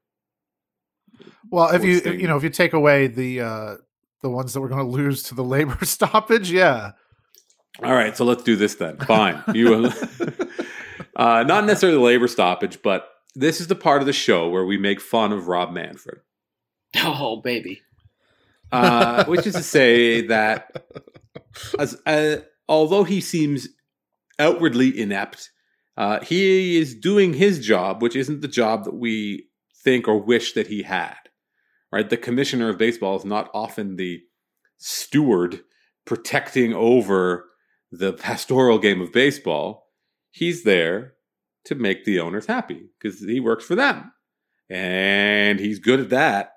Well, 1.51 1.71
if 1.75 1.85
you 1.85 2.13
you 2.13 2.29
know 2.29 2.37
if 2.37 2.43
you 2.43 2.51
take 2.51 2.73
away 2.73 3.07
the 3.07 3.41
uh 3.41 3.77
the 4.23 4.31
ones 4.31 4.53
that 4.53 4.61
we're 4.61 4.69
going 4.69 4.85
to 4.85 4.91
lose 4.91 5.23
to 5.25 5.35
the 5.35 5.45
labor 5.57 5.85
stoppage, 5.85 6.51
yeah. 6.51 6.93
All 7.83 7.95
right, 7.95 8.17
so 8.17 8.25
let's 8.25 8.43
do 8.43 8.57
this 8.57 8.75
then. 8.75 8.99
Fine, 8.99 9.43
you 9.55 9.75
uh, 11.17 11.45
not 11.45 11.65
necessarily 11.65 11.97
the 11.97 12.05
labor 12.05 12.29
stoppage, 12.29 12.83
but 12.83 13.09
this 13.35 13.61
is 13.61 13.69
the 13.69 13.77
part 13.77 14.03
of 14.03 14.07
the 14.07 14.13
show 14.13 14.49
where 14.49 14.65
we 14.65 14.77
make 14.77 15.01
fun 15.01 15.33
of 15.33 15.49
Rob 15.49 15.73
Manfred. 15.73 16.21
Oh, 16.97 17.41
baby. 17.41 17.83
Uh, 18.73 19.25
which 19.25 19.47
is 19.47 19.55
to 19.55 19.63
say 19.63 20.27
that 20.27 20.87
as, 21.79 22.01
uh, 22.07 22.37
although 22.69 23.05
he 23.05 23.21
seems 23.21 23.69
outwardly 24.39 24.99
inept, 24.99 25.51
uh, 25.97 26.21
he 26.21 26.79
is 26.79 26.95
doing 26.95 27.35
his 27.35 27.65
job, 27.65 28.01
which 28.01 28.17
isn't 28.17 28.41
the 28.41 28.49
job 28.49 28.85
that 28.85 28.95
we 28.95 29.49
think 29.85 30.09
or 30.09 30.19
wish 30.19 30.53
that 30.53 30.69
he 30.69 30.83
had. 30.83 31.17
Right? 31.93 32.09
The 32.09 32.17
commissioner 32.17 32.69
of 32.69 32.79
baseball 32.79 33.17
is 33.17 33.25
not 33.25 33.51
often 33.53 33.97
the 33.97 34.21
steward 34.79 35.63
protecting 36.05 36.73
over 36.73 37.47
the 37.91 38.13
pastoral 38.15 38.79
game 38.79 39.01
of 39.01 39.13
baseball. 39.13 39.89
He's 40.31 40.63
there 40.63 41.15
to 41.65 41.75
make 41.75 42.05
the 42.05 42.21
owners 42.21 42.47
happy 42.47 42.89
because 42.99 43.21
he 43.21 43.41
works 43.41 43.65
for 43.65 43.75
them. 43.75 44.13
And 44.69 45.59
he's 45.59 45.81
good 45.81 45.99
at 45.99 46.11
that, 46.11 46.53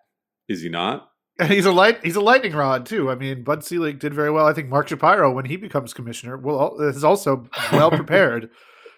is 0.47 0.61
he 0.61 0.69
not? 0.69 1.09
And 1.39 1.51
he's 1.51 1.65
a 1.65 1.71
light. 1.71 2.03
He's 2.03 2.15
a 2.15 2.21
lightning 2.21 2.53
rod 2.53 2.85
too. 2.85 3.09
I 3.09 3.15
mean, 3.15 3.43
Bud 3.43 3.63
Selig 3.63 3.99
did 3.99 4.13
very 4.13 4.29
well. 4.29 4.45
I 4.45 4.53
think 4.53 4.69
Mark 4.69 4.87
Shapiro, 4.87 5.31
when 5.31 5.45
he 5.45 5.57
becomes 5.57 5.93
commissioner, 5.93 6.37
will 6.37 6.79
is 6.81 7.03
also 7.03 7.47
well 7.71 7.89
prepared 7.91 8.49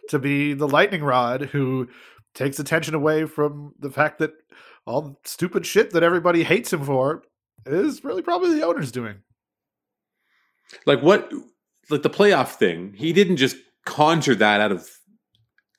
to 0.10 0.19
be 0.19 0.54
the 0.54 0.67
lightning 0.67 1.04
rod 1.04 1.43
who 1.43 1.88
takes 2.34 2.60
attention 2.60 2.93
away 2.93 3.26
from 3.26 3.74
the 3.80 3.89
fact 3.89 4.19
that 4.19 4.34
all 4.86 5.02
the 5.02 5.15
stupid 5.24 5.65
shit 5.65 5.91
that 5.91 6.04
everybody 6.04 6.43
hates 6.43 6.71
him 6.71 6.84
for 6.84 7.24
is 7.65 8.04
really 8.04 8.21
probably 8.21 8.54
the 8.54 8.65
owner's 8.65 8.91
doing. 8.91 9.17
Like 10.86 11.02
what? 11.02 11.32
Like 11.89 12.02
the 12.02 12.10
playoff 12.10 12.56
thing. 12.56 12.93
He 12.95 13.13
didn't 13.13 13.38
just 13.38 13.58
conjure 13.86 14.36
that 14.36 14.60
out 14.60 14.71
of 14.71 14.89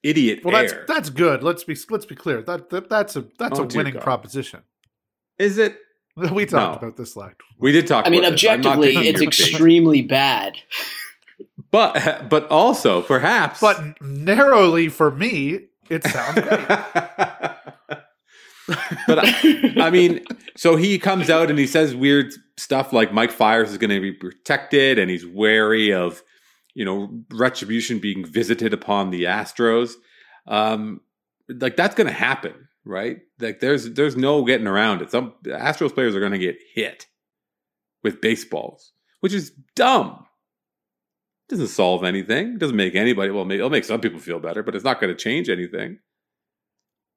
idiot 0.03 0.45
well, 0.45 0.57
air. 0.57 0.69
that's 0.69 0.87
that's 0.87 1.11
good. 1.11 1.42
Let's 1.42 1.64
be 1.64 1.77
let's 1.90 2.07
be 2.07 2.14
clear. 2.14 2.42
That, 2.42 2.71
that 2.71 2.88
that's 2.88 3.16
a 3.16 3.27
that's 3.38 3.59
oh, 3.59 3.64
a 3.64 3.66
winning 3.66 3.95
God. 3.95 4.03
proposition. 4.03 4.62
Is 5.38 5.59
it? 5.59 5.79
We 6.33 6.46
talked 6.46 6.81
no. 6.81 6.88
about 6.88 6.96
this 6.96 7.14
last. 7.16 7.37
We 7.59 7.72
did 7.72 7.87
talk. 7.87 8.07
I 8.07 8.11
mean, 8.11 8.24
objectively, 8.24 8.96
it's 8.96 9.20
extremely 9.20 10.00
bad. 10.02 10.57
But 11.70 12.29
but 12.31 12.50
also 12.50 13.02
perhaps, 13.02 13.61
but 13.61 14.00
narrowly 14.00 14.88
for 14.88 15.11
me, 15.11 15.66
it 15.90 16.05
sounds 16.05 16.40
great. 16.40 16.68
but 19.07 19.18
I, 19.18 19.74
I, 19.79 19.90
mean, 19.90 20.24
so 20.57 20.76
he 20.76 20.98
comes 20.98 21.29
out 21.29 21.50
and 21.50 21.59
he 21.59 21.66
says 21.66 21.94
weird 21.94 22.33
stuff 22.57 22.92
like 22.94 23.12
Mike 23.12 23.31
Fiers 23.31 23.70
is 23.70 23.79
going 23.79 23.90
to 23.90 24.00
be 24.00 24.12
protected, 24.12 24.98
and 24.98 25.11
he's 25.11 25.26
wary 25.26 25.92
of 25.92 26.22
you 26.74 26.87
know 26.87 27.11
retribution 27.31 27.98
being 27.98 28.24
visited 28.24 28.72
upon 28.72 29.11
the 29.11 29.24
Astros. 29.24 29.92
Um, 30.46 31.02
like 31.48 31.76
that's 31.76 31.94
going 31.94 32.07
to 32.07 32.12
happen 32.12 32.68
right? 32.87 33.18
Like 33.40 33.61
there's 33.61 33.90
there's 33.90 34.16
no 34.16 34.44
getting 34.44 34.66
around 34.66 35.03
it. 35.03 35.11
Some 35.11 35.35
Astros 35.44 35.92
players 35.92 36.14
are 36.14 36.20
going 36.20 36.33
to 36.33 36.38
get 36.38 36.59
hit 36.72 37.07
with 38.03 38.20
baseballs, 38.20 38.92
which 39.20 39.35
is 39.35 39.53
dumb. 39.75 40.27
It 41.49 41.55
doesn't 41.55 41.68
solve 41.68 42.05
anything. 42.05 42.55
It 42.55 42.59
doesn't 42.59 42.77
make 42.77 42.94
anybody 42.94 43.31
well. 43.31 43.51
It'll 43.51 43.70
make 43.70 43.85
some 43.85 44.01
people 44.01 44.20
feel 44.20 44.40
better, 44.40 44.62
but 44.62 44.75
it's 44.75 44.85
not 44.85 45.01
going 45.01 45.14
to 45.14 45.22
change 45.22 45.49
anything. 45.49 45.99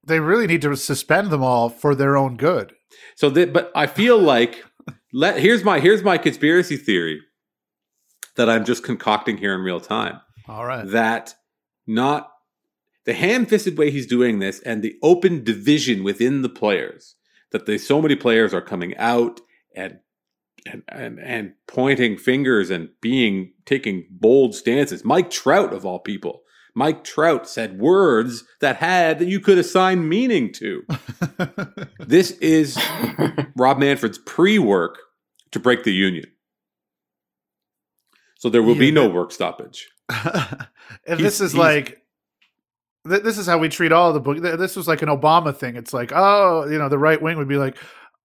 They 0.05 0.19
really 0.19 0.47
need 0.47 0.62
to 0.63 0.75
suspend 0.75 1.29
them 1.29 1.43
all 1.43 1.69
for 1.69 1.93
their 1.95 2.17
own 2.17 2.38
good. 2.38 2.73
So, 3.15 3.29
that, 3.32 3.53
but 3.53 3.71
I 3.75 3.88
feel 3.88 4.17
like 4.19 4.65
let 5.13 5.39
here's 5.39 5.63
my 5.63 5.79
here's 5.79 6.03
my 6.03 6.17
conspiracy 6.17 6.77
theory 6.77 7.21
that 8.36 8.49
I'm 8.49 8.65
just 8.65 8.84
concocting 8.84 9.38
here 9.38 9.53
in 9.53 9.62
real 9.62 9.79
time. 9.79 10.19
All 10.47 10.65
right, 10.65 10.88
that 10.89 11.36
not 11.86 12.32
the 13.05 13.13
ham-fisted 13.13 13.77
way 13.77 13.91
he's 13.91 14.07
doing 14.07 14.39
this 14.39 14.59
and 14.62 14.81
the 14.81 14.95
open 15.01 15.43
division 15.43 16.03
within 16.03 16.41
the 16.41 16.49
players 16.49 17.15
that 17.51 17.65
they 17.65 17.77
so 17.77 18.01
many 18.01 18.15
players 18.15 18.53
are 18.53 18.62
coming 18.62 18.95
out 18.97 19.41
and 19.75 19.99
and, 20.65 20.83
and 20.89 21.19
and 21.19 21.53
pointing 21.67 22.17
fingers 22.17 22.69
and 22.69 22.89
being 23.01 23.53
taking 23.65 24.05
bold 24.09 24.55
stances. 24.55 25.05
Mike 25.05 25.29
Trout 25.29 25.73
of 25.73 25.85
all 25.85 25.99
people. 25.99 26.41
Mike 26.75 27.03
Trout 27.03 27.49
said 27.49 27.79
words 27.79 28.43
that 28.62 28.77
had 28.77 29.19
that 29.19 29.27
you 29.27 29.39
could 29.39 29.57
assign 29.57 30.07
meaning 30.07 30.53
to. 30.53 30.85
this 31.99 32.31
is 32.31 32.77
Rob 33.55 33.79
Manfred's 33.79 34.19
pre-work 34.19 34.97
to 35.51 35.59
break 35.59 35.83
the 35.83 35.93
union. 35.93 36.25
So 38.38 38.49
there 38.49 38.63
will 38.63 38.75
yeah, 38.75 38.79
be 38.79 38.91
no 38.91 39.09
work 39.09 39.31
stoppage. 39.31 39.89
and 41.05 41.19
this 41.19 41.41
is 41.41 41.55
like 41.55 42.01
this 43.10 43.38
is 43.38 43.48
how 43.48 43.58
we 43.58 43.69
treat 43.69 43.91
all 43.91 44.13
the 44.13 44.19
book. 44.19 44.38
This 44.39 44.76
was 44.76 44.88
like 44.88 45.02
an 45.02 45.10
Obama 45.10 45.56
thing. 45.56 45.76
It's 45.76 45.93
like, 45.93 46.12
oh, 46.13 46.67
you 46.69 46.78
know, 46.78 46.89
the 46.89 46.98
right 46.98 47.22
wing 47.22 47.38
would 47.38 47.48
be 47.48 47.58
like, 47.58 47.78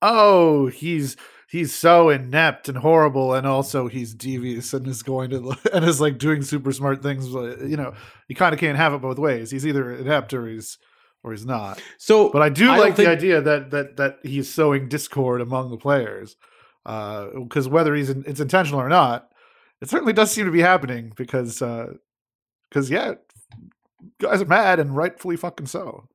oh, 0.02 0.66
he's 0.66 1.16
he's 1.48 1.74
so 1.74 2.10
inept 2.10 2.68
and 2.68 2.78
horrible, 2.78 3.34
and 3.34 3.46
also 3.46 3.86
he's 3.88 4.14
devious 4.14 4.74
and 4.74 4.86
is 4.86 5.02
going 5.02 5.30
to 5.30 5.56
and 5.72 5.84
is 5.84 6.00
like 6.00 6.18
doing 6.18 6.42
super 6.42 6.72
smart 6.72 7.02
things. 7.02 7.28
You 7.28 7.76
know, 7.76 7.94
you 8.28 8.36
kind 8.36 8.52
of 8.52 8.60
can't 8.60 8.76
have 8.76 8.92
it 8.92 9.02
both 9.02 9.18
ways. 9.18 9.50
He's 9.50 9.66
either 9.66 9.92
inept 9.94 10.34
or 10.34 10.46
he's 10.46 10.78
or 11.22 11.32
he's 11.32 11.46
not. 11.46 11.82
So, 11.98 12.30
but 12.30 12.42
I 12.42 12.50
do 12.50 12.70
I 12.70 12.78
like 12.78 12.96
the 12.96 13.08
idea 13.08 13.40
that 13.40 13.70
that 13.70 13.96
that 13.96 14.18
he's 14.22 14.52
sowing 14.52 14.88
discord 14.88 15.40
among 15.40 15.70
the 15.70 15.78
players, 15.78 16.36
because 16.84 17.66
uh, 17.66 17.70
whether 17.70 17.94
he's 17.94 18.10
in, 18.10 18.24
it's 18.26 18.40
intentional 18.40 18.80
or 18.80 18.88
not, 18.88 19.30
it 19.80 19.88
certainly 19.88 20.12
does 20.12 20.30
seem 20.30 20.44
to 20.44 20.52
be 20.52 20.60
happening. 20.60 21.12
Because 21.16 21.58
because 21.58 22.90
uh, 22.90 22.94
yeah, 22.94 23.14
guys 24.20 24.42
are 24.42 24.46
mad 24.46 24.78
and 24.78 24.96
rightfully 24.96 25.36
fucking 25.36 25.66
so. 25.66 26.08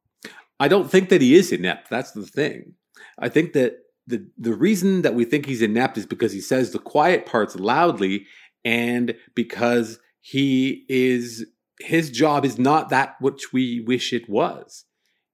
I 0.60 0.68
don't 0.68 0.92
think 0.92 1.10
that 1.10 1.22
he 1.22 1.36
is 1.36 1.52
inept. 1.52 1.90
That's 1.90 2.12
the 2.12 2.26
thing. 2.26 2.74
I 3.18 3.30
think 3.30 3.54
that 3.54 3.78
the 4.08 4.28
the 4.38 4.54
reason 4.54 5.04
that 5.04 5.16
we 5.16 5.24
think 5.24 5.46
he's 5.46 5.62
inept 5.62 5.98
is 5.98 6.06
because 6.06 6.32
he 6.32 6.42
says 6.42 6.72
the 6.72 6.80
quiet 6.80 7.26
parts 7.26 7.56
loudly 7.56 8.26
and 8.66 9.16
because 9.36 10.00
he 10.22 10.86
is 10.90 11.46
his 11.80 12.10
job 12.10 12.44
is 12.44 12.60
not 12.60 12.90
that 12.90 13.16
which 13.22 13.54
we 13.54 13.80
wish 13.80 14.12
it 14.12 14.30
was. 14.30 14.86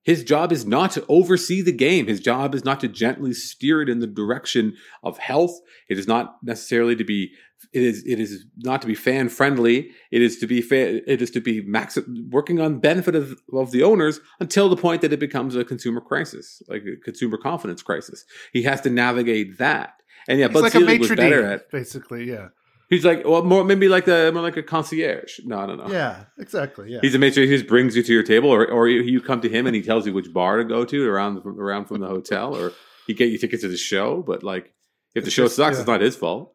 His 0.05 0.23
job 0.23 0.51
is 0.51 0.65
not 0.65 0.91
to 0.91 1.05
oversee 1.09 1.61
the 1.61 1.71
game. 1.71 2.05
His 2.05 2.19
job 2.19 2.53
is 2.53 2.63
not 2.63 2.79
to 2.81 2.87
gently 2.87 3.33
steer 3.33 3.81
it 3.81 3.89
in 3.89 3.99
the 3.99 4.07
direction 4.07 4.75
of 5.03 5.17
health. 5.17 5.59
It 5.89 5.97
is 5.97 6.07
not 6.07 6.37
necessarily 6.43 6.95
to 6.95 7.03
be 7.03 7.31
it 7.73 7.81
is 7.81 8.05
it 8.05 8.19
is 8.19 8.45
not 8.57 8.81
to 8.81 8.87
be 8.87 8.93
fan 8.93 9.29
friendly. 9.29 9.89
It 10.11 10.21
is 10.21 10.37
to 10.39 10.47
be 10.47 10.61
fa- 10.61 11.11
it 11.11 11.21
is 11.23 11.31
to 11.31 11.41
be 11.41 11.61
max 11.61 11.97
working 12.29 12.59
on 12.59 12.79
benefit 12.79 13.15
of, 13.15 13.39
of 13.51 13.71
the 13.71 13.81
owners 13.81 14.19
until 14.39 14.69
the 14.69 14.77
point 14.77 15.01
that 15.01 15.11
it 15.11 15.19
becomes 15.19 15.55
a 15.55 15.65
consumer 15.65 16.01
crisis, 16.01 16.61
like 16.67 16.83
a 16.83 16.97
consumer 17.03 17.37
confidence 17.37 17.81
crisis. 17.81 18.25
He 18.53 18.61
has 18.63 18.81
to 18.81 18.91
navigate 18.91 19.57
that. 19.57 19.93
And 20.27 20.39
yeah, 20.39 20.47
He's 20.47 20.53
Bud 20.53 20.63
like 20.63 20.71
Selig 20.73 20.99
was 20.99 21.09
better 21.09 21.43
at 21.45 21.71
basically, 21.71 22.25
yeah. 22.25 22.49
He's 22.89 23.03
like, 23.03 23.25
well, 23.25 23.43
more 23.43 23.63
maybe 23.63 23.87
like 23.87 24.05
the 24.05 24.31
more 24.31 24.43
like 24.43 24.57
a 24.57 24.63
concierge. 24.63 25.39
No, 25.43 25.59
I 25.59 25.65
don't 25.65 25.77
know. 25.77 25.87
Yeah, 25.87 26.25
exactly. 26.37 26.91
Yeah, 26.91 26.99
he's 27.01 27.15
a 27.15 27.19
maitre. 27.19 27.43
He 27.43 27.49
just 27.49 27.67
brings 27.67 27.95
you 27.95 28.03
to 28.03 28.13
your 28.13 28.23
table, 28.23 28.49
or 28.49 28.69
or 28.69 28.87
you, 28.87 29.01
you 29.01 29.21
come 29.21 29.41
to 29.41 29.49
him 29.49 29.65
and 29.65 29.75
he 29.75 29.81
tells 29.81 30.05
you 30.05 30.13
which 30.13 30.31
bar 30.31 30.57
to 30.57 30.63
go 30.63 30.85
to 30.85 31.09
around 31.09 31.39
around 31.45 31.85
from 31.85 32.01
the 32.01 32.07
hotel, 32.07 32.55
or 32.55 32.73
he 33.07 33.13
get 33.13 33.29
you 33.29 33.37
tickets 33.37 33.63
to 33.63 33.69
the 33.69 33.77
show. 33.77 34.21
But 34.21 34.43
like, 34.43 34.73
if 35.15 35.25
the 35.25 35.31
show 35.31 35.47
sucks, 35.47 35.75
yeah. 35.75 35.81
it's 35.81 35.87
not 35.87 36.01
his 36.01 36.15
fault. 36.15 36.53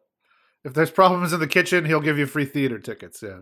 If 0.63 0.73
there's 0.73 0.91
problems 0.91 1.33
in 1.33 1.39
the 1.39 1.47
kitchen, 1.47 1.85
he'll 1.85 2.01
give 2.01 2.17
you 2.17 2.25
free 2.25 2.45
theater 2.45 2.79
tickets. 2.79 3.21
Yeah. 3.21 3.41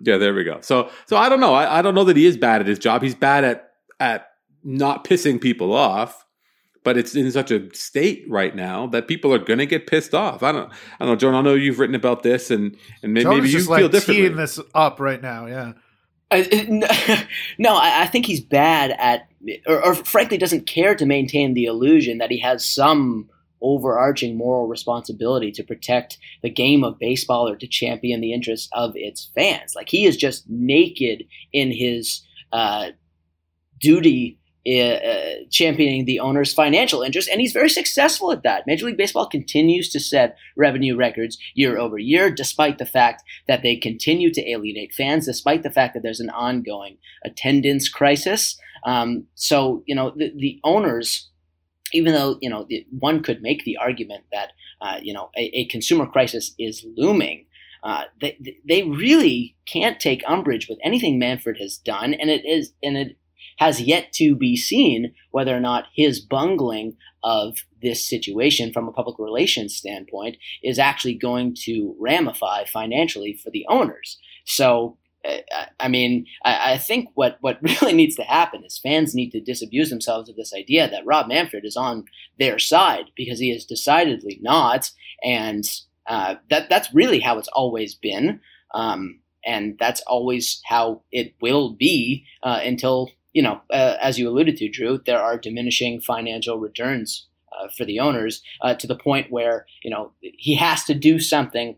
Yeah, 0.00 0.18
there 0.18 0.34
we 0.34 0.44
go. 0.44 0.60
So 0.60 0.90
so 1.06 1.16
I 1.16 1.28
don't 1.28 1.40
know. 1.40 1.54
I, 1.54 1.78
I 1.78 1.82
don't 1.82 1.94
know 1.94 2.04
that 2.04 2.16
he 2.16 2.26
is 2.26 2.36
bad 2.36 2.60
at 2.60 2.66
his 2.66 2.78
job. 2.78 3.02
He's 3.02 3.14
bad 3.14 3.44
at 3.44 3.70
at 3.98 4.28
not 4.62 5.04
pissing 5.04 5.40
people 5.40 5.72
off. 5.72 6.24
But 6.84 6.96
it's 6.96 7.14
in 7.14 7.30
such 7.30 7.50
a 7.50 7.72
state 7.74 8.24
right 8.28 8.54
now 8.54 8.86
that 8.88 9.08
people 9.08 9.32
are 9.32 9.38
going 9.38 9.58
to 9.58 9.66
get 9.66 9.86
pissed 9.86 10.14
off. 10.14 10.42
I 10.42 10.52
don't, 10.52 10.70
I 10.70 11.04
don't 11.04 11.08
know, 11.08 11.16
John. 11.16 11.34
I 11.34 11.40
know 11.42 11.54
you've 11.54 11.78
written 11.78 11.94
about 11.94 12.22
this, 12.22 12.50
and 12.50 12.76
and 13.02 13.12
maybe, 13.12 13.28
maybe 13.28 13.48
you 13.48 13.58
just 13.58 13.66
feel 13.66 13.82
like 13.82 13.92
differently. 13.92 14.24
teeing 14.24 14.36
this 14.36 14.60
up 14.74 15.00
right 15.00 15.20
now. 15.20 15.46
Yeah. 15.46 15.72
Uh, 16.30 16.44
no, 17.58 17.74
I, 17.76 18.02
I 18.02 18.06
think 18.06 18.26
he's 18.26 18.40
bad 18.40 18.94
at, 18.98 19.28
or, 19.66 19.84
or 19.84 19.94
frankly, 19.94 20.38
doesn't 20.38 20.66
care 20.66 20.94
to 20.94 21.06
maintain 21.06 21.54
the 21.54 21.64
illusion 21.64 22.18
that 22.18 22.30
he 22.30 22.38
has 22.40 22.64
some 22.64 23.28
overarching 23.60 24.36
moral 24.36 24.68
responsibility 24.68 25.50
to 25.50 25.64
protect 25.64 26.18
the 26.42 26.50
game 26.50 26.84
of 26.84 26.98
baseball 26.98 27.48
or 27.48 27.56
to 27.56 27.66
champion 27.66 28.20
the 28.20 28.32
interests 28.32 28.68
of 28.72 28.92
its 28.94 29.30
fans. 29.34 29.74
Like 29.74 29.88
he 29.88 30.06
is 30.06 30.16
just 30.16 30.48
naked 30.48 31.24
in 31.52 31.72
his 31.72 32.22
uh, 32.52 32.90
duty 33.80 34.37
uh, 34.66 35.44
championing 35.50 36.04
the 36.04 36.20
owner's 36.20 36.52
financial 36.52 37.02
interests, 37.02 37.30
and 37.30 37.40
he's 37.40 37.52
very 37.52 37.70
successful 37.70 38.32
at 38.32 38.42
that. 38.42 38.66
Major 38.66 38.86
League 38.86 38.96
Baseball 38.96 39.26
continues 39.26 39.88
to 39.90 40.00
set 40.00 40.36
revenue 40.56 40.96
records 40.96 41.38
year 41.54 41.78
over 41.78 41.98
year, 41.98 42.30
despite 42.30 42.78
the 42.78 42.86
fact 42.86 43.22
that 43.46 43.62
they 43.62 43.76
continue 43.76 44.32
to 44.32 44.50
alienate 44.50 44.92
fans, 44.92 45.26
despite 45.26 45.62
the 45.62 45.70
fact 45.70 45.94
that 45.94 46.02
there's 46.02 46.20
an 46.20 46.30
ongoing 46.30 46.98
attendance 47.24 47.88
crisis. 47.88 48.58
Um, 48.84 49.26
so, 49.34 49.82
you 49.86 49.94
know, 49.94 50.12
the, 50.16 50.32
the 50.36 50.60
owners 50.64 51.28
even 51.92 52.12
though 52.12 52.36
you 52.40 52.50
know 52.50 52.66
one 52.98 53.22
could 53.22 53.42
make 53.42 53.64
the 53.64 53.76
argument 53.76 54.24
that 54.32 54.52
uh, 54.80 54.98
you 55.02 55.12
know 55.12 55.30
a, 55.36 55.60
a, 55.60 55.64
consumer 55.66 56.06
crisis 56.06 56.54
is 56.58 56.84
looming, 56.96 57.46
uh, 57.82 58.04
they 58.20 58.38
they 58.66 58.82
really 58.82 59.56
can't 59.66 60.00
take 60.00 60.22
umbrage 60.26 60.68
with 60.68 60.78
anything 60.82 61.18
Manfred 61.18 61.58
has 61.58 61.76
done, 61.76 62.14
and 62.14 62.30
it 62.30 62.44
is 62.44 62.72
and 62.82 62.96
it 62.96 63.16
has 63.58 63.80
yet 63.80 64.12
to 64.12 64.34
be 64.34 64.56
seen 64.56 65.12
whether 65.30 65.56
or 65.56 65.60
not 65.60 65.86
his 65.94 66.20
bungling 66.20 66.96
of 67.22 67.58
this 67.82 68.08
situation 68.08 68.72
from 68.72 68.88
a 68.88 68.92
public 68.92 69.18
relations 69.18 69.74
standpoint 69.74 70.36
is 70.62 70.78
actually 70.78 71.14
going 71.14 71.54
to 71.54 71.94
ramify 71.98 72.64
financially 72.64 73.32
for 73.32 73.50
the 73.50 73.66
owners. 73.68 74.18
So 74.44 74.96
I 75.80 75.88
mean, 75.88 76.26
I, 76.44 76.78
think 76.78 77.08
what, 77.14 77.38
what 77.40 77.58
really 77.62 77.92
needs 77.92 78.16
to 78.16 78.22
happen 78.22 78.64
is 78.64 78.78
fans 78.78 79.14
need 79.14 79.30
to 79.30 79.40
disabuse 79.40 79.90
themselves 79.90 80.28
of 80.28 80.36
this 80.36 80.54
idea 80.54 80.88
that 80.88 81.04
Rob 81.04 81.28
Manfred 81.28 81.64
is 81.64 81.76
on 81.76 82.04
their 82.38 82.58
side 82.58 83.06
because 83.16 83.38
he 83.38 83.50
is 83.50 83.64
decidedly 83.64 84.38
not, 84.40 84.90
and 85.22 85.64
uh, 86.06 86.36
that 86.50 86.68
that's 86.68 86.94
really 86.94 87.20
how 87.20 87.38
it's 87.38 87.48
always 87.48 87.94
been, 87.94 88.40
um, 88.74 89.20
and 89.44 89.76
that's 89.78 90.00
always 90.02 90.60
how 90.64 91.02
it 91.10 91.34
will 91.40 91.74
be 91.74 92.24
uh, 92.42 92.60
until 92.64 93.10
you 93.38 93.44
know, 93.44 93.60
uh, 93.70 93.94
as 94.02 94.18
you 94.18 94.28
alluded 94.28 94.56
to, 94.56 94.68
Drew, 94.68 94.98
there 95.06 95.22
are 95.22 95.38
diminishing 95.38 96.00
financial 96.00 96.58
returns 96.58 97.28
uh, 97.52 97.68
for 97.68 97.84
the 97.84 98.00
owners 98.00 98.42
uh, 98.62 98.74
to 98.74 98.88
the 98.88 98.96
point 98.96 99.30
where 99.30 99.64
you 99.84 99.92
know 99.92 100.10
he 100.20 100.56
has 100.56 100.82
to 100.86 100.94
do 100.94 101.20
something 101.20 101.76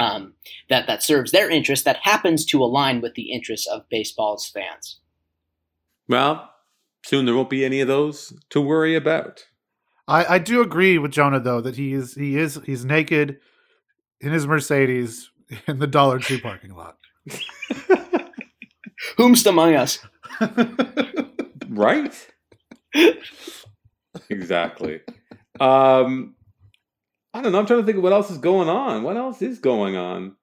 um, 0.00 0.32
that 0.70 0.86
that 0.86 1.02
serves 1.02 1.32
their 1.32 1.50
interest 1.50 1.84
that 1.84 1.98
happens 2.04 2.46
to 2.46 2.64
align 2.64 3.02
with 3.02 3.12
the 3.12 3.30
interests 3.30 3.66
of 3.66 3.90
baseball's 3.90 4.48
fans. 4.48 5.00
Well, 6.08 6.50
soon 7.04 7.26
there 7.26 7.34
won't 7.34 7.50
be 7.50 7.62
any 7.62 7.82
of 7.82 7.88
those 7.88 8.32
to 8.48 8.62
worry 8.62 8.96
about. 8.96 9.44
I, 10.08 10.36
I 10.36 10.38
do 10.38 10.62
agree 10.62 10.96
with 10.96 11.10
Jonah 11.10 11.40
though 11.40 11.60
that 11.60 11.76
he 11.76 11.92
is 11.92 12.14
he 12.14 12.38
is 12.38 12.58
he's 12.64 12.86
naked 12.86 13.36
in 14.18 14.32
his 14.32 14.46
Mercedes 14.46 15.28
in 15.66 15.78
the 15.78 15.86
Dollar 15.86 16.20
Tree 16.20 16.40
parking 16.40 16.74
lot. 16.74 16.96
Whomst 19.18 19.46
among 19.46 19.74
us? 19.74 19.98
right? 21.68 22.32
exactly. 24.28 25.00
Um, 25.58 26.34
I 27.32 27.42
don't 27.42 27.52
know. 27.52 27.58
I'm 27.58 27.66
trying 27.66 27.80
to 27.80 27.86
think 27.86 27.98
of 27.98 28.02
what 28.02 28.12
else 28.12 28.30
is 28.30 28.38
going 28.38 28.68
on. 28.68 29.02
What 29.02 29.16
else 29.16 29.40
is 29.42 29.58
going 29.58 29.96
on 29.96 30.36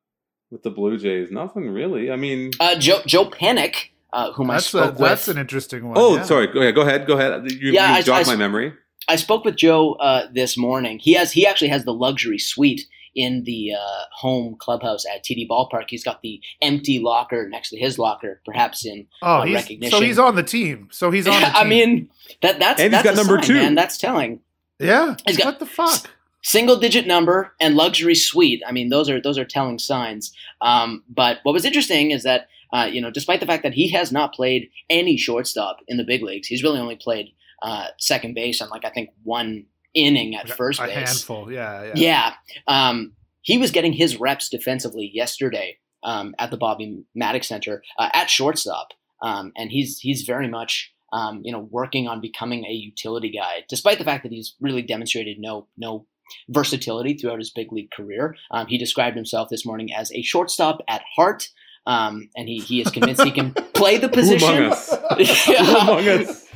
with 0.52 0.64
the 0.64 0.70
Blue 0.70 0.98
Jays? 0.98 1.32
Nothing 1.32 1.70
really. 1.70 2.12
I 2.12 2.16
mean, 2.16 2.52
uh, 2.60 2.78
Joe 2.78 3.02
Joe 3.06 3.30
Panik, 3.30 3.90
uh, 4.14 4.32
whom 4.34 4.48
that's 4.48 4.74
I 4.74 4.80
spoke 4.80 4.86
a, 4.86 4.92
with. 4.92 5.10
That's 5.10 5.28
an 5.28 5.38
interesting 5.38 5.88
one. 5.88 5.98
Oh, 5.98 6.16
yeah. 6.16 6.24
sorry. 6.24 6.48
Go 6.48 6.62
ahead. 6.62 6.76
Go 6.76 6.82
ahead. 6.82 7.08
Go 7.08 7.18
ahead. 7.18 7.52
You, 7.52 7.72
yeah, 7.72 7.92
you 7.92 7.98
I, 7.98 8.02
jogged 8.02 8.28
I, 8.28 8.32
my 8.32 8.38
memory. 8.38 8.74
I 9.10 9.16
spoke 9.16 9.46
with 9.46 9.56
Joe 9.56 9.94
uh, 9.94 10.28
this 10.32 10.58
morning. 10.58 11.00
He 11.00 11.14
has 11.14 11.32
he 11.32 11.46
actually 11.46 11.70
has 11.70 11.86
the 11.86 11.94
luxury 11.94 12.40
suite 12.40 12.88
in 13.18 13.43
the 13.43 13.74
uh, 13.74 14.03
home 14.11 14.55
clubhouse 14.59 15.03
at 15.13 15.26
TD 15.26 15.49
Ballpark. 15.49 15.86
He's 15.89 16.03
got 16.03 16.22
the 16.22 16.39
empty 16.61 16.99
locker 16.99 17.49
next 17.49 17.72
to 17.72 17.78
his 17.78 17.97
locker, 17.97 18.39
perhaps 18.45 18.86
in 18.86 19.07
oh, 19.24 19.38
uh, 19.38 19.45
he's, 19.45 19.55
recognition. 19.55 19.99
So 19.99 20.05
he's 20.05 20.20
on 20.20 20.36
the 20.36 20.43
team. 20.43 20.88
So 20.91 21.11
he's 21.11 21.28
on. 21.28 21.41
The 21.41 21.47
team. 21.47 21.55
I 21.55 21.63
mean, 21.65 22.09
that 22.41 22.59
that's 22.59 22.80
and 22.80 22.93
that's 22.93 23.03
he's 23.03 23.15
got 23.15 23.26
a 23.26 23.28
number 23.28 23.41
sign, 23.41 23.47
two. 23.47 23.53
man. 23.55 23.76
That's 23.76 23.97
telling. 23.97 24.39
Yeah. 24.80 25.15
He's 25.26 25.38
got- 25.38 25.45
what 25.45 25.59
the 25.59 25.65
fuck? 25.65 26.09
Single 26.43 26.78
digit 26.80 27.07
number 27.07 27.53
and 27.59 27.76
luxury 27.76 28.15
suite. 28.15 28.61
I 28.65 28.72
mean, 28.72 28.88
those 28.89 29.09
are 29.09 29.20
those 29.20 29.38
are 29.38 29.43
telling 29.43 29.80
signs. 29.80 30.32
Um, 30.61 31.03
but 31.09 31.39
what 31.43 31.51
was 31.51 31.65
interesting 31.65 32.11
is 32.11 32.24
that 32.24 32.47
uh, 32.72 32.88
you 32.89 33.01
know, 33.01 33.09
despite 33.09 33.39
the 33.39 33.45
fact 33.45 33.63
that 33.63 33.74
he 33.74 33.89
has 33.91 34.11
not 34.11 34.34
played 34.34 34.70
any 34.89 35.18
shortstop 35.18 35.80
in 35.88 35.97
the 35.97 36.03
big 36.03 36.22
leagues, 36.22 36.47
he's 36.47 36.63
really 36.63 36.80
only 36.80 36.95
played 36.95 37.34
uh, 37.63 37.88
second 37.97 38.36
base 38.36 38.61
on 38.61 38.70
like 38.70 38.86
I 38.86 38.89
think 38.89 39.09
one 39.24 39.65
inning 39.94 40.36
at 40.36 40.50
first 40.50 40.80
base. 40.80 40.90
a 40.90 40.94
handful. 40.94 41.52
Yeah. 41.52 41.84
Yeah. 41.84 41.94
Yeah. 41.96 42.34
Um, 42.68 43.14
he 43.42 43.58
was 43.58 43.72
getting 43.72 43.94
his 43.94 44.18
reps 44.20 44.50
defensively 44.50 45.10
yesterday 45.14 45.78
um, 46.04 46.36
at 46.38 46.52
the 46.52 46.58
Bobby 46.58 47.04
Mattick 47.20 47.46
Center 47.46 47.82
uh, 47.98 48.10
at 48.14 48.30
shortstop, 48.30 48.90
um, 49.22 49.54
and 49.56 49.72
he's 49.72 50.00
he's 50.00 50.24
very 50.24 50.48
much 50.48 50.94
um, 51.14 51.42
you 51.44 51.52
know 51.52 51.68
working 51.72 52.08
on 52.08 52.20
becoming 52.20 52.66
a 52.66 52.72
utility 52.72 53.32
guy, 53.32 53.64
despite 53.70 54.00
the 54.00 54.04
fact 54.04 54.24
that 54.24 54.32
he's 54.32 54.56
really 54.60 54.82
demonstrated 54.82 55.40
no 55.40 55.68
no 55.78 56.06
versatility 56.50 57.14
throughout 57.14 57.40
his 57.40 57.50
big 57.50 57.72
league 57.72 57.92
career. 57.92 58.36
Um, 58.52 58.68
he 58.68 58.78
described 58.78 59.16
himself 59.16 59.50
this 59.50 59.66
morning 59.66 59.94
as 59.94 60.12
a 60.12 60.22
shortstop 60.22 60.82
at 60.88 61.02
heart. 61.16 61.50
Um, 61.86 62.30
and 62.36 62.50
he, 62.50 62.60
he 62.60 62.82
is 62.82 62.92
convinced 62.92 63.24
he 63.24 63.32
can 63.32 63.54
play 63.74 63.96
the 63.98 64.10
position. 64.10 64.50
Who 64.50 64.56
among 64.56 64.72
us? 64.74 64.90
Who 65.46 65.56
among 65.56 66.08
us? 66.10 66.47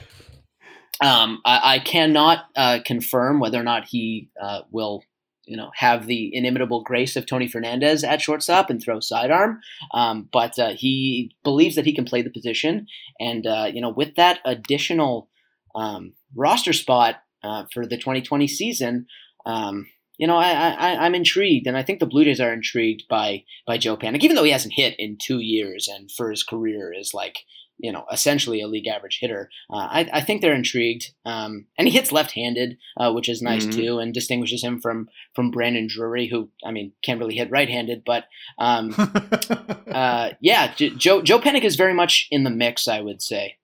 Um, 0.99 1.41
I, 1.45 1.75
I, 1.75 1.79
cannot 1.79 2.45
uh, 2.55 2.79
confirm 2.85 3.39
whether 3.39 3.59
or 3.59 3.63
not 3.63 3.85
he 3.87 4.29
uh, 4.39 4.61
will, 4.71 5.03
you 5.45 5.57
know, 5.57 5.71
have 5.75 6.05
the 6.05 6.29
inimitable 6.35 6.83
grace 6.83 7.15
of 7.15 7.25
Tony 7.25 7.47
Fernandez 7.47 8.03
at 8.03 8.21
shortstop 8.21 8.69
and 8.69 8.81
throw 8.81 8.99
sidearm. 8.99 9.61
Um, 9.93 10.29
but 10.31 10.59
uh, 10.59 10.73
he 10.75 11.35
believes 11.43 11.75
that 11.75 11.85
he 11.85 11.95
can 11.95 12.05
play 12.05 12.21
the 12.21 12.29
position, 12.29 12.87
and 13.19 13.47
uh, 13.47 13.69
you 13.73 13.81
know, 13.81 13.89
with 13.89 14.15
that 14.15 14.39
additional 14.45 15.29
um, 15.73 16.13
roster 16.35 16.73
spot 16.73 17.15
uh, 17.43 17.65
for 17.73 17.85
the 17.85 17.97
2020 17.97 18.47
season. 18.47 19.07
Um, 19.45 19.87
you 20.17 20.27
know, 20.27 20.37
I, 20.37 20.51
I, 20.51 21.05
I'm 21.05 21.15
intrigued, 21.15 21.65
and 21.65 21.75
I 21.75 21.81
think 21.81 21.99
the 21.99 22.05
Blue 22.05 22.23
Jays 22.23 22.39
are 22.39 22.53
intrigued 22.53 23.07
by 23.09 23.43
by 23.65 23.79
Joe 23.79 23.97
Panik, 23.97 24.23
even 24.23 24.35
though 24.35 24.43
he 24.43 24.51
hasn't 24.51 24.75
hit 24.75 24.93
in 24.99 25.17
two 25.17 25.39
years, 25.39 25.87
and 25.87 26.11
for 26.11 26.29
his 26.29 26.43
career 26.43 26.93
is 26.93 27.11
like 27.13 27.39
you 27.81 27.91
know, 27.91 28.05
essentially 28.11 28.61
a 28.61 28.67
league 28.67 28.87
average 28.87 29.17
hitter. 29.19 29.49
Uh, 29.69 29.87
I, 29.89 30.09
I, 30.13 30.21
think 30.21 30.41
they're 30.41 30.53
intrigued, 30.53 31.11
um, 31.25 31.65
and 31.77 31.87
he 31.87 31.93
hits 31.93 32.11
left-handed, 32.11 32.77
uh, 32.97 33.11
which 33.11 33.27
is 33.27 33.41
nice 33.41 33.65
Mhm. 33.65 33.73
too, 33.73 33.99
and 33.99 34.13
distinguishes 34.13 34.63
him 34.63 34.79
from 34.79 35.09
from 35.33 35.51
Brandon 35.51 35.87
Drury, 35.87 36.27
who 36.27 36.49
I 36.63 36.71
mean 36.71 36.93
can't 37.03 37.19
really 37.19 37.35
hit 37.35 37.49
right-handed, 37.51 38.03
but 38.05 38.25
um, 38.59 38.93
uh, 39.91 40.31
yeah, 40.39 40.73
J- 40.75 40.91
Joe 40.91 41.21
Joe 41.21 41.39
Panik 41.39 41.63
is 41.63 41.75
very 41.75 41.93
much 41.93 42.27
in 42.31 42.43
the 42.43 42.49
mix, 42.49 42.87
I 42.87 43.01
would 43.01 43.21
say. 43.21 43.57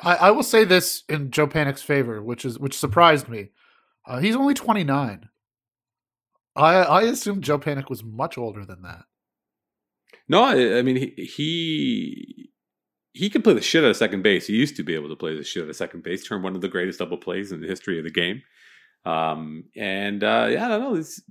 I, 0.00 0.16
I 0.16 0.30
will 0.30 0.42
say 0.42 0.64
this 0.64 1.04
in 1.08 1.30
Joe 1.30 1.46
Panik's 1.46 1.82
favor, 1.82 2.22
which 2.22 2.44
is 2.44 2.58
which 2.58 2.76
surprised 2.76 3.28
me. 3.28 3.48
Uh, 4.06 4.20
he's 4.20 4.36
only 4.36 4.54
29. 4.54 5.28
I 6.54 6.74
I 6.76 7.02
assumed 7.02 7.44
Joe 7.44 7.58
Panik 7.58 7.88
was 7.88 8.02
much 8.04 8.36
older 8.36 8.64
than 8.64 8.82
that. 8.82 9.04
No, 10.28 10.42
I, 10.42 10.78
I 10.78 10.82
mean 10.82 10.96
he, 10.96 11.24
he 11.24 12.50
he 13.16 13.30
can 13.30 13.40
play 13.40 13.54
the 13.54 13.62
shit 13.62 13.82
out 13.82 13.90
of 13.90 13.96
second 13.96 14.22
base. 14.22 14.46
He 14.46 14.54
used 14.54 14.76
to 14.76 14.82
be 14.82 14.94
able 14.94 15.08
to 15.08 15.16
play 15.16 15.34
the 15.34 15.42
shit 15.42 15.62
out 15.62 15.70
of 15.70 15.76
second 15.76 16.02
base. 16.02 16.26
turn 16.26 16.42
one 16.42 16.54
of 16.54 16.60
the 16.60 16.68
greatest 16.68 16.98
double 16.98 17.16
plays 17.16 17.50
in 17.50 17.62
the 17.62 17.66
history 17.66 17.96
of 17.98 18.04
the 18.04 18.10
game. 18.10 18.42
Um, 19.06 19.64
and 19.74 20.22
uh, 20.22 20.48
yeah, 20.50 20.66
I 20.66 20.68
don't 20.68 20.80
know. 20.80 20.94
It's, 20.96 21.22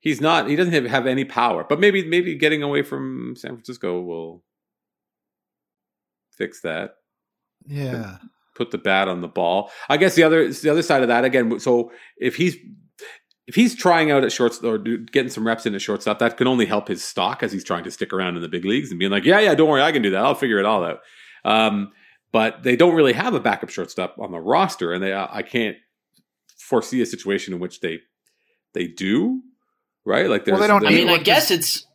he's 0.00 0.20
not. 0.20 0.48
He 0.48 0.56
doesn't 0.56 0.74
have, 0.74 0.84
have 0.84 1.06
any 1.06 1.24
power. 1.24 1.64
But 1.66 1.80
maybe 1.80 2.06
maybe 2.06 2.34
getting 2.34 2.62
away 2.62 2.82
from 2.82 3.36
San 3.36 3.52
Francisco 3.52 4.00
will 4.02 4.44
fix 6.32 6.60
that. 6.60 6.96
Yeah. 7.66 8.18
Put 8.54 8.70
the 8.70 8.78
bat 8.78 9.08
on 9.08 9.22
the 9.22 9.28
ball. 9.28 9.70
I 9.88 9.96
guess 9.96 10.14
the 10.14 10.24
other 10.24 10.52
the 10.52 10.70
other 10.70 10.82
side 10.82 11.02
of 11.02 11.08
that 11.08 11.24
again. 11.24 11.58
So 11.58 11.92
if 12.18 12.36
he's 12.36 12.56
if 13.46 13.54
he's 13.54 13.74
trying 13.74 14.10
out 14.10 14.24
at 14.24 14.32
shorts 14.32 14.62
or 14.62 14.76
getting 14.76 15.30
some 15.30 15.46
reps 15.46 15.64
in 15.64 15.74
at 15.74 15.80
shortstop, 15.80 16.18
that 16.18 16.36
can 16.36 16.46
only 16.46 16.66
help 16.66 16.88
his 16.88 17.02
stock 17.02 17.42
as 17.42 17.50
he's 17.50 17.64
trying 17.64 17.84
to 17.84 17.90
stick 17.90 18.12
around 18.12 18.36
in 18.36 18.42
the 18.42 18.48
big 18.48 18.66
leagues 18.66 18.90
and 18.90 18.98
being 18.98 19.10
like, 19.10 19.24
yeah, 19.24 19.40
yeah, 19.40 19.54
don't 19.54 19.68
worry, 19.68 19.82
I 19.82 19.92
can 19.92 20.02
do 20.02 20.10
that. 20.10 20.24
I'll 20.24 20.34
figure 20.34 20.58
it 20.58 20.66
all 20.66 20.84
out. 20.84 21.00
Um, 21.44 21.92
but 22.32 22.62
they 22.62 22.76
don't 22.76 22.94
really 22.94 23.12
have 23.14 23.34
a 23.34 23.40
backup 23.40 23.70
shortstop 23.70 24.16
on 24.18 24.30
the 24.32 24.38
roster, 24.40 24.92
and 24.92 25.02
they 25.02 25.12
I 25.14 25.42
can't 25.42 25.76
foresee 26.58 27.00
a 27.02 27.06
situation 27.06 27.54
in 27.54 27.60
which 27.60 27.80
they 27.80 28.00
they 28.74 28.86
do 28.86 29.42
right. 30.04 30.28
Like 30.28 30.46
Well, 30.46 30.58
they 30.60 30.66
don't 30.66 30.86
I 30.86 30.90
mean, 30.90 31.08
I 31.08 31.12
one 31.12 31.22
guess 31.22 31.50
it's 31.50 31.86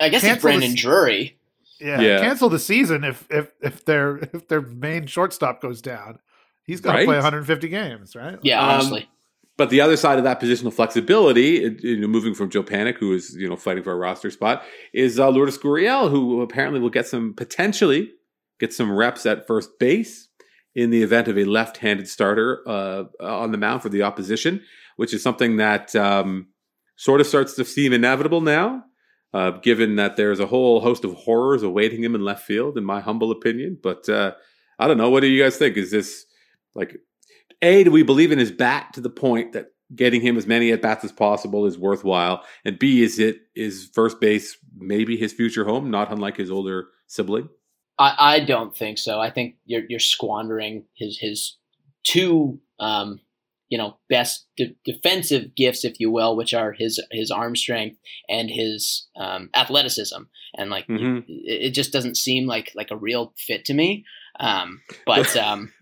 I 0.00 0.08
guess 0.08 0.24
it's 0.24 0.42
Brandon 0.42 0.70
this- 0.72 0.80
Drury. 0.80 1.38
Yeah. 1.80 2.00
Yeah. 2.00 2.20
Cancel 2.20 2.48
the 2.48 2.58
season 2.60 3.02
if 3.04 3.26
if 3.30 3.50
if 3.60 3.84
their 3.84 4.18
if 4.32 4.48
their 4.48 4.62
main 4.62 5.06
shortstop 5.06 5.60
goes 5.60 5.82
down. 5.82 6.20
He's 6.64 6.80
got 6.80 6.92
to 6.92 6.98
Right? 6.98 7.06
play 7.06 7.16
150 7.16 7.68
games, 7.68 8.14
right? 8.14 8.38
Yeah, 8.42 8.62
Um, 8.62 8.70
honestly. 8.70 9.08
But 9.56 9.70
the 9.70 9.80
other 9.80 9.96
side 9.96 10.16
of 10.18 10.24
that 10.24 10.40
positional 10.40 10.72
flexibility, 10.72 11.76
you 11.82 11.98
know, 12.00 12.06
moving 12.06 12.34
from 12.34 12.50
Joe 12.50 12.62
Panik, 12.62 12.96
who 12.98 13.12
is 13.12 13.36
you 13.36 13.48
know 13.48 13.56
fighting 13.56 13.82
for 13.82 13.92
a 13.92 13.96
roster 13.96 14.30
spot, 14.30 14.62
is 14.94 15.18
uh, 15.18 15.28
Lourdes 15.28 15.58
Gurriel, 15.58 16.08
who 16.10 16.40
apparently 16.40 16.80
will 16.80 16.88
get 16.88 17.06
some 17.08 17.34
potentially 17.34 18.12
get 18.62 18.72
some 18.72 18.92
reps 18.92 19.26
at 19.26 19.44
first 19.48 19.70
base 19.80 20.28
in 20.76 20.90
the 20.90 21.02
event 21.02 21.26
of 21.26 21.36
a 21.36 21.44
left-handed 21.44 22.08
starter 22.08 22.62
uh, 22.64 23.04
on 23.20 23.50
the 23.50 23.58
mound 23.58 23.82
for 23.82 23.88
the 23.88 24.02
opposition, 24.02 24.62
which 24.94 25.12
is 25.12 25.20
something 25.20 25.56
that 25.56 25.94
um, 25.96 26.46
sort 26.94 27.20
of 27.20 27.26
starts 27.26 27.54
to 27.54 27.64
seem 27.64 27.92
inevitable 27.92 28.40
now, 28.40 28.84
uh, 29.34 29.50
given 29.50 29.96
that 29.96 30.16
there's 30.16 30.38
a 30.38 30.46
whole 30.46 30.80
host 30.80 31.04
of 31.04 31.12
horrors 31.12 31.64
awaiting 31.64 32.04
him 32.04 32.14
in 32.14 32.24
left 32.24 32.46
field, 32.46 32.78
in 32.78 32.84
my 32.84 33.00
humble 33.00 33.32
opinion. 33.32 33.76
But 33.82 34.08
uh, 34.08 34.34
I 34.78 34.86
don't 34.86 34.96
know. 34.96 35.10
What 35.10 35.20
do 35.20 35.26
you 35.26 35.42
guys 35.42 35.56
think? 35.56 35.76
Is 35.76 35.90
this 35.90 36.24
like 36.76 36.96
a, 37.60 37.82
do 37.82 37.90
we 37.90 38.04
believe 38.04 38.30
in 38.30 38.38
his 38.38 38.52
bat 38.52 38.92
to 38.94 39.00
the 39.00 39.10
point 39.10 39.54
that 39.54 39.66
getting 39.94 40.20
him 40.20 40.36
as 40.38 40.46
many 40.46 40.70
at 40.70 40.80
bats 40.80 41.04
as 41.04 41.10
possible 41.10 41.66
is 41.66 41.76
worthwhile? 41.76 42.44
And 42.64 42.78
B, 42.78 43.02
is 43.02 43.18
it 43.18 43.40
is 43.56 43.90
first 43.92 44.20
base 44.20 44.56
maybe 44.76 45.16
his 45.16 45.32
future 45.32 45.64
home, 45.64 45.90
not 45.90 46.12
unlike 46.12 46.36
his 46.36 46.50
older 46.50 46.86
sibling? 47.08 47.48
I, 47.98 48.14
I 48.18 48.40
don't 48.40 48.76
think 48.76 48.98
so. 48.98 49.20
I 49.20 49.30
think 49.30 49.56
you're 49.64 49.82
you're 49.88 50.00
squandering 50.00 50.84
his 50.94 51.18
his 51.18 51.56
two 52.04 52.60
um, 52.80 53.20
you 53.68 53.78
know 53.78 53.96
best 54.08 54.46
de- 54.56 54.76
defensive 54.84 55.54
gifts, 55.54 55.84
if 55.84 56.00
you 56.00 56.10
will, 56.10 56.36
which 56.36 56.54
are 56.54 56.72
his 56.72 57.00
his 57.10 57.30
arm 57.30 57.54
strength 57.56 57.98
and 58.28 58.50
his 58.50 59.06
um, 59.16 59.50
athleticism. 59.54 60.22
And 60.56 60.70
like 60.70 60.86
Mhm. 60.88 61.24
it, 61.28 61.66
it 61.66 61.70
just 61.70 61.92
doesn't 61.92 62.16
seem 62.16 62.46
like 62.46 62.72
like 62.74 62.90
a 62.90 62.96
real 62.96 63.32
fit 63.36 63.64
to 63.66 63.74
me. 63.74 64.04
Um, 64.40 64.80
but 65.06 65.36
um, 65.48 65.72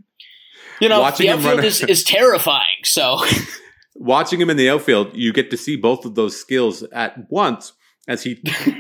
you 0.80 0.88
know, 0.88 1.00
Watching 1.00 1.26
the 1.26 1.32
outfield 1.32 1.64
is, 1.64 1.82
is 1.82 2.04
terrifying. 2.04 2.84
So 2.84 3.18
Watching 3.94 4.40
him 4.40 4.48
in 4.48 4.56
the 4.56 4.70
outfield, 4.70 5.14
you 5.14 5.32
get 5.32 5.50
to 5.50 5.56
see 5.56 5.76
both 5.76 6.04
of 6.06 6.14
those 6.14 6.38
skills 6.40 6.82
at 6.84 7.30
once 7.30 7.72
as 8.10 8.24
he 8.24 8.34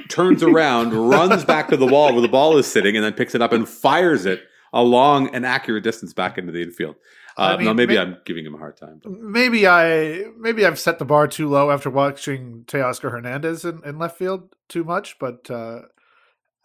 turns 0.08 0.42
around, 0.42 0.92
runs 0.92 1.44
back 1.44 1.68
to 1.68 1.76
the 1.76 1.86
wall 1.86 2.12
where 2.12 2.20
the 2.20 2.28
ball 2.28 2.58
is 2.58 2.66
sitting, 2.66 2.96
and 2.96 3.04
then 3.04 3.12
picks 3.12 3.34
it 3.34 3.40
up 3.40 3.52
and 3.52 3.66
fires 3.66 4.26
it 4.26 4.42
along 4.72 5.32
an 5.34 5.44
accurate 5.44 5.84
distance 5.84 6.12
back 6.12 6.36
into 6.36 6.50
the 6.50 6.60
infield. 6.62 6.96
Uh, 7.38 7.42
I 7.42 7.56
mean, 7.56 7.66
now, 7.66 7.72
maybe 7.72 7.94
may- 7.94 8.00
I'm 8.00 8.16
giving 8.24 8.44
him 8.44 8.54
a 8.54 8.58
hard 8.58 8.76
time. 8.76 9.00
But. 9.02 9.12
Maybe 9.12 9.68
I 9.68 10.24
maybe 10.36 10.66
I've 10.66 10.80
set 10.80 10.98
the 10.98 11.04
bar 11.04 11.28
too 11.28 11.48
low 11.48 11.70
after 11.70 11.88
watching 11.88 12.64
Teoscar 12.66 13.12
Hernandez 13.12 13.64
in, 13.64 13.80
in 13.84 13.98
left 13.98 14.18
field 14.18 14.52
too 14.68 14.82
much, 14.82 15.16
but 15.20 15.48
uh, 15.48 15.82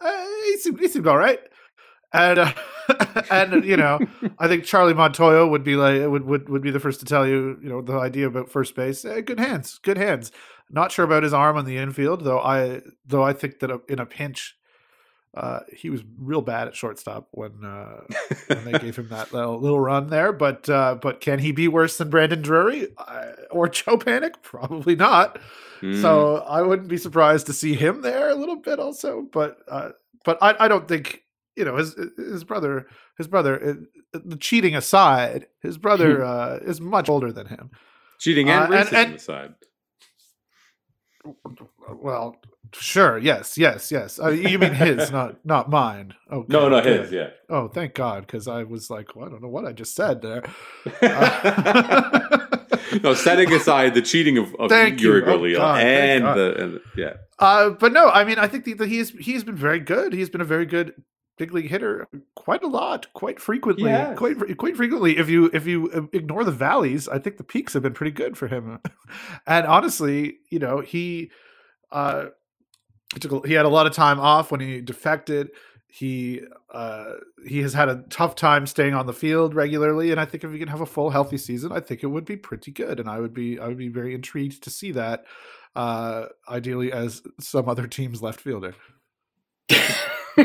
uh, 0.00 0.26
he 0.46 0.58
seemed 0.58 0.80
he 0.80 0.88
seemed 0.88 1.06
all 1.06 1.16
right. 1.16 1.40
And 2.12 2.38
uh, 2.40 2.52
and 3.30 3.64
you 3.64 3.76
know, 3.76 4.00
I 4.40 4.48
think 4.48 4.64
Charlie 4.64 4.92
Montoyo 4.92 5.48
would 5.48 5.62
be 5.62 5.76
like 5.76 6.00
would, 6.00 6.24
would 6.24 6.48
would 6.48 6.62
be 6.62 6.72
the 6.72 6.80
first 6.80 6.98
to 6.98 7.06
tell 7.06 7.26
you, 7.26 7.58
you 7.62 7.68
know, 7.68 7.80
the 7.80 7.96
idea 7.98 8.26
about 8.26 8.50
first 8.50 8.74
base. 8.74 9.04
Eh, 9.04 9.20
good 9.20 9.38
hands, 9.38 9.78
good 9.82 9.98
hands. 9.98 10.32
Not 10.70 10.90
sure 10.92 11.04
about 11.04 11.22
his 11.22 11.32
arm 11.32 11.56
on 11.56 11.64
the 11.64 11.76
infield, 11.76 12.24
though. 12.24 12.40
I 12.40 12.82
though 13.06 13.22
I 13.22 13.32
think 13.32 13.60
that 13.60 13.70
in 13.88 13.98
a 14.00 14.06
pinch, 14.06 14.56
uh, 15.34 15.60
he 15.72 15.90
was 15.90 16.02
real 16.18 16.40
bad 16.42 16.66
at 16.66 16.74
shortstop 16.74 17.28
when 17.30 17.64
uh, 17.64 18.00
when 18.48 18.64
they 18.64 18.78
gave 18.78 18.96
him 18.96 19.08
that 19.10 19.32
little, 19.32 19.60
little 19.60 19.78
run 19.78 20.08
there. 20.08 20.32
But 20.32 20.68
uh, 20.68 20.96
but 21.00 21.20
can 21.20 21.38
he 21.38 21.52
be 21.52 21.68
worse 21.68 21.98
than 21.98 22.10
Brandon 22.10 22.42
Drury 22.42 22.88
or 23.50 23.68
Joe 23.70 23.96
Panik? 23.96 24.42
Probably 24.42 24.96
not. 24.96 25.38
Mm. 25.82 26.00
So 26.02 26.38
I 26.38 26.62
wouldn't 26.62 26.88
be 26.88 26.96
surprised 26.96 27.46
to 27.46 27.52
see 27.52 27.74
him 27.74 28.02
there 28.02 28.30
a 28.30 28.34
little 28.34 28.56
bit 28.56 28.80
also. 28.80 29.28
But 29.30 29.58
uh, 29.68 29.90
but 30.24 30.38
I, 30.42 30.56
I 30.64 30.68
don't 30.68 30.88
think 30.88 31.22
you 31.54 31.64
know 31.64 31.76
his 31.76 31.94
his 32.16 32.42
brother 32.42 32.88
his 33.18 33.28
brother 33.28 33.78
uh, 34.14 34.18
the 34.24 34.36
cheating 34.36 34.74
aside, 34.74 35.46
his 35.62 35.78
brother 35.78 36.24
uh, 36.32 36.58
is 36.62 36.80
much 36.80 37.08
older 37.08 37.30
than 37.30 37.46
him. 37.46 37.70
cheating 38.18 38.48
and 38.50 38.72
uh, 38.72 38.76
and- 38.78 38.88
racism 38.88 38.92
and- 39.04 39.14
aside. 39.14 39.54
Well, 42.02 42.36
sure, 42.72 43.16
yes, 43.18 43.56
yes, 43.56 43.90
yes. 43.92 44.18
Uh, 44.20 44.28
you 44.30 44.58
mean 44.58 44.72
his, 44.74 45.10
not 45.18 45.44
not 45.44 45.70
mine? 45.70 46.14
Okay, 46.30 46.46
No, 46.52 46.68
no, 46.68 46.80
good. 46.82 47.00
his, 47.02 47.12
yeah. 47.12 47.30
Oh, 47.48 47.68
thank 47.68 47.94
God, 47.94 48.22
because 48.26 48.48
I 48.48 48.64
was 48.64 48.90
like, 48.90 49.14
well, 49.16 49.26
I 49.26 49.30
don't 49.30 49.42
know 49.42 49.48
what 49.48 49.64
I 49.64 49.72
just 49.72 49.94
said 49.94 50.22
there. 50.22 50.42
Uh, 51.02 52.46
no, 53.02 53.14
setting 53.14 53.52
aside 53.52 53.94
the 53.94 54.02
cheating 54.02 54.38
of, 54.38 54.54
of 54.56 54.68
Thank 54.70 55.00
you. 55.00 55.12
Yuli 55.12 55.54
Oh, 55.54 55.58
God, 55.58 55.80
and 55.82 56.24
God. 56.24 56.34
the 56.36 56.62
and, 56.62 56.80
yeah, 56.96 57.12
Uh, 57.38 57.70
but 57.70 57.92
no, 57.92 58.08
I 58.08 58.24
mean, 58.24 58.38
I 58.38 58.46
think 58.48 58.64
that 58.78 58.88
he's 58.88 59.10
he's 59.10 59.44
been 59.44 59.56
very 59.56 59.80
good. 59.80 60.12
He's 60.12 60.30
been 60.30 60.40
a 60.40 60.44
very 60.44 60.66
good 60.66 60.94
big 61.36 61.52
league 61.52 61.68
hitter, 61.68 62.08
quite 62.34 62.62
a 62.62 62.68
lot, 62.68 63.12
quite 63.12 63.40
frequently, 63.40 63.90
has. 63.90 64.16
quite 64.16 64.36
quite 64.56 64.76
frequently. 64.76 65.18
If 65.18 65.28
you 65.28 65.50
if 65.52 65.66
you 65.66 65.90
uh, 65.92 66.02
ignore 66.12 66.44
the 66.44 66.52
valleys, 66.52 67.08
I 67.08 67.18
think 67.18 67.36
the 67.36 67.44
peaks 67.44 67.72
have 67.74 67.82
been 67.82 67.94
pretty 67.94 68.12
good 68.12 68.36
for 68.36 68.48
him. 68.48 68.80
and 69.46 69.66
honestly, 69.66 70.38
you 70.50 70.58
know, 70.58 70.80
he 70.80 71.30
uh, 71.92 72.26
he 73.14 73.20
took 73.20 73.44
a, 73.44 73.48
he 73.48 73.54
had 73.54 73.66
a 73.66 73.70
lot 73.70 73.86
of 73.86 73.92
time 73.92 74.20
off 74.20 74.50
when 74.50 74.60
he 74.60 74.80
defected. 74.80 75.50
He 75.88 76.42
uh, 76.72 77.12
he 77.46 77.60
has 77.60 77.72
had 77.72 77.88
a 77.88 78.04
tough 78.10 78.34
time 78.34 78.66
staying 78.66 78.94
on 78.94 79.06
the 79.06 79.12
field 79.12 79.54
regularly, 79.54 80.10
and 80.10 80.20
I 80.20 80.24
think 80.24 80.44
if 80.44 80.52
he 80.52 80.58
can 80.58 80.68
have 80.68 80.80
a 80.80 80.86
full 80.86 81.10
healthy 81.10 81.38
season, 81.38 81.72
I 81.72 81.80
think 81.80 82.02
it 82.02 82.08
would 82.08 82.24
be 82.24 82.36
pretty 82.36 82.70
good. 82.70 83.00
And 83.00 83.08
I 83.08 83.20
would 83.20 83.32
be 83.32 83.58
I 83.58 83.68
would 83.68 83.78
be 83.78 83.88
very 83.88 84.14
intrigued 84.14 84.62
to 84.64 84.70
see 84.70 84.92
that 84.92 85.24
uh, 85.76 86.26
ideally 86.48 86.92
as 86.92 87.22
some 87.38 87.68
other 87.68 87.86
team's 87.86 88.22
left 88.22 88.40
fielder. 88.40 88.74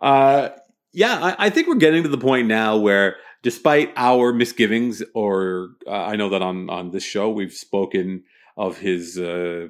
uh, 0.00 0.48
yeah. 0.92 1.18
I, 1.20 1.46
I 1.46 1.50
think 1.50 1.68
we're 1.68 1.74
getting 1.76 2.02
to 2.02 2.08
the 2.08 2.18
point 2.18 2.48
now 2.48 2.76
where, 2.76 3.16
despite 3.42 3.92
our 3.96 4.32
misgivings, 4.32 5.02
or 5.14 5.70
uh, 5.86 5.90
I 5.90 6.16
know 6.16 6.28
that 6.30 6.42
on 6.42 6.70
on 6.70 6.90
this 6.90 7.04
show 7.04 7.30
we've 7.30 7.52
spoken 7.52 8.24
of 8.56 8.78
his 8.78 9.18
uh, 9.18 9.68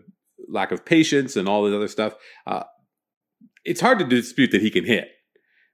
lack 0.48 0.72
of 0.72 0.84
patience 0.84 1.36
and 1.36 1.48
all 1.48 1.64
this 1.64 1.74
other 1.74 1.88
stuff. 1.88 2.14
Uh, 2.46 2.64
it's 3.64 3.80
hard 3.80 3.98
to 3.98 4.04
dispute 4.04 4.50
that 4.50 4.60
he 4.60 4.70
can 4.70 4.84
hit, 4.84 5.08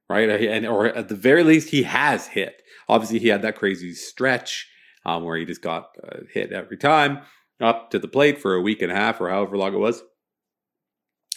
right? 0.09 0.29
And 0.29 0.67
or 0.67 0.87
at 0.87 1.09
the 1.09 1.15
very 1.15 1.43
least, 1.43 1.71
he 1.71 1.85
has 1.85 2.27
hit. 2.27 2.63
Obviously, 2.89 3.19
he 3.19 3.29
had 3.29 3.43
that 3.43 3.57
crazy 3.57 3.95
stretch 3.95 4.69
um, 5.05 5.25
where 5.25 5.37
he 5.37 5.45
just 5.45 5.63
got 5.63 5.91
uh, 6.03 6.19
hit 6.33 6.53
every 6.53 6.77
time 6.77 7.21
up 7.61 7.91
to 7.91 7.99
the 7.99 8.09
plate 8.09 8.41
for 8.41 8.55
a 8.55 8.61
week 8.61 8.83
and 8.83 8.93
a 8.93 8.95
half 8.95 9.21
or 9.21 9.29
however 9.29 9.57
long 9.57 9.75
it 9.75 9.79
was. 9.79 10.03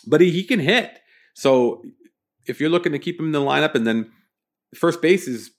But 0.05 0.22
he, 0.22 0.32
he 0.32 0.43
can 0.43 0.59
hit. 0.59 0.99
So 1.34 1.84
if 2.45 2.59
you're 2.59 2.69
looking 2.69 2.91
to 2.91 2.99
keep 2.99 3.19
him 3.19 3.27
in 3.27 3.32
the 3.32 3.39
lineup, 3.39 3.75
and 3.75 3.86
then 3.86 4.11
first 4.75 5.01
base 5.01 5.27
is 5.27 5.51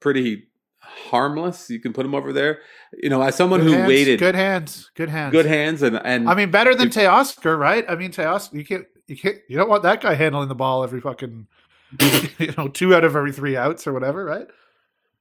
pretty 0.00 0.44
harmless, 0.78 1.70
you 1.70 1.80
can 1.80 1.92
put 1.92 2.06
him 2.06 2.14
over 2.14 2.32
there. 2.32 2.60
You 2.92 3.10
know, 3.10 3.22
as 3.22 3.34
someone 3.34 3.60
Good 3.60 3.66
who 3.66 3.72
hands, 3.74 3.88
waited 3.88 4.18
good 4.18 4.34
hands, 4.34 4.90
good 4.94 5.08
hands, 5.08 5.32
good 5.32 5.46
hands, 5.46 5.82
and 5.82 6.00
and 6.04 6.28
I 6.28 6.34
mean, 6.34 6.50
better 6.50 6.74
than 6.74 6.88
Teoscar, 6.88 7.58
right? 7.58 7.84
I 7.88 7.94
mean, 7.96 8.10
Teoscar, 8.10 8.54
you 8.54 8.64
can't, 8.64 8.86
you 9.06 9.16
can't, 9.16 9.36
you 9.48 9.56
don't 9.56 9.68
want 9.68 9.82
that 9.82 10.00
guy 10.00 10.14
handling 10.14 10.48
the 10.48 10.54
ball 10.54 10.82
every 10.82 11.00
fucking, 11.00 11.46
you 12.38 12.54
know, 12.56 12.68
two 12.68 12.94
out 12.94 13.04
of 13.04 13.14
every 13.14 13.32
three 13.32 13.56
outs 13.56 13.86
or 13.86 13.92
whatever, 13.92 14.24
right? 14.24 14.46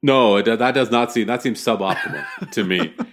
No, 0.02 0.38
it, 0.38 0.46
that 0.46 0.74
does 0.74 0.92
not 0.92 1.12
seem 1.12 1.28
that 1.28 1.42
seems 1.42 1.64
suboptimal 1.64 2.52
to 2.52 2.64
me. 2.64 2.94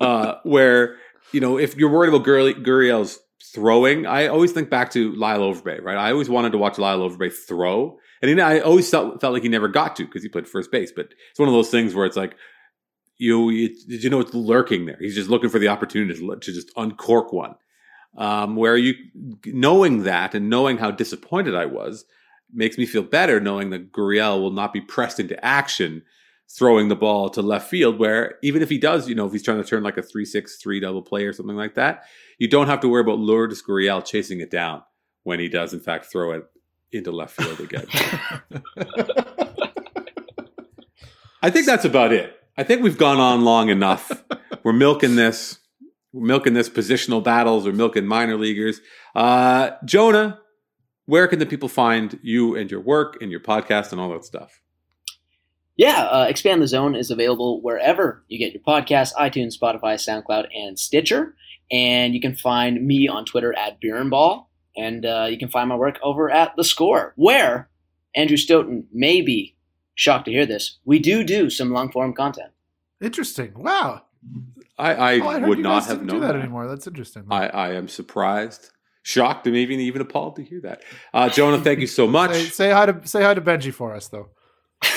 Uh, 0.00 0.38
where 0.44 0.96
you 1.30 1.40
know, 1.40 1.58
if 1.58 1.76
you're 1.76 1.90
worried 1.90 2.08
about 2.08 2.26
Gurriel, 2.26 2.64
Gurriel's 2.64 3.18
throwing, 3.54 4.06
I 4.06 4.26
always 4.26 4.52
think 4.52 4.70
back 4.70 4.90
to 4.92 5.12
Lyle 5.12 5.40
Overbay, 5.40 5.82
right? 5.82 5.96
I 5.96 6.10
always 6.12 6.28
wanted 6.28 6.52
to 6.52 6.58
watch 6.58 6.78
Lyle 6.78 7.00
Overbay 7.00 7.32
throw, 7.32 7.98
and 8.22 8.40
I 8.40 8.60
always 8.60 8.90
felt, 8.90 9.20
felt 9.20 9.32
like 9.32 9.42
he 9.42 9.48
never 9.48 9.68
got 9.68 9.96
to 9.96 10.04
because 10.04 10.22
he 10.22 10.28
played 10.28 10.48
first 10.48 10.70
base. 10.70 10.92
But 10.94 11.14
it's 11.30 11.38
one 11.38 11.48
of 11.48 11.54
those 11.54 11.70
things 11.70 11.94
where 11.94 12.06
it's 12.06 12.16
like 12.16 12.36
you, 13.16 13.50
you, 13.50 13.74
you 13.86 14.10
know 14.10 14.20
it's 14.20 14.34
lurking 14.34 14.86
there? 14.86 14.98
He's 14.98 15.14
just 15.14 15.30
looking 15.30 15.50
for 15.50 15.58
the 15.58 15.68
opportunity 15.68 16.18
to, 16.18 16.36
to 16.36 16.52
just 16.52 16.70
uncork 16.76 17.32
one. 17.32 17.54
Um, 18.16 18.56
where 18.56 18.76
you 18.76 18.94
knowing 19.46 20.02
that 20.02 20.34
and 20.34 20.50
knowing 20.50 20.78
how 20.78 20.90
disappointed 20.90 21.54
I 21.54 21.66
was 21.66 22.04
makes 22.52 22.76
me 22.76 22.84
feel 22.84 23.04
better 23.04 23.38
knowing 23.38 23.70
that 23.70 23.92
Gurriel 23.92 24.40
will 24.40 24.50
not 24.50 24.72
be 24.72 24.80
pressed 24.80 25.20
into 25.20 25.42
action 25.44 26.02
throwing 26.50 26.88
the 26.88 26.96
ball 26.96 27.30
to 27.30 27.42
left 27.42 27.70
field 27.70 27.98
where 27.98 28.34
even 28.42 28.60
if 28.62 28.68
he 28.68 28.78
does, 28.78 29.08
you 29.08 29.14
know, 29.14 29.26
if 29.26 29.32
he's 29.32 29.42
trying 29.42 29.62
to 29.62 29.68
turn 29.68 29.84
like 29.84 29.96
a 29.96 30.02
3-6-3 30.02 30.80
double 30.80 31.02
play 31.02 31.24
or 31.24 31.32
something 31.32 31.56
like 31.56 31.76
that, 31.76 32.02
you 32.40 32.48
don't 32.48 32.66
have 32.68 32.80
to 32.80 32.88
worry 32.88 33.02
about 33.02 33.18
Lourdes 33.18 33.62
Gurriel 33.62 34.04
chasing 34.04 34.40
it 34.40 34.50
down 34.50 34.82
when 35.22 35.38
he 35.38 35.48
does 35.48 35.74
in 35.74 35.80
fact 35.80 36.06
throw 36.10 36.32
it 36.32 36.44
into 36.90 37.12
left 37.12 37.36
field 37.36 37.60
again. 37.60 37.86
I 41.42 41.50
think 41.50 41.66
that's 41.66 41.84
about 41.84 42.12
it. 42.12 42.34
I 42.56 42.64
think 42.64 42.82
we've 42.82 42.96
gone 42.98 43.18
on 43.20 43.44
long 43.44 43.68
enough. 43.68 44.24
We're 44.62 44.72
milking 44.72 45.16
this. 45.16 45.58
We're 46.12 46.26
milking 46.26 46.54
this 46.54 46.70
positional 46.70 47.22
battles. 47.22 47.66
We're 47.66 47.72
milking 47.72 48.06
minor 48.06 48.36
leaguers. 48.36 48.80
Uh, 49.14 49.72
Jonah, 49.84 50.40
where 51.04 51.28
can 51.28 51.38
the 51.40 51.46
people 51.46 51.68
find 51.68 52.18
you 52.22 52.56
and 52.56 52.70
your 52.70 52.80
work 52.80 53.18
and 53.20 53.30
your 53.30 53.40
podcast 53.40 53.92
and 53.92 54.00
all 54.00 54.10
that 54.10 54.24
stuff? 54.24 54.60
Yeah, 55.76 56.04
uh, 56.04 56.26
Expand 56.28 56.62
the 56.62 56.66
Zone 56.66 56.94
is 56.94 57.10
available 57.10 57.60
wherever 57.62 58.24
you 58.28 58.38
get 58.38 58.52
your 58.54 58.62
podcasts 58.62 59.14
iTunes, 59.14 59.58
Spotify, 59.58 59.94
SoundCloud, 59.96 60.46
and 60.54 60.78
Stitcher. 60.78 61.34
And 61.70 62.14
you 62.14 62.20
can 62.20 62.36
find 62.36 62.84
me 62.86 63.08
on 63.08 63.24
Twitter 63.24 63.56
at 63.56 63.80
Beerenball. 63.80 64.46
And 64.76 65.04
uh, 65.04 65.26
you 65.30 65.38
can 65.38 65.48
find 65.48 65.68
my 65.68 65.74
work 65.76 65.98
over 66.02 66.30
at 66.30 66.54
The 66.56 66.64
Score, 66.64 67.12
where 67.16 67.68
Andrew 68.14 68.36
Stoeten 68.36 68.84
may 68.92 69.20
be 69.20 69.56
shocked 69.94 70.24
to 70.26 70.30
hear 70.30 70.46
this, 70.46 70.78
we 70.84 70.98
do 70.98 71.22
do 71.24 71.50
some 71.50 71.72
long 71.72 71.90
form 71.92 72.14
content. 72.14 72.52
Interesting. 73.00 73.52
Wow. 73.54 74.02
I, 74.78 74.94
I, 74.94 75.20
Oh, 75.20 75.28
I 75.28 75.38
would 75.38 75.58
you 75.58 75.64
not 75.64 75.80
guys 75.80 75.88
have 75.88 75.98
didn't 75.98 76.06
known 76.08 76.20
do 76.20 76.26
that, 76.26 76.32
that. 76.34 76.40
anymore. 76.40 76.68
That's 76.68 76.86
interesting. 76.86 77.24
I, 77.30 77.48
I 77.48 77.72
am 77.74 77.88
surprised, 77.88 78.70
shocked, 79.02 79.46
and 79.46 79.54
maybe 79.54 79.74
even 79.76 80.00
appalled 80.00 80.36
to 80.36 80.42
hear 80.42 80.60
that. 80.62 80.82
Uh, 81.12 81.28
Jonah, 81.28 81.58
thank 81.60 81.80
you 81.80 81.86
so 81.86 82.06
much. 82.18 82.32
say, 82.32 82.44
say 82.46 82.70
hi 82.70 82.86
to 82.86 83.06
say 83.06 83.22
hi 83.22 83.34
to 83.34 83.40
Benji 83.40 83.72
for 83.74 83.94
us, 83.94 84.08
though. 84.08 84.28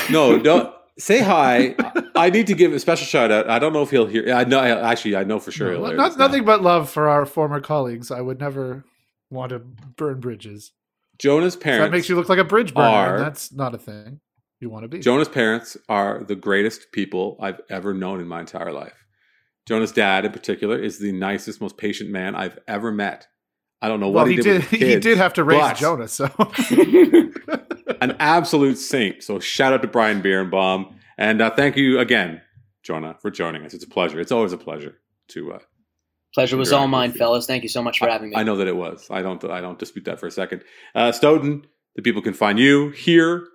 No, 0.09 0.37
don't 0.39 0.73
say 0.97 1.19
hi. 1.19 1.75
I 2.15 2.29
need 2.29 2.47
to 2.47 2.53
give 2.53 2.73
a 2.73 2.79
special 2.79 3.05
shout 3.05 3.31
out. 3.31 3.49
I 3.49 3.59
don't 3.59 3.73
know 3.73 3.81
if 3.83 3.89
he'll 3.91 4.05
hear. 4.07 4.33
I 4.33 4.43
know. 4.43 4.59
Actually, 4.59 5.15
I 5.15 5.23
know 5.23 5.39
for 5.39 5.51
sure. 5.51 5.71
No, 5.71 5.77
he'll 5.77 5.87
hear 5.87 5.97
not, 5.97 6.17
nothing 6.17 6.45
but 6.45 6.61
love 6.61 6.89
for 6.89 7.07
our 7.09 7.25
former 7.25 7.59
colleagues. 7.61 8.11
I 8.11 8.21
would 8.21 8.39
never 8.39 8.83
want 9.29 9.49
to 9.49 9.59
burn 9.59 10.19
bridges. 10.19 10.71
Jonah's 11.19 11.53
So 11.53 11.59
parents. 11.59 11.85
that 11.85 11.91
makes 11.95 12.09
you 12.09 12.15
look 12.15 12.29
like 12.29 12.39
a 12.39 12.43
bridge 12.43 12.73
burner, 12.73 12.87
are- 13.15 13.19
that's 13.19 13.51
not 13.53 13.73
a 13.75 13.77
thing 13.77 14.19
you 14.59 14.69
want 14.69 14.83
to 14.83 14.87
be. 14.87 14.99
Jonah's 14.99 15.29
parents 15.29 15.77
are 15.89 16.23
the 16.23 16.35
greatest 16.35 16.91
people 16.91 17.37
I've 17.39 17.61
ever 17.69 17.93
known 17.93 18.19
in 18.19 18.27
my 18.27 18.39
entire 18.41 18.71
life. 18.71 19.05
Jonah's 19.67 19.91
dad, 19.91 20.25
in 20.25 20.31
particular, 20.31 20.77
is 20.77 20.99
the 20.99 21.11
nicest, 21.11 21.61
most 21.61 21.77
patient 21.77 22.09
man 22.09 22.35
I've 22.35 22.59
ever 22.67 22.91
met. 22.91 23.27
I 23.81 23.87
don't 23.87 23.99
know 23.99 24.09
well, 24.09 24.23
what 24.25 24.31
he 24.31 24.37
he, 24.37 24.41
did. 24.41 24.61
the 24.63 24.77
He 24.77 24.99
did 24.99 25.17
have 25.17 25.33
to 25.33 25.43
raise 25.43 25.59
but 25.59 25.77
Jonah, 25.77 26.07
so 26.07 26.27
an 28.03 28.15
absolute 28.19 28.77
saint. 28.77 29.23
So 29.23 29.39
shout 29.39 29.73
out 29.73 29.81
to 29.81 29.87
Brian 29.87 30.21
Birenbaum, 30.21 30.93
and 31.17 31.41
uh, 31.41 31.49
thank 31.49 31.77
you 31.77 31.99
again, 31.99 32.41
Jonah, 32.83 33.15
for 33.21 33.31
joining 33.31 33.65
us. 33.65 33.73
It's 33.73 33.85
a 33.85 33.89
pleasure. 33.89 34.19
It's 34.19 34.31
always 34.31 34.53
a 34.53 34.57
pleasure 34.57 34.99
to. 35.29 35.53
Uh, 35.53 35.59
Pleasure 36.33 36.57
was 36.57 36.73
all 36.73 36.87
mine, 36.87 37.11
fellas. 37.11 37.45
Thank 37.45 37.61
you 37.61 37.69
so 37.69 37.83
much 37.83 37.99
for 37.99 38.09
having 38.09 38.31
me. 38.31 38.35
I 38.35 38.41
know 38.41 38.57
that 38.57 38.67
it 38.67 38.75
was. 38.75 39.07
I 39.11 39.21
don't. 39.21 39.43
I 39.45 39.61
don't 39.61 39.77
dispute 39.77 40.05
that 40.05 40.19
for 40.19 40.25
a 40.25 40.31
second. 40.31 40.63
Uh, 40.95 41.11
Stoeten, 41.11 41.65
the 41.95 42.01
people 42.01 42.23
can 42.23 42.33
find 42.33 42.57
you 42.57 42.89
here 42.89 43.47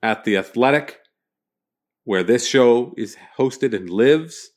at 0.00 0.22
the 0.24 0.36
Athletic, 0.36 1.00
where 2.04 2.22
this 2.22 2.46
show 2.46 2.94
is 2.96 3.16
hosted 3.36 3.74
and 3.74 3.90
lives. 3.90 4.50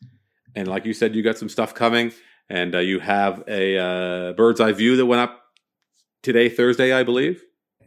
And 0.55 0.67
like 0.67 0.85
you 0.85 0.93
said, 0.93 1.15
you 1.15 1.23
got 1.23 1.39
some 1.39 1.49
stuff 1.49 1.73
coming, 1.73 2.13
and 2.47 2.75
uh, 2.75 2.79
you 2.79 2.99
have 2.99 3.43
a 3.47 3.77
uh, 3.77 4.33
bird's 4.33 4.61
eye 4.61 4.71
view 4.73 4.95
that 4.97 5.07
went 5.07 5.21
up 5.21 5.41
today, 6.21 6.49
Thursday, 6.49 6.93
I 6.93 7.01
believe. 7.01 7.43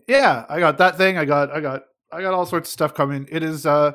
Yeah, 0.07 0.45
I 0.49 0.61
got 0.61 0.79
that 0.79 0.97
thing. 0.97 1.19
I 1.19 1.25
got, 1.25 1.51
I 1.51 1.61
got, 1.61 1.85
I 2.13 2.21
got 2.23 2.35
all 2.35 2.47
sorts 2.47 2.69
of 2.69 2.73
stuff 2.73 2.95
coming. 2.95 3.27
It 3.31 3.43
is, 3.43 3.67
uh, 3.67 3.93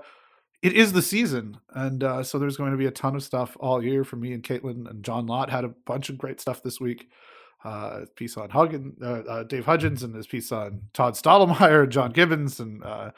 it 0.62 0.74
is 0.74 0.94
the 0.94 1.02
season, 1.02 1.58
and 1.72 2.04
uh, 2.04 2.24
so 2.24 2.38
there's 2.38 2.58
going 2.58 2.72
to 2.72 2.78
be 2.78 2.86
a 2.86 2.92
ton 2.92 3.16
of 3.16 3.24
stuff 3.24 3.58
all 3.60 3.84
year 3.84 4.04
for 4.04 4.16
me 4.18 4.34
and 4.34 4.44
Kaitlyn 4.44 4.88
and 4.90 5.04
John 5.04 5.26
Lott 5.26 5.50
had 5.50 5.64
a 5.64 5.70
bunch 5.70 6.10
of 6.10 6.18
great 6.18 6.40
stuff 6.40 6.62
this 6.62 6.80
week. 6.80 7.10
Uh, 7.64 8.06
piece 8.16 8.38
on 8.38 8.50
Huggin, 8.50 8.94
uh, 9.04 9.30
uh, 9.30 9.44
Dave 9.44 9.66
Hudgens, 9.66 10.02
and 10.02 10.16
his 10.16 10.26
piece 10.26 10.52
on 10.52 10.82
Todd 10.94 11.14
Stottlemyre, 11.14 11.88
John 11.90 12.12
Gibbons, 12.12 12.60
and 12.60 12.84
uh, 12.84 13.12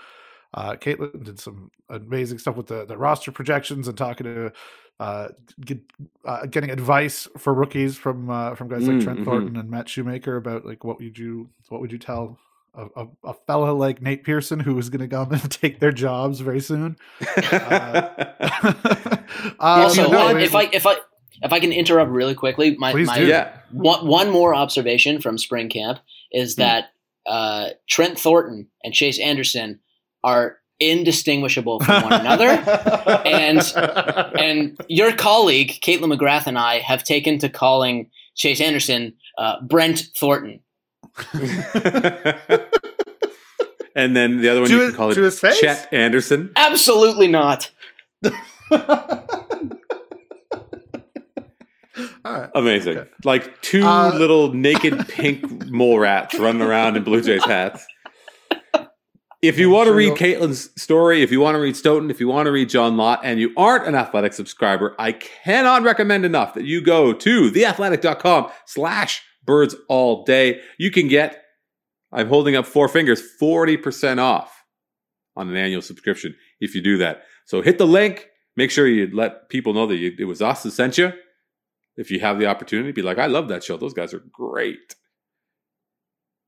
uh, 0.54 0.74
Kaitlyn 0.76 1.24
did 1.24 1.40
some 1.40 1.72
amazing 1.90 2.40
stuff 2.40 2.58
with 2.58 2.68
the, 2.68 2.86
the 2.86 2.98
roster 2.98 3.32
projections 3.32 3.88
and 3.88 3.98
talking 3.98 4.26
to 4.26 4.52
uh, 5.00 5.30
get, 5.62 5.80
uh, 6.26 6.46
getting 6.46 6.72
advice 6.72 7.28
for 7.38 7.54
rookies 7.54 7.98
from 7.98 8.30
uh, 8.30 8.54
from 8.56 8.68
guys 8.68 8.88
like 8.88 8.98
Mm, 8.98 9.04
Trent 9.04 9.20
mhm. 9.20 9.26
Thornton 9.26 9.58
and 9.58 9.70
Matt 9.70 9.90
Shoemaker 9.90 10.36
about 10.36 10.66
like 10.66 10.84
what 10.84 11.00
would 11.00 11.18
you 11.18 11.50
what 11.70 11.82
would 11.82 11.92
you 11.92 11.98
tell 11.98 12.38
a, 12.76 12.88
a, 12.96 13.08
a 13.26 13.34
fella 13.48 13.72
like 13.72 14.02
Nate 14.02 14.24
Pearson 14.24 14.60
who 14.60 14.78
is 14.80 14.90
going 14.90 15.02
to 15.02 15.08
come 15.08 15.32
and 15.32 15.52
take 15.62 15.80
their 15.80 15.92
jobs 15.92 16.40
very 16.40 16.60
soon. 16.60 16.98
uh, 17.44 18.08
also, 19.60 20.10
no, 20.10 20.28
uh, 20.30 20.36
if 20.36 20.56
I 20.56 20.64
if 20.74 20.86
I 20.86 20.96
if 21.42 21.52
I 21.52 21.60
can 21.60 21.72
interrupt 21.72 22.12
really 22.12 22.36
quickly, 22.36 22.76
my, 22.78 22.92
Please 22.92 23.08
my 23.08 23.18
do. 23.20 23.28
yeah. 23.28 23.58
one, 23.72 24.08
one 24.08 24.30
more 24.30 24.56
observation 24.56 25.20
from 25.22 25.38
spring 25.38 25.70
camp 25.70 26.00
is 26.32 26.56
Hmm. 26.56 26.62
that 26.62 26.86
uh, 27.26 27.70
Trent 27.90 28.18
Thornton 28.20 28.68
and 28.84 28.94
Chase 28.94 29.20
Anderson 29.20 29.80
are 30.24 30.58
indistinguishable 30.80 31.80
from 31.82 32.04
one 32.04 32.14
another. 32.14 32.48
And- 33.26 33.74
and 34.38 34.78
your 34.88 35.14
colleague 35.14 35.80
Kaitlyn 35.82 36.14
McGrath 36.14 36.48
and 36.48 36.58
I 36.58 36.80
have 36.80 37.04
taken 37.04 37.38
to 37.40 37.50
calling 37.50 38.10
Chase 38.36 38.60
Anderson 38.62 39.14
uh, 39.38 39.62
Brent 39.62 40.08
Thornton. 40.18 40.60
and 43.96 44.16
then 44.16 44.42
the 44.42 44.50
other 44.50 44.62
one 44.62 44.70
To 44.70 44.76
you 44.76 44.82
his- 44.82 44.90
can 44.90 44.96
call 44.98 45.12
it 45.12 45.16
to 45.16 45.22
his 45.24 45.40
face? 45.40 45.60
Chet 45.60 45.88
Anderson. 45.94 46.52
Absolutely 46.56 47.28
not. 47.28 47.70
All 52.26 52.32
right. 52.40 52.50
Amazing. 52.56 52.98
Okay. 52.98 53.10
Like 53.24 53.62
two 53.62 53.84
Uh, 53.86 54.12
little 54.18 54.54
naked 54.54 55.08
pink 55.10 55.68
mole 55.68 56.00
rats 56.00 56.40
running 56.40 56.62
around 56.62 56.96
in 56.98 57.04
Blue 57.04 57.22
Jays 57.22 57.44
hats. 57.44 57.86
If 59.42 59.60
you 59.60 59.68
I'm 59.68 59.74
want 59.74 59.88
to 59.88 59.94
read 59.94 60.06
you'll- 60.06 60.16
Kaitlyn's 60.16 60.70
story, 60.82 61.22
if 61.22 61.30
you 61.32 61.42
want 61.42 61.56
to 61.56 61.60
read 61.60 61.76
Stoeten, 61.76 62.10
if 62.10 62.22
you 62.22 62.30
want 62.30 62.46
to 62.48 62.52
read 62.52 62.70
John 62.70 62.96
Lott, 62.96 63.20
and 63.24 63.40
you 63.42 63.52
aren't 63.58 63.86
an 63.86 63.94
athletic 63.94 64.32
subscriber, 64.32 64.96
I 64.98 65.12
cannot 65.12 65.84
recommend 65.84 66.24
enough 66.24 66.54
that 66.54 66.64
you 66.64 66.80
go 66.82 67.12
to 67.12 67.52
theathletic.com 67.52 68.50
slash 68.66 69.22
birds 69.46 69.76
all 69.88 70.24
day. 70.24 70.62
You 70.78 70.92
can 70.92 71.08
get, 71.08 71.44
I'm 72.12 72.28
holding 72.28 72.56
up 72.56 72.66
four 72.66 72.88
fingers, 72.88 73.22
40% 73.42 74.20
off 74.20 74.64
on 75.36 75.50
an 75.50 75.56
annual 75.56 75.82
subscription 75.82 76.36
if 76.60 76.76
you 76.76 76.82
do 76.82 76.98
that. 76.98 77.24
So 77.46 77.62
hit 77.62 77.78
the 77.78 77.88
link. 77.88 78.28
Make 78.56 78.70
sure 78.70 78.88
you 78.88 79.10
let 79.12 79.50
people 79.50 79.74
know 79.74 79.88
that 79.88 79.96
you, 79.96 80.16
it 80.20 80.26
was 80.26 80.42
us 80.42 80.64
that 80.64 80.72
sent 80.72 80.98
you 80.98 81.12
if 81.96 82.12
you 82.12 82.20
have 82.20 82.40
the 82.40 82.48
opportunity, 82.48 82.92
be 82.92 83.02
like, 83.02 83.20
I 83.20 83.28
love 83.28 83.48
that 83.50 83.64
show. 83.64 83.78
Those 83.78 83.94
guys 83.94 84.14
are 84.14 84.24
great. 84.32 84.96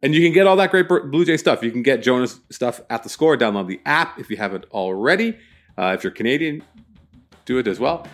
And 0.01 0.13
you 0.13 0.21
can 0.21 0.33
get 0.33 0.47
all 0.47 0.55
that 0.57 0.71
great 0.71 0.87
Blue 0.87 1.25
Jay 1.25 1.37
stuff. 1.37 1.63
You 1.63 1.71
can 1.71 1.83
get 1.83 2.03
Jonas 2.03 2.39
stuff 2.51 2.81
at 2.89 3.03
the 3.03 3.09
score. 3.09 3.37
Download 3.37 3.67
the 3.67 3.79
app 3.85 4.19
if 4.19 4.29
you 4.29 4.37
haven't 4.37 4.65
already. 4.71 5.37
Uh, 5.77 5.95
if 5.97 6.03
you're 6.03 6.11
Canadian, 6.11 6.63
do 7.45 7.57
it 7.57 7.67
as 7.67 7.79
well. 7.79 8.07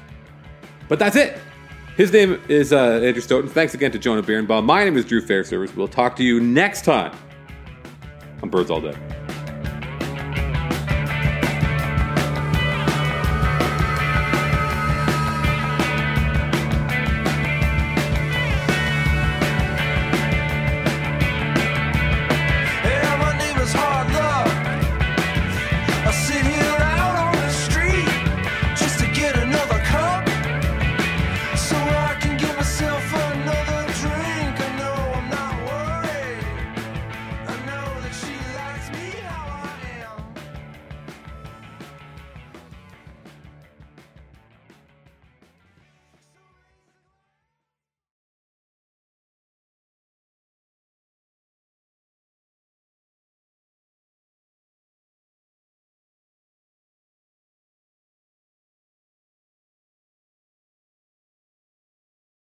But 0.88 1.00
that's 1.00 1.16
it. 1.16 1.38
His 2.02 2.12
name 2.12 2.42
is 2.48 2.74
uh, 2.74 3.00
Andrew 3.04 3.22
Stoeten. 3.22 3.48
Thanks 3.48 3.76
again 3.76 3.92
to 3.92 4.00
Jonah 4.00 4.24
Birenbaum. 4.24 4.66
My 4.66 4.84
name 4.84 4.98
is 4.98 5.06
Drew 5.06 5.22
Fairservice. 5.22 5.76
We'll 5.76 5.88
talk 5.88 6.16
to 6.16 6.24
you 6.24 6.40
next 6.40 6.84
time 6.84 7.16
on 8.42 8.50
Birds 8.50 8.72
All 8.72 8.82
Day. 8.82 8.98